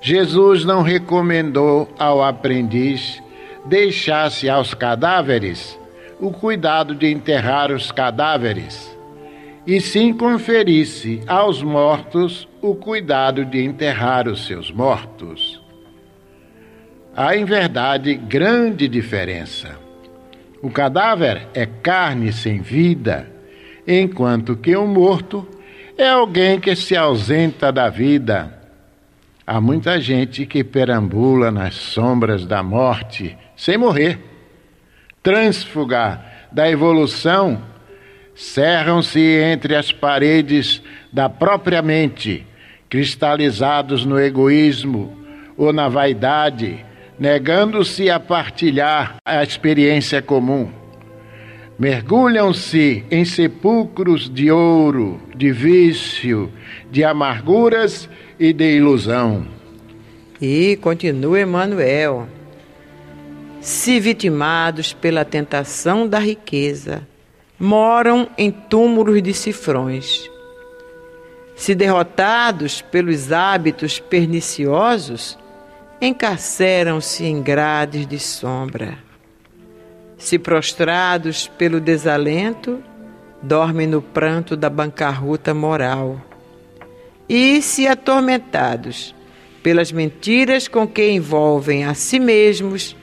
Jesus 0.00 0.64
não 0.64 0.82
recomendou 0.82 1.88
ao 1.98 2.22
aprendiz 2.22 3.22
deixasse 3.64 4.48
aos 4.48 4.72
cadáveres 4.72 5.78
o 6.18 6.30
cuidado 6.30 6.94
de 6.94 7.10
enterrar 7.10 7.70
os 7.72 7.90
cadáveres, 7.90 8.96
e 9.66 9.80
sim 9.80 10.12
conferisse 10.12 11.22
aos 11.26 11.62
mortos 11.62 12.48
o 12.60 12.74
cuidado 12.74 13.44
de 13.44 13.62
enterrar 13.62 14.28
os 14.28 14.46
seus 14.46 14.70
mortos. 14.70 15.60
Há, 17.16 17.36
em 17.36 17.44
verdade, 17.44 18.14
grande 18.14 18.86
diferença. 18.86 19.78
O 20.62 20.70
cadáver 20.70 21.48
é 21.54 21.64
carne 21.64 22.32
sem 22.32 22.60
vida, 22.60 23.29
enquanto 23.98 24.56
que 24.56 24.76
o 24.76 24.86
morto 24.86 25.46
é 25.98 26.08
alguém 26.08 26.60
que 26.60 26.76
se 26.76 26.96
ausenta 26.96 27.72
da 27.72 27.88
vida. 27.88 28.58
Há 29.46 29.60
muita 29.60 30.00
gente 30.00 30.46
que 30.46 30.62
perambula 30.62 31.50
nas 31.50 31.74
sombras 31.74 32.46
da 32.46 32.62
morte 32.62 33.36
sem 33.56 33.76
morrer. 33.76 34.18
Trânsfuga 35.22 36.20
da 36.52 36.70
evolução, 36.70 37.60
cerram-se 38.34 39.20
entre 39.20 39.74
as 39.74 39.90
paredes 39.90 40.80
da 41.12 41.28
própria 41.28 41.82
mente, 41.82 42.46
cristalizados 42.88 44.04
no 44.04 44.18
egoísmo 44.18 45.18
ou 45.56 45.72
na 45.72 45.88
vaidade, 45.88 46.84
negando-se 47.18 48.08
a 48.08 48.18
partilhar 48.18 49.16
a 49.24 49.42
experiência 49.42 50.22
comum. 50.22 50.79
Mergulham-se 51.80 53.06
em 53.10 53.24
sepulcros 53.24 54.28
de 54.28 54.50
ouro, 54.50 55.18
de 55.34 55.50
vício, 55.50 56.52
de 56.90 57.02
amarguras 57.02 58.06
e 58.38 58.52
de 58.52 58.76
ilusão. 58.76 59.46
E 60.38 60.76
continua 60.82 61.40
Emmanuel. 61.40 62.28
Se 63.62 63.98
vitimados 63.98 64.92
pela 64.92 65.24
tentação 65.24 66.06
da 66.06 66.18
riqueza, 66.18 67.08
moram 67.58 68.28
em 68.36 68.50
túmulos 68.50 69.22
de 69.22 69.32
cifrões. 69.32 70.30
Se 71.56 71.74
derrotados 71.74 72.82
pelos 72.82 73.32
hábitos 73.32 73.98
perniciosos, 73.98 75.38
encarceram-se 75.98 77.24
em 77.24 77.40
grades 77.40 78.06
de 78.06 78.18
sombra. 78.18 78.98
Se 80.20 80.38
prostrados 80.38 81.48
pelo 81.48 81.80
desalento, 81.80 82.80
dormem 83.42 83.86
no 83.86 84.02
pranto 84.02 84.54
da 84.54 84.68
bancarrota 84.68 85.54
moral. 85.54 86.20
E 87.26 87.62
se 87.62 87.88
atormentados 87.88 89.14
pelas 89.62 89.90
mentiras 89.90 90.68
com 90.68 90.86
que 90.86 91.10
envolvem 91.10 91.84
a 91.84 91.94
si 91.94 92.20
mesmos, 92.20 92.94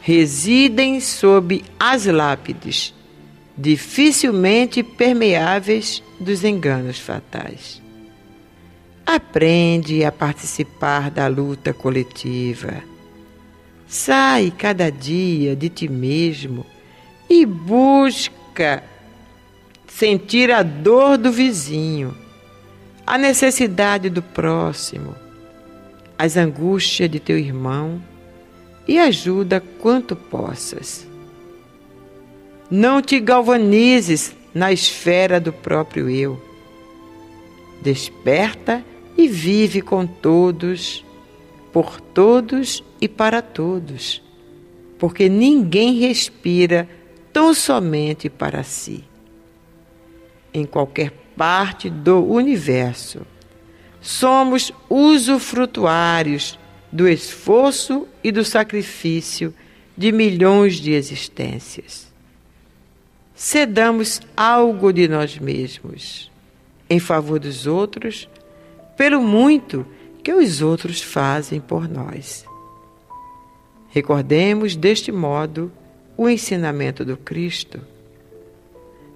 residem 0.00 1.00
sob 1.00 1.64
as 1.80 2.06
lápides, 2.06 2.94
dificilmente 3.58 4.84
permeáveis 4.84 6.00
dos 6.20 6.44
enganos 6.44 7.00
fatais. 7.00 7.82
Aprende 9.04 10.04
a 10.04 10.12
participar 10.12 11.10
da 11.10 11.26
luta 11.26 11.72
coletiva. 11.72 12.95
Sai 13.86 14.52
cada 14.56 14.90
dia 14.90 15.54
de 15.54 15.68
ti 15.68 15.88
mesmo 15.88 16.66
e 17.30 17.46
busca 17.46 18.82
sentir 19.86 20.50
a 20.50 20.62
dor 20.62 21.16
do 21.16 21.30
vizinho, 21.30 22.16
a 23.06 23.16
necessidade 23.16 24.10
do 24.10 24.22
próximo, 24.22 25.14
as 26.18 26.36
angústias 26.36 27.08
de 27.08 27.20
teu 27.20 27.38
irmão 27.38 28.02
e 28.86 28.98
ajuda 28.98 29.62
quanto 29.80 30.16
possas. 30.16 31.06
Não 32.70 33.00
te 33.00 33.20
galvanizes 33.20 34.34
na 34.52 34.72
esfera 34.72 35.38
do 35.38 35.52
próprio 35.52 36.10
eu. 36.10 36.42
Desperta 37.80 38.84
e 39.16 39.28
vive 39.28 39.80
com 39.80 40.06
todos, 40.06 41.04
por 41.76 42.00
todos 42.00 42.82
e 43.02 43.06
para 43.06 43.42
todos, 43.42 44.22
porque 44.98 45.28
ninguém 45.28 45.98
respira 45.98 46.88
tão 47.30 47.52
somente 47.52 48.30
para 48.30 48.62
si. 48.62 49.04
Em 50.54 50.64
qualquer 50.64 51.10
parte 51.36 51.90
do 51.90 52.24
universo, 52.24 53.26
somos 54.00 54.72
usufrutuários 54.88 56.58
do 56.90 57.06
esforço 57.06 58.08
e 58.24 58.32
do 58.32 58.42
sacrifício 58.42 59.52
de 59.94 60.12
milhões 60.12 60.76
de 60.76 60.92
existências. 60.92 62.10
Cedamos 63.34 64.22
algo 64.34 64.94
de 64.94 65.06
nós 65.06 65.38
mesmos 65.38 66.32
em 66.88 66.98
favor 66.98 67.38
dos 67.38 67.66
outros 67.66 68.26
pelo 68.96 69.20
muito 69.20 69.84
que 70.26 70.34
os 70.34 70.60
outros 70.60 71.00
fazem 71.00 71.60
por 71.60 71.88
nós. 71.88 72.44
Recordemos 73.90 74.74
deste 74.74 75.12
modo 75.12 75.70
o 76.16 76.28
ensinamento 76.28 77.04
do 77.04 77.16
Cristo. 77.16 77.80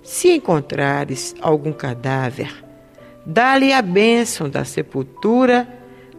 Se 0.04 0.30
encontrares 0.30 1.34
algum 1.40 1.72
cadáver, 1.72 2.64
dá-lhe 3.26 3.72
a 3.72 3.82
bênção 3.82 4.48
da 4.48 4.64
sepultura 4.64 5.66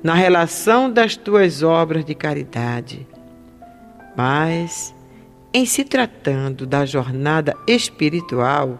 na 0.03 0.13
relação 0.13 0.91
das 0.91 1.15
tuas 1.15 1.63
obras 1.63 2.03
de 2.03 2.13
caridade. 2.13 3.07
Mas, 4.13 4.93
em 5.53 5.65
se 5.65 5.85
tratando 5.85 6.65
da 6.65 6.85
jornada 6.85 7.55
espiritual, 7.65 8.77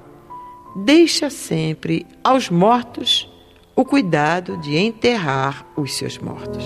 deixa 0.76 1.30
sempre 1.30 2.06
aos 2.22 2.50
mortos 2.50 3.31
o 3.76 3.86
cuidado 3.86 4.58
de 4.58 4.78
enterrar 4.78 5.66
os 5.76 5.94
seus 5.94 6.18
mortos. 6.18 6.64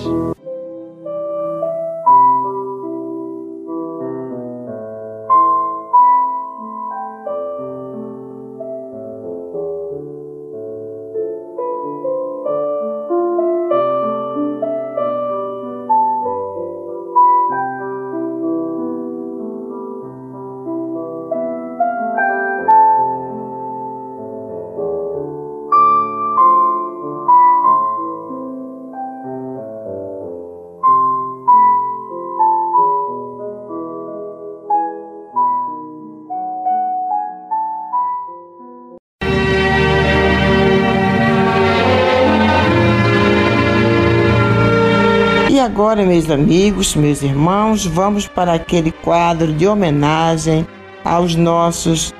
Meus 46.15 46.31
amigos, 46.31 46.95
meus 46.95 47.21
irmãos, 47.21 47.85
vamos 47.85 48.25
para 48.25 48.53
aquele 48.53 48.89
quadro 48.89 49.51
de 49.51 49.67
homenagem 49.67 50.65
aos 51.03 51.35
nossos 51.35 52.13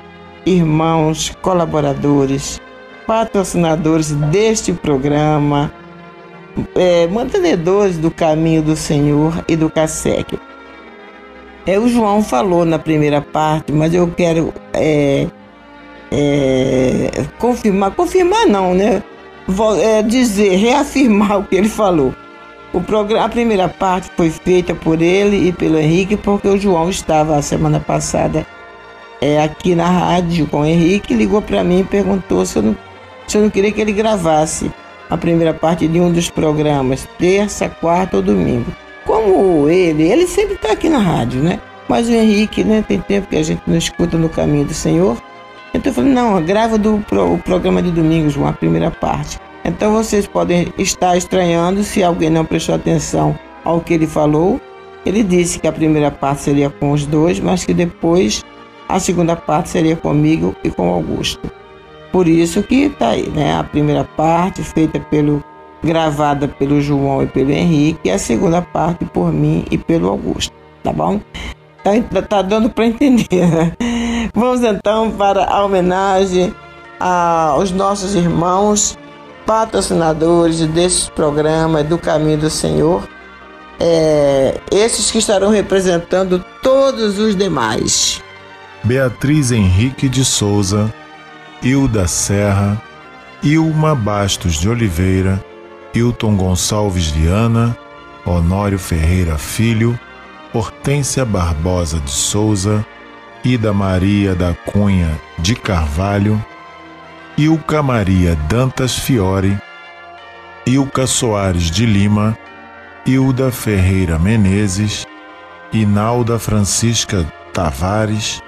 irmãos 0.44 1.32
colaboradores, 1.40 2.60
patrocinadores 3.06 4.12
deste 4.12 4.74
programa, 4.74 5.72
é, 6.74 7.06
mantenedores 7.06 7.96
do 7.96 8.10
caminho 8.10 8.60
do 8.60 8.76
Senhor 8.76 9.42
e 9.48 9.56
do 9.56 9.70
CASEC. 9.70 10.38
É, 11.66 11.78
o 11.78 11.88
João 11.88 12.22
falou 12.22 12.66
na 12.66 12.78
primeira 12.78 13.22
parte, 13.22 13.72
mas 13.72 13.94
eu 13.94 14.06
quero 14.14 14.52
é, 14.74 15.26
é, 16.12 17.24
confirmar, 17.38 17.92
confirmar 17.92 18.46
não, 18.46 18.74
né? 18.74 19.02
Vou, 19.48 19.74
é, 19.80 20.02
dizer, 20.02 20.54
reafirmar 20.56 21.38
o 21.38 21.44
que 21.44 21.56
ele 21.56 21.68
falou. 21.70 22.12
O 22.76 22.82
programa, 22.82 23.24
a 23.24 23.28
primeira 23.30 23.70
parte 23.70 24.10
foi 24.14 24.28
feita 24.28 24.74
por 24.74 25.00
ele 25.00 25.48
e 25.48 25.50
pelo 25.50 25.78
Henrique, 25.78 26.14
porque 26.14 26.46
o 26.46 26.58
João 26.58 26.90
estava 26.90 27.34
a 27.34 27.40
semana 27.40 27.80
passada 27.80 28.46
é, 29.18 29.42
aqui 29.42 29.74
na 29.74 29.88
rádio 29.88 30.46
com 30.46 30.60
o 30.60 30.64
Henrique, 30.66 31.14
ligou 31.14 31.40
para 31.40 31.64
mim 31.64 31.80
e 31.80 31.84
perguntou 31.84 32.44
se 32.44 32.58
eu, 32.58 32.62
não, 32.62 32.76
se 33.26 33.38
eu 33.38 33.42
não 33.42 33.48
queria 33.48 33.72
que 33.72 33.80
ele 33.80 33.92
gravasse 33.92 34.70
a 35.08 35.16
primeira 35.16 35.54
parte 35.54 35.88
de 35.88 35.98
um 35.98 36.12
dos 36.12 36.28
programas, 36.28 37.08
terça, 37.18 37.66
quarta 37.66 38.18
ou 38.18 38.22
domingo. 38.22 38.70
Como 39.06 39.70
ele, 39.70 40.02
ele 40.02 40.26
sempre 40.26 40.56
está 40.56 40.72
aqui 40.72 40.90
na 40.90 40.98
rádio, 40.98 41.42
né? 41.42 41.58
Mas 41.88 42.10
o 42.10 42.12
Henrique, 42.12 42.62
né, 42.62 42.84
tem 42.86 43.00
tempo 43.00 43.28
que 43.28 43.36
a 43.36 43.42
gente 43.42 43.62
não 43.66 43.78
escuta 43.78 44.18
no 44.18 44.28
caminho 44.28 44.66
do 44.66 44.74
Senhor. 44.74 45.16
Então 45.72 45.90
eu 45.90 45.94
falei, 45.94 46.12
não, 46.12 46.42
grava 46.42 46.76
do, 46.76 47.02
pro, 47.08 47.32
o 47.32 47.38
programa 47.38 47.80
de 47.80 47.90
domingo, 47.90 48.28
João, 48.28 48.48
a 48.48 48.52
primeira 48.52 48.90
parte. 48.90 49.45
Então 49.66 49.92
vocês 49.92 50.28
podem 50.28 50.72
estar 50.78 51.16
estranhando 51.16 51.82
se 51.82 52.02
alguém 52.02 52.30
não 52.30 52.44
prestou 52.44 52.76
atenção 52.76 53.36
ao 53.64 53.80
que 53.80 53.94
ele 53.94 54.06
falou. 54.06 54.60
Ele 55.04 55.24
disse 55.24 55.58
que 55.58 55.66
a 55.66 55.72
primeira 55.72 56.10
parte 56.10 56.42
seria 56.42 56.70
com 56.70 56.92
os 56.92 57.04
dois, 57.04 57.40
mas 57.40 57.64
que 57.64 57.74
depois 57.74 58.44
a 58.88 59.00
segunda 59.00 59.34
parte 59.34 59.70
seria 59.70 59.96
comigo 59.96 60.54
e 60.62 60.70
com 60.70 60.88
Augusto. 60.88 61.50
Por 62.12 62.28
isso 62.28 62.62
que 62.62 62.84
está 62.84 63.08
aí, 63.08 63.28
né? 63.28 63.58
A 63.58 63.64
primeira 63.64 64.04
parte 64.04 64.62
feita 64.62 65.00
pelo 65.00 65.42
gravada 65.82 66.48
pelo 66.48 66.80
João 66.80 67.22
e 67.22 67.26
pelo 67.26 67.50
Henrique 67.50 68.00
e 68.04 68.10
a 68.10 68.18
segunda 68.18 68.62
parte 68.62 69.04
por 69.04 69.32
mim 69.32 69.64
e 69.70 69.76
pelo 69.76 70.08
Augusto, 70.08 70.52
tá 70.82 70.92
bom? 70.92 71.20
Tá, 71.84 72.22
tá 72.22 72.42
dando 72.42 72.70
para 72.70 72.86
entender, 72.86 73.46
né? 73.46 73.72
Vamos 74.34 74.62
então 74.62 75.10
para 75.10 75.44
a 75.44 75.64
homenagem 75.64 76.54
aos 76.98 77.70
nossos 77.70 78.14
irmãos 78.14 78.98
patrocinadores 79.46 80.58
deste 80.66 81.10
programa 81.12 81.84
do 81.84 81.96
Caminho 81.96 82.38
do 82.38 82.50
Senhor, 82.50 83.08
é, 83.78 84.60
esses 84.70 85.10
que 85.10 85.18
estarão 85.18 85.50
representando 85.50 86.44
todos 86.62 87.18
os 87.18 87.36
demais. 87.36 88.20
Beatriz 88.82 89.52
Henrique 89.52 90.08
de 90.08 90.24
Souza, 90.24 90.92
Hilda 91.62 92.06
Serra, 92.08 92.82
Ilma 93.42 93.94
Bastos 93.94 94.54
de 94.54 94.68
Oliveira, 94.68 95.42
Hilton 95.94 96.36
Gonçalves 96.36 97.08
Viana, 97.08 97.76
Honório 98.24 98.78
Ferreira 98.78 99.38
Filho, 99.38 99.98
Hortência 100.52 101.24
Barbosa 101.24 102.00
de 102.00 102.10
Souza, 102.10 102.84
Ida 103.44 103.72
Maria 103.72 104.34
da 104.34 104.54
Cunha 104.54 105.18
de 105.38 105.54
Carvalho, 105.54 106.44
Ilka 107.38 107.82
Maria 107.82 108.34
Dantas 108.48 108.98
Fiore, 108.98 109.60
Ilka 110.66 111.06
Soares 111.06 111.70
de 111.70 111.84
Lima, 111.84 112.34
Hilda 113.06 113.52
Ferreira 113.52 114.18
Menezes, 114.18 115.06
Inalda 115.70 116.38
Francisca 116.38 117.30
Tavares, 117.52 118.40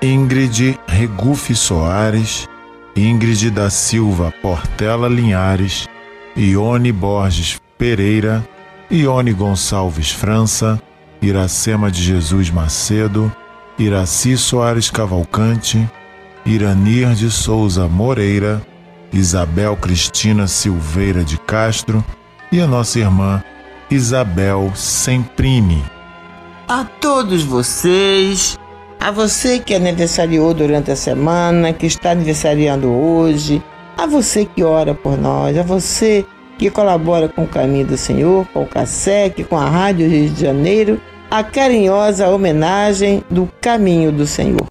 Ingrid 0.00 0.78
Regufe 0.86 1.56
Soares, 1.56 2.48
Ingrid 2.94 3.50
da 3.50 3.68
Silva 3.68 4.32
Portela 4.40 5.08
Linhares, 5.08 5.88
Ione 6.36 6.92
Borges 6.92 7.60
Pereira, 7.76 8.46
Ione 8.92 9.32
Gonçalves 9.32 10.12
França, 10.12 10.80
Iracema 11.20 11.90
de 11.90 12.00
Jesus 12.00 12.48
Macedo, 12.48 13.32
Iraci 13.76 14.36
Soares 14.36 14.88
Cavalcante, 14.88 15.90
Iranir 16.44 17.14
de 17.14 17.30
Souza 17.30 17.86
Moreira, 17.86 18.62
Isabel 19.12 19.76
Cristina 19.76 20.46
Silveira 20.46 21.22
de 21.24 21.38
Castro 21.38 22.04
e 22.50 22.60
a 22.60 22.66
nossa 22.66 22.98
irmã 22.98 23.42
Isabel 23.90 24.72
Semprime. 24.74 25.84
A 26.68 26.84
todos 26.84 27.42
vocês, 27.42 28.58
a 28.98 29.10
você 29.10 29.58
que 29.58 29.74
aniversariou 29.74 30.54
durante 30.54 30.90
a 30.90 30.96
semana, 30.96 31.72
que 31.72 31.86
está 31.86 32.12
aniversariando 32.12 32.88
hoje, 32.88 33.62
a 33.96 34.06
você 34.06 34.44
que 34.44 34.62
ora 34.62 34.94
por 34.94 35.18
nós, 35.18 35.58
a 35.58 35.62
você 35.62 36.24
que 36.56 36.70
colabora 36.70 37.28
com 37.28 37.44
o 37.44 37.48
Caminho 37.48 37.86
do 37.86 37.96
Senhor, 37.96 38.46
com 38.52 38.62
o 38.62 38.66
CASEC, 38.66 39.44
com 39.44 39.56
a 39.56 39.68
Rádio 39.68 40.08
Rio 40.08 40.30
de 40.30 40.40
Janeiro, 40.42 41.00
a 41.30 41.42
carinhosa 41.42 42.28
homenagem 42.28 43.24
do 43.30 43.48
Caminho 43.60 44.12
do 44.12 44.26
Senhor. 44.26 44.69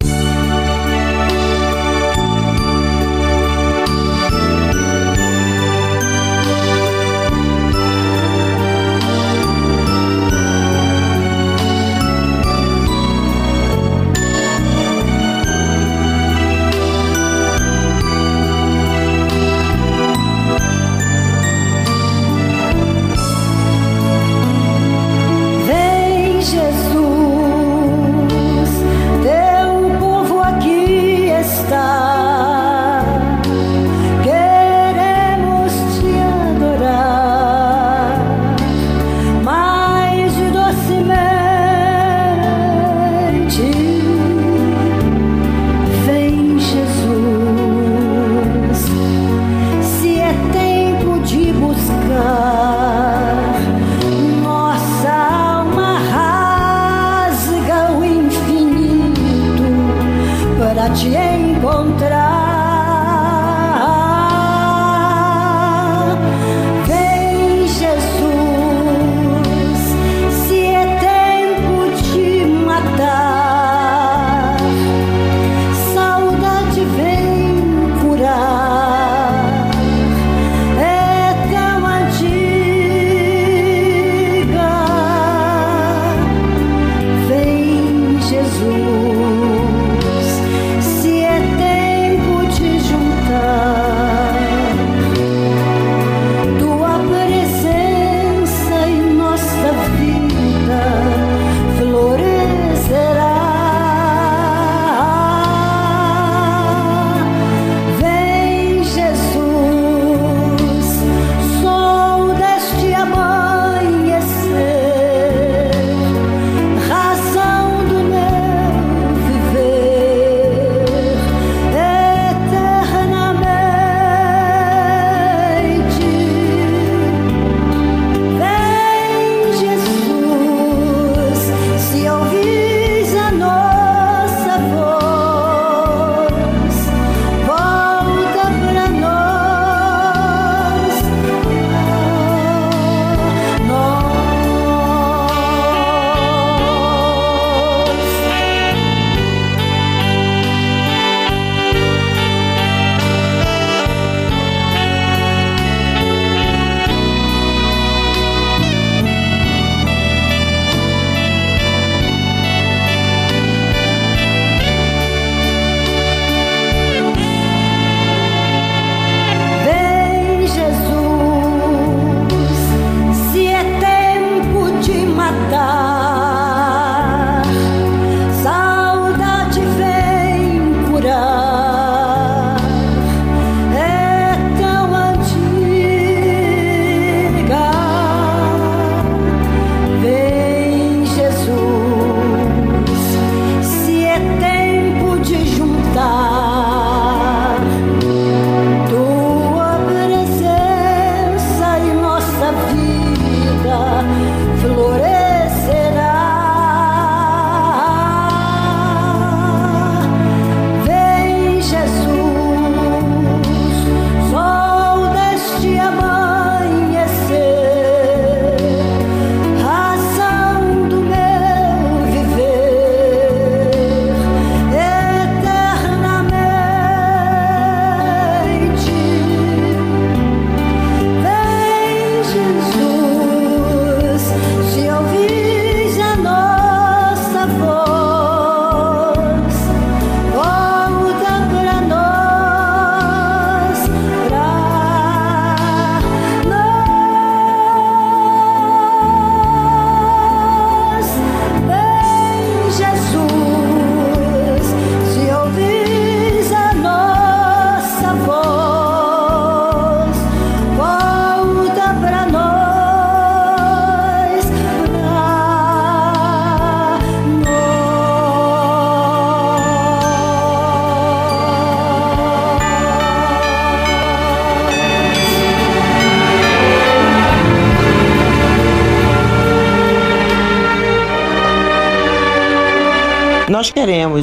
to 43.50 43.89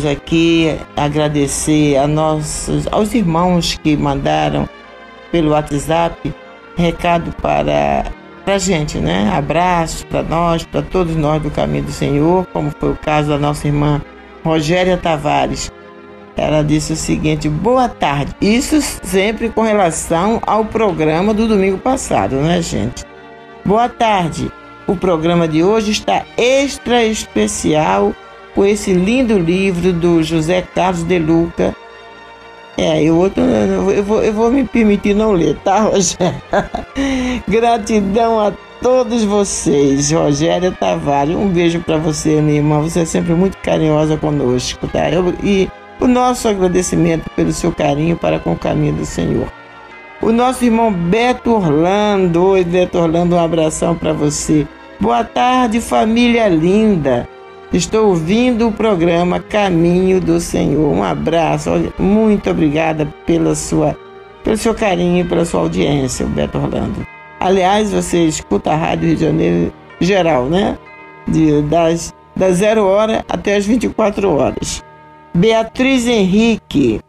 Aqui 0.06 0.78
agradecer 0.96 1.98
a 1.98 2.08
nossos, 2.08 2.88
aos 2.92 3.14
irmãos 3.14 3.78
que 3.82 3.96
mandaram 3.98 4.68
pelo 5.32 5.52
WhatsApp 5.52 6.34
recado 6.76 7.32
para 7.42 8.06
a 8.46 8.58
gente, 8.58 8.98
né? 8.98 9.32
Abraços 9.34 10.04
para 10.04 10.24
nós, 10.24 10.64
para 10.64 10.82
todos 10.82 11.16
nós 11.16 11.42
do 11.42 11.52
Caminho 11.52 11.86
do 11.86 11.92
Senhor, 11.92 12.46
como 12.54 12.72
foi 12.80 12.92
o 12.92 12.96
caso 12.96 13.30
da 13.30 13.38
nossa 13.38 13.68
irmã 13.68 14.02
Rogéria 14.44 14.98
Tavares. 14.98 15.72
Ela 16.38 16.64
disse 16.64 16.94
o 16.94 16.96
seguinte: 16.96 17.50
boa 17.50 17.90
tarde. 17.90 18.34
Isso 18.40 18.80
sempre 18.82 19.50
com 19.50 19.64
relação 19.64 20.40
ao 20.46 20.64
programa 20.64 21.34
do 21.34 21.48
domingo 21.48 21.80
passado, 21.80 22.36
né, 22.36 22.62
gente? 22.62 23.04
Boa 23.66 23.90
tarde. 23.90 24.52
O 24.86 24.96
programa 24.96 25.48
de 25.48 25.64
hoje 25.64 25.92
está 25.92 26.24
extra 26.38 27.04
especial 27.04 28.14
com 28.58 28.66
esse 28.66 28.92
lindo 28.92 29.38
livro 29.38 29.94
do 29.94 30.24
José 30.24 30.64
Carlos 30.64 31.04
de 31.04 31.20
Luca. 31.20 31.76
É, 32.76 33.04
eu, 33.04 33.16
outro, 33.16 33.44
eu, 33.44 34.04
vou, 34.04 34.24
eu 34.24 34.34
vou 34.34 34.52
me 34.52 34.64
permitir 34.64 35.14
não 35.14 35.32
ler, 35.32 35.56
tá, 35.64 35.82
Rogério? 35.86 36.42
Gratidão 37.48 38.40
a 38.40 38.52
todos 38.82 39.24
vocês. 39.24 40.12
Rogério 40.12 40.72
Tavares, 40.72 41.36
um 41.36 41.48
beijo 41.48 41.82
para 41.82 41.98
você, 41.98 42.42
minha 42.42 42.58
irmã. 42.58 42.82
Você 42.82 43.02
é 43.02 43.06
sempre 43.06 43.36
muito 43.36 43.60
carinhosa 43.60 44.18
conosco, 44.18 44.88
tá? 44.88 45.08
Eu, 45.12 45.36
e 45.44 45.70
o 46.00 46.08
nosso 46.08 46.48
agradecimento 46.48 47.30
pelo 47.36 47.54
seu 47.54 47.72
carinho 47.72 48.18
para 48.18 48.40
com 48.40 48.54
o 48.54 48.58
caminho 48.58 48.94
do 48.94 49.06
Senhor. 49.06 49.54
O 50.20 50.32
nosso 50.32 50.66
irmão 50.66 50.92
Beto 50.92 51.52
Orlando. 51.52 52.44
Oi, 52.44 52.64
Beto 52.64 52.98
Orlando, 52.98 53.36
um 53.36 53.40
abração 53.40 53.94
para 53.96 54.14
você. 54.14 54.66
Boa 55.00 55.24
tarde, 55.24 55.80
família 55.80 56.48
linda. 56.48 57.30
Estou 57.74 58.08
ouvindo 58.08 58.70
o 58.70 58.72
programa 58.72 59.42
Caminho 59.42 60.22
do 60.22 60.40
Senhor. 60.40 60.90
Um 60.90 61.04
abraço, 61.04 61.70
muito 62.00 62.50
obrigada 62.50 63.06
pela 63.26 63.56
sua, 63.56 63.98
pelo 64.42 64.56
seu 64.56 64.74
carinho 64.74 65.26
e 65.26 65.28
pela 65.28 65.44
sua 65.44 65.62
audiência, 65.62 66.26
Beto 66.26 66.58
Orlando. 66.58 67.06
Aliás, 67.40 67.92
você 67.92 68.24
escuta 68.24 68.72
a 68.72 68.76
Rádio 68.76 69.08
Rio 69.08 69.16
de 69.18 69.26
Janeiro 69.26 69.74
geral, 70.00 70.46
né? 70.46 70.78
De, 71.28 71.62
das, 71.64 72.16
das 72.34 72.58
zero 72.58 72.86
hora 72.86 73.26
até 73.28 73.58
as 73.58 73.66
24 73.66 74.30
horas. 74.34 74.82
Beatriz 75.36 76.08
Henrique 76.08 77.02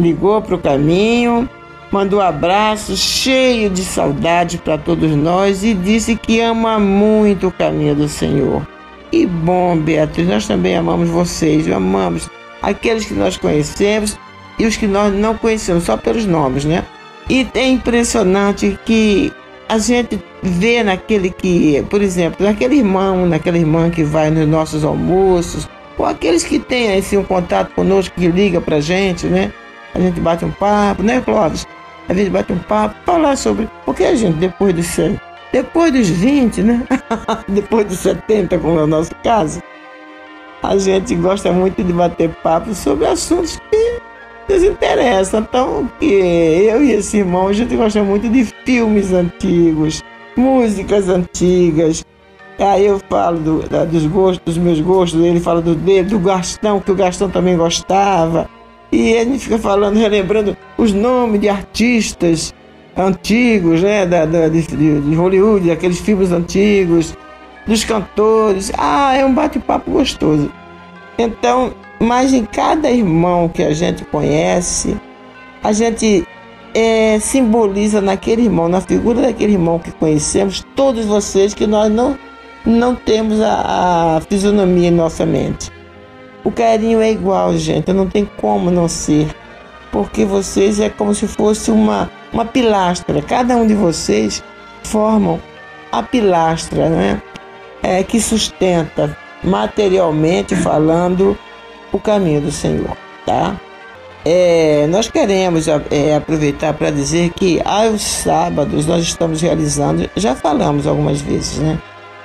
ligou 0.00 0.40
para 0.40 0.54
o 0.54 0.58
caminho, 0.58 1.46
mandou 1.92 2.20
um 2.20 2.22
abraço 2.22 2.96
cheio 2.96 3.68
de 3.68 3.84
saudade 3.84 4.56
para 4.56 4.78
todos 4.78 5.14
nós 5.14 5.62
e 5.62 5.74
disse 5.74 6.16
que 6.16 6.40
ama 6.40 6.78
muito 6.78 7.48
o 7.48 7.52
caminho 7.52 7.94
do 7.94 8.08
Senhor. 8.08 8.66
Que 9.10 9.26
bom, 9.26 9.76
Beatriz, 9.76 10.28
nós 10.28 10.46
também 10.46 10.76
amamos 10.76 11.08
vocês, 11.08 11.70
amamos 11.70 12.28
aqueles 12.60 13.04
que 13.06 13.14
nós 13.14 13.36
conhecemos 13.36 14.18
e 14.58 14.66
os 14.66 14.76
que 14.76 14.86
nós 14.86 15.12
não 15.14 15.36
conhecemos, 15.36 15.84
só 15.84 15.96
pelos 15.96 16.26
nomes, 16.26 16.64
né? 16.64 16.84
E 17.28 17.46
é 17.54 17.66
impressionante 17.66 18.78
que 18.84 19.32
a 19.68 19.78
gente 19.78 20.22
vê 20.42 20.82
naquele 20.82 21.30
que, 21.30 21.84
por 21.90 22.00
exemplo, 22.00 22.44
naquele 22.44 22.76
irmão, 22.76 23.26
naquela 23.26 23.58
irmã 23.58 23.90
que 23.90 24.04
vai 24.04 24.30
nos 24.30 24.46
nossos 24.46 24.84
almoços, 24.84 25.68
ou 25.98 26.06
aqueles 26.06 26.44
que 26.44 26.58
têm 26.58 26.96
assim, 26.96 27.16
um 27.16 27.24
contato 27.24 27.74
conosco, 27.74 28.14
que 28.14 28.28
liga 28.28 28.60
pra 28.60 28.80
gente, 28.80 29.26
né? 29.26 29.52
A 29.94 30.00
gente 30.00 30.20
bate 30.20 30.44
um 30.44 30.50
papo, 30.50 31.02
né, 31.02 31.20
Clóvis? 31.20 31.66
A 32.08 32.14
gente 32.14 32.30
bate 32.30 32.52
um 32.52 32.58
papo, 32.58 32.94
falar 33.04 33.36
sobre. 33.36 33.68
Porque 33.84 34.04
a 34.04 34.14
gente, 34.14 34.36
depois 34.36 34.74
dos 34.74 34.86
depois 35.52 35.92
dos 35.92 36.08
20, 36.08 36.62
né? 36.62 36.86
depois 37.48 37.86
dos 37.86 37.98
70, 37.98 38.58
como 38.58 38.78
é 38.78 38.82
o 38.82 38.86
nosso 38.86 39.14
caso, 39.22 39.62
a 40.62 40.76
gente 40.76 41.14
gosta 41.14 41.52
muito 41.52 41.82
de 41.82 41.92
bater 41.92 42.30
papo 42.42 42.74
sobre 42.74 43.06
assuntos 43.06 43.58
que 43.70 44.52
nos 44.52 44.62
interessam. 44.62 45.40
Então, 45.40 45.90
que 45.98 46.06
eu 46.06 46.84
e 46.84 46.92
esse 46.92 47.18
irmão, 47.18 47.48
a 47.48 47.52
gente 47.52 47.76
gosta 47.76 48.02
muito 48.02 48.28
de 48.28 48.44
filmes 48.64 49.12
antigos, 49.12 50.02
músicas 50.36 51.08
antigas. 51.08 52.04
Aí 52.58 52.86
eu 52.86 52.98
falo 53.08 53.38
do, 53.38 53.68
da, 53.68 53.84
dos 53.84 54.06
gostos, 54.06 54.54
dos 54.54 54.58
meus 54.58 54.80
gostos, 54.80 55.22
ele 55.22 55.40
fala 55.40 55.60
do 55.60 55.74
dele, 55.74 56.08
do 56.08 56.18
Gastão, 56.18 56.80
que 56.80 56.90
o 56.90 56.94
Gastão 56.94 57.28
também 57.28 57.56
gostava. 57.56 58.48
E 58.90 59.12
gente 59.12 59.40
fica 59.40 59.58
falando, 59.58 59.98
relembrando 59.98 60.56
os 60.78 60.92
nomes 60.92 61.40
de 61.40 61.48
artistas 61.48 62.54
antigos, 62.96 63.82
né, 63.82 64.06
da, 64.06 64.24
da 64.24 64.48
de, 64.48 64.62
de, 64.62 65.14
Hollywood, 65.14 65.70
aqueles 65.70 66.00
filmes 66.00 66.32
antigos, 66.32 67.16
dos 67.66 67.84
cantores. 67.84 68.72
Ah, 68.76 69.14
é 69.14 69.24
um 69.24 69.34
bate-papo 69.34 69.90
gostoso. 69.90 70.50
Então, 71.18 71.72
mas 72.00 72.32
em 72.32 72.44
cada 72.44 72.90
irmão 72.90 73.48
que 73.48 73.62
a 73.62 73.72
gente 73.72 74.04
conhece, 74.04 74.96
a 75.62 75.72
gente 75.72 76.26
é, 76.74 77.18
simboliza 77.18 78.00
naquele 78.00 78.42
irmão, 78.42 78.68
na 78.68 78.80
figura 78.80 79.22
daquele 79.22 79.52
irmão 79.52 79.78
que 79.78 79.90
conhecemos, 79.92 80.64
todos 80.74 81.06
vocês 81.06 81.54
que 81.54 81.66
nós 81.66 81.90
não, 81.92 82.18
não 82.64 82.94
temos 82.94 83.40
a, 83.40 84.16
a 84.16 84.20
fisionomia 84.20 84.88
em 84.88 84.92
nossa 84.92 85.24
mente. 85.24 85.70
O 86.44 86.50
carinho 86.50 87.00
é 87.00 87.10
igual, 87.10 87.56
gente, 87.56 87.92
não 87.92 88.06
tem 88.06 88.28
como 88.36 88.70
não 88.70 88.88
ser 88.88 89.26
porque 89.96 90.26
vocês 90.26 90.78
é 90.78 90.90
como 90.90 91.14
se 91.14 91.26
fosse 91.26 91.70
uma, 91.70 92.10
uma 92.30 92.44
pilastra. 92.44 93.22
Cada 93.22 93.56
um 93.56 93.66
de 93.66 93.72
vocês 93.72 94.44
formam 94.82 95.40
a 95.90 96.02
pilastra, 96.02 96.90
né? 96.90 97.22
É, 97.82 98.02
que 98.02 98.20
sustenta 98.20 99.16
materialmente 99.42 100.54
falando 100.54 101.38
o 101.90 101.98
caminho 101.98 102.42
do 102.42 102.52
Senhor, 102.52 102.94
tá? 103.24 103.58
É, 104.22 104.86
nós 104.90 105.08
queremos 105.08 105.66
é, 105.66 106.14
aproveitar 106.14 106.74
para 106.74 106.90
dizer 106.90 107.30
que 107.30 107.62
aos 107.64 108.02
sábados 108.02 108.84
nós 108.86 109.02
estamos 109.02 109.40
realizando, 109.40 110.10
já 110.14 110.34
falamos 110.34 110.86
algumas 110.86 111.22
vezes, 111.22 111.56
né? 111.56 111.78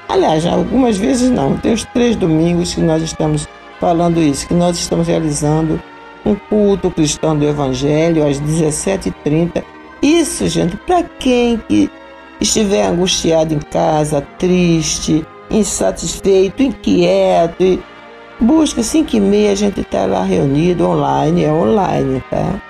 Aliás, 0.09 0.45
algumas 0.45 0.97
vezes 0.97 1.29
não, 1.29 1.55
tem 1.55 1.71
os 1.71 1.85
três 1.85 2.17
domingos 2.17 2.73
que 2.73 2.81
nós 2.81 3.01
estamos 3.01 3.47
falando 3.79 4.21
isso, 4.21 4.45
que 4.45 4.53
nós 4.53 4.77
estamos 4.77 5.07
realizando 5.07 5.81
um 6.25 6.35
culto 6.35 6.91
cristão 6.91 7.37
do 7.37 7.45
Evangelho 7.45 8.27
às 8.27 8.39
17h30. 8.39 9.63
Isso, 10.01 10.47
gente, 10.47 10.77
para 10.77 11.03
quem 11.03 11.57
que 11.57 11.89
estiver 12.39 12.87
angustiado 12.87 13.53
em 13.53 13.59
casa, 13.59 14.21
triste, 14.37 15.25
insatisfeito, 15.49 16.63
inquieto, 16.63 17.83
busca 18.39 18.81
5 18.81 19.15
e 19.15 19.19
meia, 19.19 19.51
a 19.51 19.55
gente 19.55 19.81
está 19.81 20.05
lá 20.05 20.23
reunido 20.23 20.87
online, 20.87 21.43
é 21.43 21.51
online, 21.51 22.23
tá? 22.29 22.61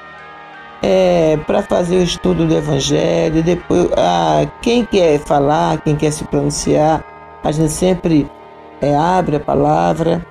É, 0.84 1.38
para 1.46 1.62
fazer 1.62 1.98
o 1.98 2.04
estudo 2.04 2.46
do 2.46 2.56
Evangelho, 2.56 3.44
depois 3.44 3.88
ah, 3.96 4.46
quem 4.62 4.84
quer 4.84 5.20
falar, 5.20 5.80
quem 5.82 5.96
quer 5.96 6.12
se 6.12 6.24
pronunciar, 6.26 7.06
a 7.44 7.52
gente 7.52 7.72
sempre 7.72 8.30
é, 8.82 8.96
abre 8.96 9.36
a 9.36 9.40
palavra 9.40 10.26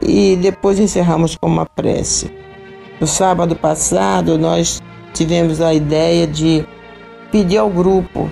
e 0.00 0.36
depois 0.36 0.78
encerramos 0.78 1.36
com 1.36 1.46
uma 1.46 1.66
prece. 1.66 2.41
No 3.02 3.08
sábado 3.08 3.56
passado, 3.56 4.38
nós 4.38 4.80
tivemos 5.12 5.60
a 5.60 5.74
ideia 5.74 6.24
de 6.24 6.64
pedir 7.32 7.58
ao 7.58 7.68
grupo, 7.68 8.30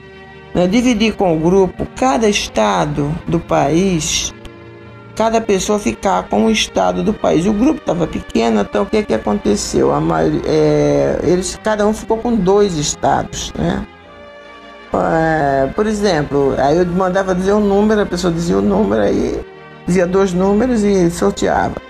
né, 0.54 0.68
dividir 0.68 1.16
com 1.16 1.36
o 1.36 1.40
grupo 1.40 1.84
cada 1.96 2.28
estado 2.28 3.12
do 3.26 3.40
país, 3.40 4.32
cada 5.16 5.40
pessoa 5.40 5.76
ficar 5.80 6.28
com 6.28 6.42
um 6.42 6.50
estado 6.50 7.02
do 7.02 7.12
país. 7.12 7.46
O 7.46 7.52
grupo 7.52 7.80
estava 7.80 8.06
pequeno, 8.06 8.60
então 8.60 8.84
o 8.84 8.86
que, 8.86 9.02
que 9.02 9.12
aconteceu? 9.12 9.92
A 9.92 10.00
maioria, 10.00 10.42
é, 10.46 11.18
eles, 11.24 11.58
cada 11.64 11.84
um 11.84 11.92
ficou 11.92 12.18
com 12.18 12.36
dois 12.36 12.76
estados, 12.76 13.52
né? 13.58 13.84
É, 14.94 15.66
por 15.74 15.84
exemplo, 15.84 16.54
aí 16.56 16.76
eu 16.76 16.86
mandava 16.86 17.34
dizer 17.34 17.54
um 17.54 17.60
número, 17.60 18.02
a 18.02 18.06
pessoa 18.06 18.32
dizia 18.32 18.54
o 18.54 18.60
um 18.60 18.62
número, 18.62 19.02
aí 19.02 19.44
dizia 19.84 20.06
dois 20.06 20.32
números 20.32 20.84
e 20.84 21.10
sorteava. 21.10 21.89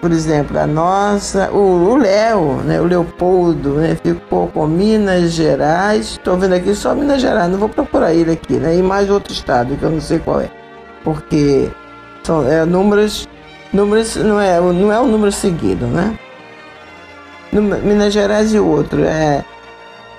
Por 0.00 0.10
exemplo, 0.10 0.58
a 0.58 0.66
nossa, 0.66 1.52
o 1.52 1.96
Léo, 1.96 2.56
né, 2.64 2.80
o 2.80 2.84
Leopoldo, 2.84 3.74
né, 3.74 3.96
ficou 4.02 4.48
com 4.48 4.66
Minas 4.66 5.32
Gerais. 5.32 6.12
Estou 6.12 6.36
vendo 6.36 6.54
aqui 6.54 6.74
só 6.74 6.94
Minas 6.94 7.20
Gerais, 7.20 7.50
não 7.50 7.58
vou 7.58 7.68
procurar 7.68 8.12
ele 8.12 8.32
aqui, 8.32 8.54
né? 8.54 8.76
E 8.76 8.82
mais 8.82 9.08
outro 9.08 9.32
estado 9.32 9.76
que 9.76 9.82
eu 9.82 9.90
não 9.90 10.00
sei 10.00 10.18
qual 10.18 10.40
é, 10.40 10.50
porque 11.04 11.70
são 12.24 12.48
é, 12.48 12.64
números, 12.64 13.28
números 13.72 14.16
não 14.16 14.40
é, 14.40 14.60
não 14.60 14.92
é 14.92 14.98
o 14.98 15.06
número 15.06 15.30
seguido, 15.30 15.86
né? 15.86 16.18
Minas 17.52 18.12
Gerais 18.12 18.52
e 18.52 18.58
outro, 18.58 19.04
é. 19.04 19.44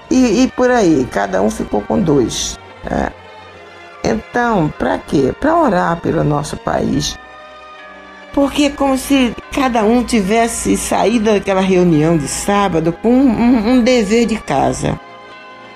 E, 0.09 0.43
e 0.43 0.47
por 0.55 0.71
aí, 0.71 1.07
cada 1.11 1.41
um 1.41 1.49
ficou 1.49 1.81
com 1.81 1.99
dois. 2.01 2.57
Né? 2.89 3.09
Então, 4.03 4.73
para 4.79 4.97
quê? 4.97 5.33
Para 5.39 5.55
orar 5.55 5.97
pelo 6.01 6.23
nosso 6.23 6.57
país 6.57 7.17
porque 8.39 8.63
é 8.63 8.69
como 8.69 8.97
se 8.97 9.35
cada 9.51 9.83
um 9.83 10.01
tivesse 10.01 10.77
saído 10.77 11.25
daquela 11.25 11.59
reunião 11.59 12.17
de 12.17 12.25
sábado 12.25 12.93
com 12.93 13.09
um, 13.09 13.71
um, 13.71 13.81
dever 13.81 14.25
de 14.25 14.37
casa, 14.37 14.97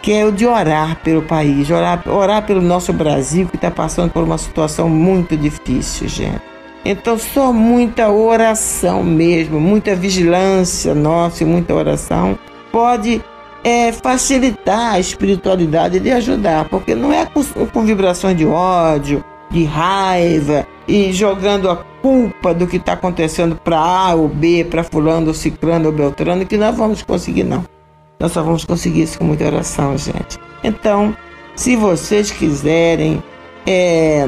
que 0.02 0.14
é 0.14 0.26
o 0.26 0.32
de 0.32 0.48
orar 0.48 0.96
pelo 1.04 1.24
país, 1.24 1.70
orar, 1.70 2.02
orar 2.08 2.46
pelo 2.46 2.62
nosso 2.62 2.94
Brasil, 2.94 3.50
que 3.50 3.58
está 3.58 3.70
passando 3.70 4.12
por 4.12 4.24
uma 4.24 4.38
situação 4.38 4.88
muito 4.88 5.36
difícil, 5.36 6.08
gente. 6.08 6.42
Então, 6.86 7.18
só 7.18 7.52
muita 7.52 8.10
oração 8.10 9.04
mesmo, 9.04 9.60
muita 9.60 9.94
vigilância 9.94 10.96
nossa 10.96 11.44
e 11.44 11.46
muita 11.46 11.74
oração 11.74 12.40
pode 12.72 13.22
é, 13.62 13.92
facilitar 13.92 14.94
a 14.94 15.00
espiritualidade 15.02 16.00
de 16.00 16.12
ajudar, 16.12 16.64
porque 16.70 16.96
não 16.96 17.12
é 17.12 17.26
com, 17.26 17.44
com 17.44 17.84
vibrações 17.84 18.38
de 18.38 18.46
ódio, 18.46 19.22
de 19.52 19.66
raiva 19.66 20.66
e 20.88 21.12
jogando 21.12 21.70
a 21.70 21.93
culpa 22.04 22.54
do 22.54 22.68
que 22.68 22.76
está 22.76 22.94
acontecendo 22.94 23.56
para 23.56 23.80
A 23.80 24.14
ou 24.14 24.28
B, 24.28 24.68
para 24.70 24.84
Fulano, 24.84 25.28
ou 25.28 25.34
Ciclano 25.34 25.86
ou 25.86 25.92
Beltrano, 25.94 26.46
que 26.46 26.58
nós 26.58 26.76
vamos 26.76 27.02
conseguir, 27.02 27.46
não. 27.46 27.64
Nós 28.20 28.34
só 28.34 28.44
vamos 28.44 28.66
conseguir 28.66 29.04
isso 29.04 29.18
com 29.18 29.24
muita 29.24 29.46
oração, 29.46 29.98
gente. 29.98 30.38
Então, 30.66 31.16
se 31.56 31.78
vocês 31.78 32.30
quiserem, 32.30 33.24
é, 33.66 34.28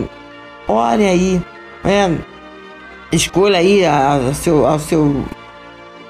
aí, 0.70 1.42
é, 1.84 2.18
escolha 3.12 3.60
aí 3.60 3.86
a, 3.86 4.16
a 4.16 4.34
seu, 4.34 4.66
a 4.66 4.80
seu 4.80 5.26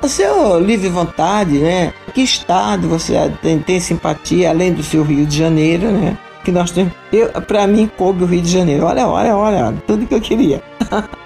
a 0.04 0.08
seu 0.08 0.60
livre 0.60 0.88
vontade, 0.88 1.58
né? 1.58 1.94
Que 2.14 2.22
estado 2.22 2.88
você 2.88 3.32
tem, 3.42 3.60
tem, 3.60 3.80
simpatia, 3.80 4.52
além 4.52 4.72
do 4.72 4.84
seu 4.84 5.04
Rio 5.04 5.26
de 5.26 5.36
Janeiro, 5.36 5.90
né? 5.90 6.16
Que 6.44 6.52
nós 6.52 6.70
temos. 6.70 6.94
Eu, 7.12 7.30
pra 7.42 7.66
mim, 7.66 7.90
coube 7.98 8.24
o 8.24 8.28
Rio 8.28 8.42
de 8.42 8.52
Janeiro. 8.52 8.86
Olha, 8.86 9.08
olha, 9.08 9.36
olha, 9.36 9.74
tudo 9.88 10.06
que 10.06 10.14
eu 10.14 10.22
queria. 10.22 10.62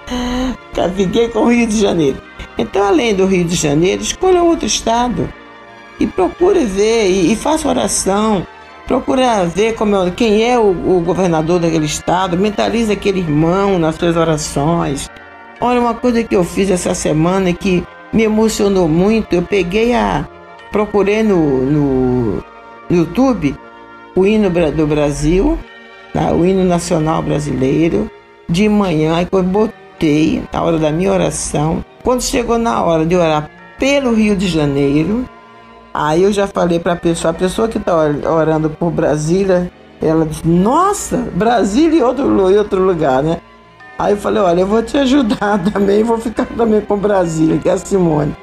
Fiquei 0.96 1.28
com 1.28 1.40
o 1.40 1.48
Rio 1.50 1.66
de 1.66 1.78
Janeiro. 1.78 2.18
Então, 2.56 2.82
além 2.86 3.14
do 3.14 3.26
Rio 3.26 3.44
de 3.44 3.56
Janeiro, 3.56 4.02
escolha 4.02 4.42
outro 4.42 4.66
estado 4.66 5.28
e 5.98 6.06
procure 6.06 6.64
ver 6.64 7.08
e, 7.08 7.32
e 7.32 7.36
faça 7.36 7.68
oração. 7.68 8.46
Procura 8.86 9.44
ver 9.46 9.74
como 9.74 9.94
é, 9.94 10.10
quem 10.10 10.42
é 10.42 10.58
o, 10.58 10.70
o 10.70 11.00
governador 11.00 11.60
daquele 11.60 11.86
estado, 11.86 12.36
mentalize 12.36 12.90
aquele 12.90 13.20
irmão 13.20 13.78
nas 13.78 13.94
suas 13.94 14.16
orações. 14.16 15.08
Olha, 15.60 15.80
uma 15.80 15.94
coisa 15.94 16.24
que 16.24 16.34
eu 16.34 16.42
fiz 16.42 16.70
essa 16.70 16.94
semana 16.94 17.52
que 17.52 17.84
me 18.12 18.24
emocionou 18.24 18.88
muito, 18.88 19.32
eu 19.32 19.42
peguei 19.42 19.94
a. 19.94 20.26
procurei 20.72 21.22
no, 21.22 21.36
no, 21.36 22.34
no 22.36 22.42
YouTube 22.90 23.54
o 24.16 24.26
hino 24.26 24.50
do 24.50 24.86
Brasil, 24.86 25.58
tá? 26.12 26.32
o 26.32 26.44
hino 26.44 26.64
nacional 26.64 27.22
brasileiro, 27.22 28.10
de 28.48 28.68
manhã, 28.68 29.22
e 29.22 29.26
eu 30.00 30.10
botei 30.10 30.42
na 30.52 30.62
hora 30.62 30.78
da 30.78 30.90
minha 30.90 31.12
oração. 31.12 31.84
Quando 32.02 32.22
chegou 32.22 32.58
na 32.58 32.82
hora 32.82 33.04
de 33.04 33.14
orar 33.14 33.50
pelo 33.78 34.14
Rio 34.14 34.34
de 34.34 34.48
Janeiro, 34.48 35.28
aí 35.92 36.22
eu 36.22 36.32
já 36.32 36.46
falei 36.46 36.78
para 36.78 36.94
a 36.94 36.96
pessoa, 36.96 37.30
a 37.30 37.34
pessoa 37.34 37.68
que 37.68 37.78
está 37.78 37.94
orando 37.94 38.70
por 38.70 38.90
Brasília, 38.90 39.70
ela 40.00 40.24
disse, 40.24 40.46
nossa, 40.46 41.18
Brasília 41.34 41.98
e 41.98 42.02
outro, 42.02 42.50
e 42.50 42.56
outro 42.56 42.82
lugar, 42.82 43.22
né? 43.22 43.40
Aí 43.98 44.14
eu 44.14 44.16
falei, 44.16 44.42
olha, 44.42 44.60
eu 44.60 44.66
vou 44.66 44.82
te 44.82 44.96
ajudar 44.96 45.62
também, 45.72 46.02
vou 46.02 46.18
ficar 46.18 46.46
também 46.46 46.80
com 46.80 46.96
Brasília, 46.96 47.58
que 47.58 47.68
é 47.68 47.72
a 47.72 47.78
Simone. 47.78 48.34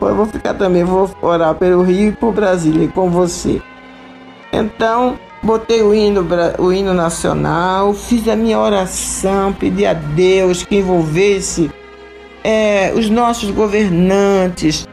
Eu 0.00 0.14
vou 0.14 0.26
ficar 0.26 0.54
também, 0.54 0.84
vou 0.84 1.10
orar 1.22 1.54
pelo 1.54 1.82
Rio 1.82 2.10
e 2.10 2.12
por 2.12 2.32
Brasília 2.32 2.86
com 2.88 3.10
você. 3.10 3.60
Então, 4.52 5.18
botei 5.42 5.82
o 5.82 5.94
hino, 5.94 6.26
o 6.58 6.72
hino 6.72 6.92
nacional, 6.92 7.94
fiz 7.94 8.26
a 8.28 8.36
minha 8.36 8.58
oração, 8.58 9.52
pedi 9.52 9.86
a 9.86 9.94
Deus 9.94 10.62
que 10.62 10.76
envolvesse 10.76 11.70
é, 12.44 12.92
os 12.94 13.08
nossos 13.08 13.50
governantes, 13.50 14.86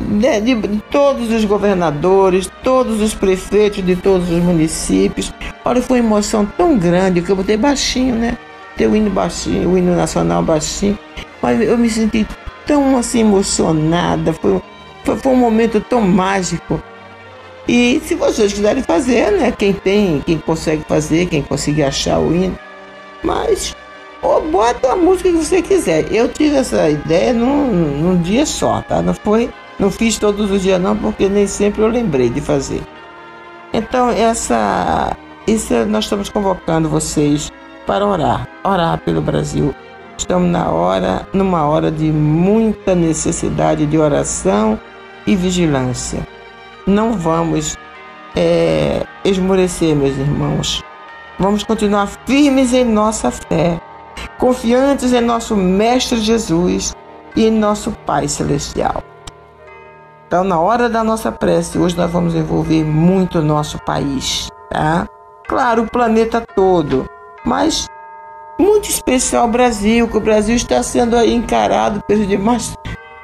de, 0.00 0.40
de, 0.40 0.54
de, 0.54 0.82
todos 0.90 1.30
os 1.30 1.44
governadores, 1.44 2.50
todos 2.62 3.00
os 3.00 3.14
prefeitos 3.14 3.84
de 3.84 3.96
todos 3.96 4.30
os 4.30 4.42
municípios. 4.42 5.32
Olha, 5.64 5.80
foi 5.80 6.00
uma 6.00 6.08
emoção 6.08 6.44
tão 6.44 6.76
grande 6.76 7.22
que 7.22 7.30
eu 7.30 7.36
botei 7.36 7.56
baixinho, 7.56 8.14
né? 8.14 8.36
ter 8.76 8.88
o 8.88 8.96
hino 8.96 9.10
baixinho, 9.10 9.70
o 9.70 9.78
hino 9.78 9.94
nacional 9.94 10.42
baixinho, 10.42 10.98
mas 11.40 11.60
eu 11.60 11.78
me 11.78 11.88
senti 11.88 12.26
tão 12.66 12.96
assim 12.96 13.20
emocionada, 13.20 14.32
foi, 14.32 14.60
foi, 15.04 15.16
foi 15.16 15.32
um 15.32 15.36
momento 15.36 15.80
tão 15.80 16.00
mágico. 16.00 16.82
E 17.66 18.00
se 18.04 18.14
vocês 18.14 18.52
quiserem 18.52 18.82
fazer, 18.82 19.32
né? 19.32 19.52
Quem 19.52 19.72
tem, 19.72 20.20
quem 20.20 20.38
consegue 20.38 20.84
fazer, 20.86 21.26
quem 21.26 21.42
conseguir 21.42 21.84
achar 21.84 22.18
o 22.18 22.34
hino, 22.34 22.58
mas 23.22 23.74
ou 24.20 24.40
bota 24.50 24.92
a 24.92 24.96
música 24.96 25.30
que 25.30 25.36
você 25.36 25.62
quiser. 25.62 26.12
Eu 26.12 26.28
tive 26.28 26.56
essa 26.56 26.88
ideia 26.88 27.32
num, 27.32 27.66
num 27.66 28.22
dia 28.22 28.46
só, 28.46 28.82
tá? 28.82 29.02
Não 29.02 29.14
foi, 29.14 29.50
não 29.78 29.90
fiz 29.90 30.18
todos 30.18 30.50
os 30.50 30.62
dias 30.62 30.80
não, 30.80 30.96
porque 30.96 31.28
nem 31.28 31.46
sempre 31.46 31.82
eu 31.82 31.88
lembrei 31.88 32.30
de 32.30 32.40
fazer. 32.40 32.82
Então 33.72 34.10
essa, 34.10 35.16
isso 35.46 35.74
nós 35.86 36.04
estamos 36.04 36.28
convocando 36.28 36.88
vocês 36.88 37.52
para 37.86 38.06
orar, 38.06 38.48
orar 38.62 38.98
pelo 38.98 39.20
Brasil. 39.20 39.74
Estamos 40.16 40.48
na 40.48 40.70
hora, 40.70 41.26
numa 41.32 41.66
hora 41.66 41.90
de 41.90 42.10
muita 42.12 42.94
necessidade 42.94 43.84
de 43.84 43.98
oração 43.98 44.78
e 45.26 45.34
vigilância. 45.34 46.26
Não 46.86 47.14
vamos 47.14 47.78
é, 48.36 49.06
esmorecer, 49.24 49.96
meus 49.96 50.16
irmãos. 50.18 50.82
Vamos 51.38 51.62
continuar 51.62 52.06
firmes 52.26 52.72
em 52.72 52.84
nossa 52.84 53.30
fé, 53.30 53.80
confiantes 54.38 55.12
em 55.12 55.20
nosso 55.20 55.56
Mestre 55.56 56.18
Jesus 56.18 56.94
e 57.34 57.46
em 57.46 57.50
nosso 57.50 57.90
Pai 58.04 58.28
Celestial. 58.28 59.02
Então, 60.26 60.44
na 60.44 60.60
hora 60.60 60.88
da 60.88 61.02
nossa 61.02 61.32
prece, 61.32 61.78
hoje 61.78 61.96
nós 61.96 62.10
vamos 62.10 62.34
envolver 62.34 62.84
muito 62.84 63.38
o 63.38 63.42
nosso 63.42 63.78
país, 63.78 64.48
tá? 64.70 65.08
Claro, 65.48 65.82
o 65.82 65.90
planeta 65.90 66.40
todo, 66.54 67.08
mas 67.44 67.88
muito 68.58 68.88
especial 68.88 69.46
o 69.46 69.50
Brasil, 69.50 70.06
que 70.06 70.16
o 70.16 70.20
Brasil 70.20 70.54
está 70.54 70.82
sendo 70.82 71.16
encarado 71.24 72.02
pelos 72.06 72.28
demais 72.28 72.76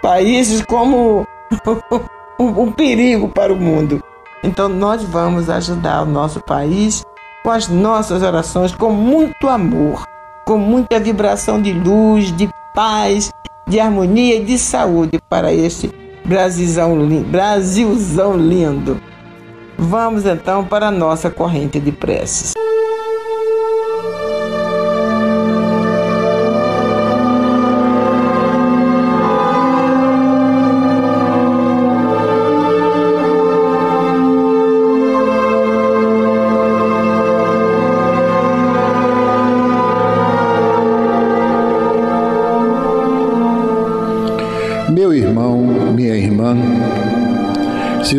países 0.03 0.63
como 0.63 1.27
um 2.49 2.73
perigo 2.73 3.29
para 3.29 3.53
o 3.53 3.57
mundo. 3.57 4.03
Então 4.43 4.69
nós 4.69 5.03
vamos 5.03 5.51
ajudar 5.51 6.03
o 6.03 6.07
nosso 6.07 6.41
país 6.41 7.05
com 7.43 7.51
as 7.51 7.69
nossas 7.69 8.23
orações, 8.23 8.75
com 8.75 8.91
muito 8.91 9.49
amor, 9.49 10.05
com 10.45 10.59
muita 10.59 10.99
vibração 10.99 11.61
de 11.61 11.73
luz, 11.73 12.35
de 12.37 12.49
paz, 12.75 13.31
de 13.67 13.79
harmonia 13.79 14.37
e 14.37 14.45
de 14.45 14.59
saúde 14.59 15.19
para 15.29 15.53
este 15.53 15.91
Brasilzão, 16.25 16.97
Brasilzão 17.29 18.37
lindo. 18.37 19.01
Vamos 19.79 20.27
então 20.27 20.65
para 20.65 20.89
a 20.89 20.91
nossa 20.91 21.31
corrente 21.31 21.81
de 21.81 21.91
preces. 21.91 22.53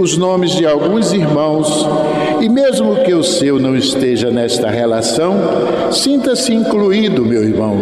os 0.00 0.16
nomes 0.16 0.52
de 0.52 0.66
alguns 0.66 1.12
irmãos 1.12 1.86
e, 2.40 2.48
mesmo 2.48 2.96
que 3.04 3.12
o 3.12 3.22
seu 3.22 3.58
não 3.58 3.76
esteja 3.76 4.30
nesta 4.30 4.70
relação, 4.70 5.36
sinta-se 5.92 6.54
incluído, 6.54 7.24
meu 7.24 7.42
irmão, 7.42 7.76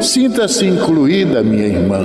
sinta-se 0.00 0.66
incluída, 0.66 1.42
minha 1.42 1.66
irmã. 1.66 2.04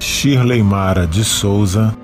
Shirley 0.00 0.62
Mara 0.62 1.06
de 1.06 1.24
Souza, 1.24 1.96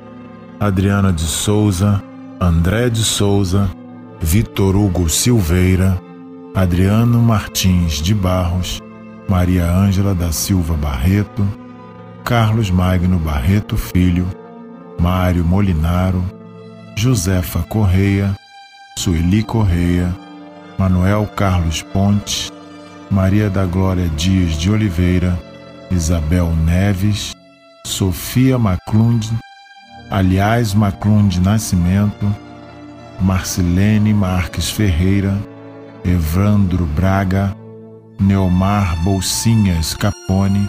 Adriana 0.59 1.12
de 1.12 1.22
Souza, 1.22 2.03
André 2.40 2.90
de 2.90 3.05
Souza, 3.05 3.70
Vitor 4.20 4.74
Hugo 4.74 5.09
Silveira, 5.09 6.01
Adriano 6.55 7.20
Martins 7.20 8.02
de 8.02 8.14
Barros, 8.14 8.81
Maria 9.28 9.70
Ângela 9.70 10.14
da 10.14 10.32
Silva 10.32 10.74
Barreto, 10.74 11.47
Carlos 12.27 12.73
Magno 12.73 13.20
Barreto 13.20 13.77
Filho, 13.77 14.27
Mário 14.98 15.44
Molinaro, 15.44 16.24
Josefa 16.97 17.62
Correia, 17.62 18.35
Sueli 18.98 19.44
Correia, 19.44 20.12
Manuel 20.77 21.28
Carlos 21.36 21.82
Ponte, 21.82 22.51
Maria 23.09 23.48
da 23.48 23.65
Glória 23.65 24.09
Dias 24.09 24.57
de 24.57 24.73
Oliveira, 24.73 25.40
Isabel 25.89 26.48
Neves, 26.65 27.32
Sofia 27.86 28.59
Maclund, 28.59 29.24
aliás 30.11 30.74
Maclund 30.74 31.36
Nascimento, 31.36 32.27
Marcilene 33.20 34.12
Marques 34.12 34.69
Ferreira, 34.69 35.39
Evandro 36.05 36.86
Braga, 36.86 37.57
Neomar 38.19 38.97
Bolsinhas 39.05 39.94
Capone, 39.94 40.66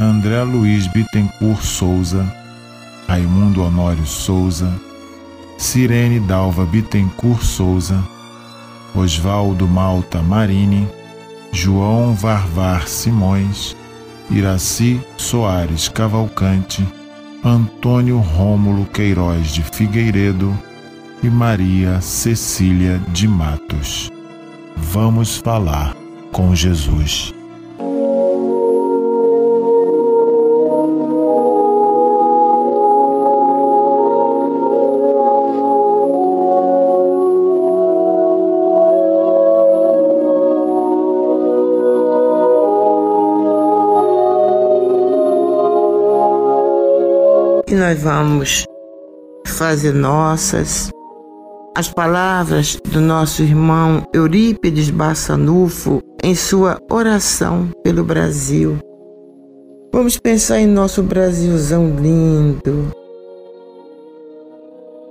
André 0.00 0.42
Luiz 0.42 0.86
Bittencourt 0.86 1.62
Souza, 1.62 2.24
Raimundo 3.06 3.62
Honório 3.62 4.06
Souza, 4.06 4.72
Cirene 5.58 6.18
Dalva 6.20 6.64
Bittencourt 6.64 7.42
Souza, 7.42 8.02
Osvaldo 8.94 9.68
Malta 9.68 10.22
Marini, 10.22 10.88
João 11.52 12.14
Varvar 12.14 12.88
Simões, 12.88 13.76
Iraci 14.30 14.98
Soares 15.18 15.86
Cavalcante, 15.86 16.82
Antônio 17.44 18.20
Rômulo 18.20 18.86
Queiroz 18.86 19.48
de 19.48 19.62
Figueiredo 19.62 20.58
e 21.22 21.28
Maria 21.28 22.00
Cecília 22.00 22.98
de 23.08 23.28
Matos. 23.28 24.10
Vamos 24.74 25.36
falar 25.36 25.94
com 26.32 26.54
Jesus. 26.54 27.34
E 47.70 47.74
nós 47.76 48.02
vamos 48.02 48.64
fazer 49.46 49.94
nossas 49.94 50.90
as 51.76 51.88
palavras 51.88 52.76
do 52.84 53.00
nosso 53.00 53.42
irmão 53.42 54.02
Eurípides 54.12 54.90
Bassanufo 54.90 56.02
em 56.20 56.34
sua 56.34 56.80
oração 56.90 57.70
pelo 57.84 58.02
Brasil. 58.02 58.76
Vamos 59.92 60.18
pensar 60.18 60.58
em 60.58 60.66
nosso 60.66 61.00
Brasilzão 61.00 61.94
lindo, 61.94 62.90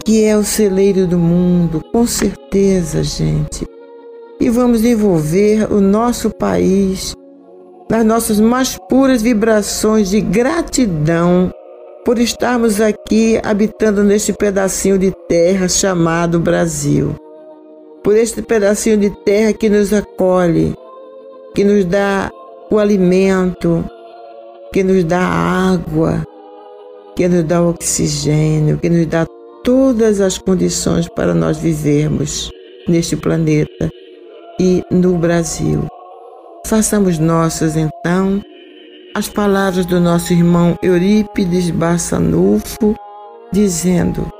que 0.03 0.25
é 0.25 0.35
o 0.35 0.43
celeiro 0.43 1.07
do 1.07 1.17
mundo, 1.17 1.81
com 1.93 2.05
certeza, 2.05 3.01
gente. 3.03 3.65
E 4.37 4.49
vamos 4.49 4.83
envolver 4.83 5.71
o 5.71 5.79
nosso 5.79 6.29
país 6.29 7.13
nas 7.89 8.05
nossas 8.05 8.37
mais 8.37 8.77
puras 8.89 9.21
vibrações 9.21 10.09
de 10.09 10.19
gratidão 10.19 11.53
por 12.09 12.17
estarmos 12.17 12.81
aqui 12.81 13.39
habitando 13.43 14.03
neste 14.03 14.33
pedacinho 14.33 14.97
de 14.97 15.11
terra 15.27 15.69
chamado 15.69 16.39
Brasil. 16.39 17.15
Por 18.03 18.17
este 18.17 18.41
pedacinho 18.41 18.97
de 18.97 19.11
terra 19.23 19.53
que 19.53 19.69
nos 19.69 19.93
acolhe, 19.93 20.73
que 21.53 21.63
nos 21.63 21.85
dá 21.85 22.31
o 22.71 22.79
alimento, 22.79 23.85
que 24.73 24.81
nos 24.83 25.03
dá 25.03 25.19
água, 25.19 26.25
que 27.15 27.27
nos 27.27 27.43
dá 27.43 27.61
oxigênio, 27.61 28.79
que 28.79 28.89
nos 28.89 29.05
dá 29.05 29.27
todas 29.63 30.19
as 30.19 30.35
condições 30.39 31.07
para 31.07 31.35
nós 31.35 31.59
vivermos 31.59 32.49
neste 32.87 33.15
planeta 33.15 33.87
e 34.59 34.81
no 34.89 35.15
Brasil. 35.15 35.85
Façamos 36.65 37.19
nossas 37.19 37.75
então 37.77 38.41
as 39.15 39.27
palavras 39.27 39.85
do 39.85 39.99
nosso 39.99 40.33
irmão 40.33 40.77
Eurípides 40.81 41.69
Bassanufo, 41.71 42.95
dizendo: 43.51 44.31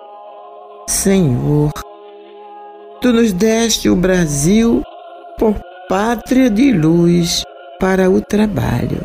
Senhor, 0.88 1.72
tu 3.02 3.12
nos 3.12 3.34
deste 3.34 3.90
o 3.90 3.96
Brasil 3.96 4.84
por 5.38 5.56
pátria 5.88 6.50
de 6.50 6.72
luz 6.72 7.44
para 7.80 8.10
o 8.10 8.22
trabalho. 8.22 9.04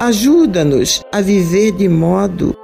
Ajuda-nos 0.00 1.02
a 1.12 1.20
viver 1.20 1.72
de 1.72 1.88
modo 1.88 2.56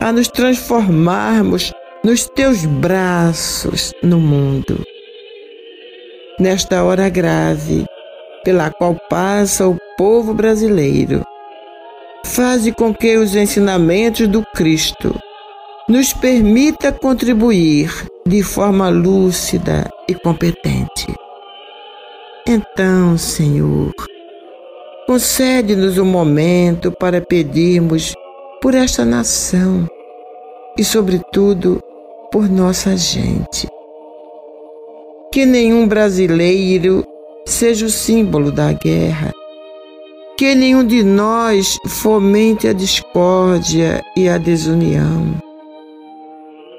a 0.00 0.12
nos 0.12 0.28
transformarmos 0.28 1.72
nos 2.04 2.28
teus 2.28 2.64
braços 2.64 3.92
no 4.02 4.20
mundo. 4.20 4.84
Nesta 6.38 6.84
hora 6.84 7.08
grave, 7.08 7.84
pela 8.44 8.70
qual 8.70 8.94
passa 9.08 9.66
o 9.66 9.76
povo 9.96 10.34
brasileiro, 10.34 11.24
faze 12.26 12.72
com 12.72 12.92
que 12.92 13.16
os 13.16 13.34
ensinamentos 13.34 14.28
do 14.28 14.42
Cristo 14.54 15.18
nos 15.88 16.12
permita 16.12 16.92
contribuir 16.92 17.90
de 18.26 18.42
forma 18.42 18.88
lúcida 18.88 19.88
e 20.08 20.14
competente 20.14 21.06
então, 22.48 23.18
Senhor, 23.18 23.92
concede-nos 25.04 25.98
um 25.98 26.04
momento 26.04 26.92
para 26.92 27.20
pedirmos 27.20 28.14
por 28.62 28.72
esta 28.72 29.04
nação 29.04 29.84
e, 30.78 30.84
sobretudo, 30.84 31.82
por 32.30 32.48
nossa 32.48 32.96
gente. 32.96 33.66
Que 35.32 35.44
nenhum 35.44 35.88
brasileiro 35.88 37.04
seja 37.44 37.86
o 37.86 37.90
símbolo 37.90 38.52
da 38.52 38.72
guerra. 38.72 39.32
Que 40.38 40.54
nenhum 40.54 40.86
de 40.86 41.02
nós 41.02 41.78
fomente 41.86 42.68
a 42.68 42.74
discórdia 42.74 44.02
e 44.14 44.28
a 44.28 44.36
desunião. 44.36 45.34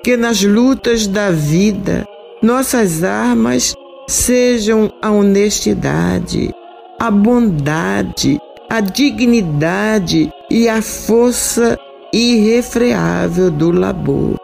Que 0.04 0.16
nas 0.16 0.44
lutas 0.44 1.08
da 1.08 1.32
vida 1.32 2.06
nossas 2.44 3.04
armas 3.04 3.74
sejam 4.08 4.94
a 5.02 5.10
honestidade, 5.10 6.54
a 7.00 7.10
bondade, 7.10 8.40
a 8.70 8.80
dignidade 8.80 10.32
e 10.52 10.70
a 10.70 10.80
força 10.80 11.80
irrefreável 12.14 13.50
do 13.50 13.72
labor. 13.72 14.38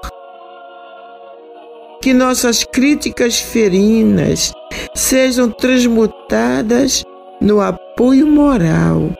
Que 2.02 2.14
nossas 2.14 2.64
críticas 2.64 3.40
ferinas 3.40 4.52
sejam 4.96 5.52
transmutadas 5.52 7.06
no 7.40 7.62
apoio 7.94 8.26
moral 8.26 9.12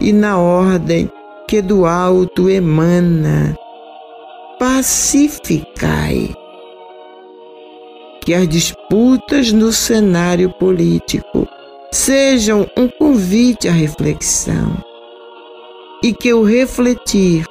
e 0.00 0.12
na 0.12 0.36
ordem 0.36 1.08
que 1.46 1.62
do 1.62 1.86
alto 1.86 2.50
emana. 2.50 3.56
Pacificai. 4.58 6.34
Que 8.20 8.34
as 8.34 8.48
disputas 8.48 9.52
no 9.52 9.72
cenário 9.72 10.50
político 10.50 11.46
sejam 11.92 12.66
um 12.76 12.88
convite 12.88 13.68
à 13.68 13.72
reflexão 13.72 14.76
e 16.02 16.12
que 16.12 16.32
o 16.34 16.42
refletir 16.42 17.44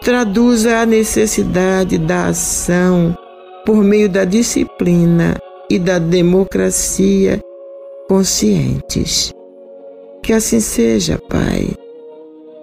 traduza 0.00 0.78
a 0.78 0.86
necessidade 0.86 1.98
da 1.98 2.28
ação 2.28 3.16
por 3.64 3.84
meio 3.84 4.08
da 4.08 4.24
disciplina 4.24 5.36
e 5.70 5.78
da 5.78 5.98
democracia 5.98 7.40
conscientes. 8.08 9.36
Que 10.26 10.32
assim 10.32 10.58
seja, 10.58 11.20
Pai. 11.28 11.68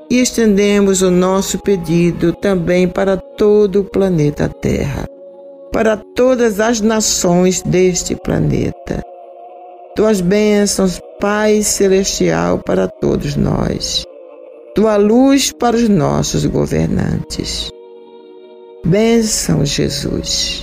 E 0.10 0.20
estendemos 0.20 1.02
o 1.02 1.10
nosso 1.10 1.58
pedido 1.60 2.34
também 2.34 2.90
para 2.90 3.16
todo 3.16 3.80
o 3.80 3.84
planeta 3.86 4.50
Terra, 4.50 5.08
para 5.72 5.96
todas 5.96 6.60
as 6.60 6.82
nações 6.82 7.62
deste 7.62 8.18
planeta. 8.18 9.02
Tuas 9.96 10.20
bênçãos, 10.20 11.00
Pai 11.22 11.62
Celestial, 11.62 12.60
para 12.60 12.90
todos 12.90 13.38
nós. 13.38 14.04
Tua 14.76 14.98
luz 14.98 15.54
para 15.54 15.78
os 15.78 15.88
nossos 15.88 16.46
governantes. 16.46 17.72
Bênção, 18.86 19.66
Jesus. 19.66 20.62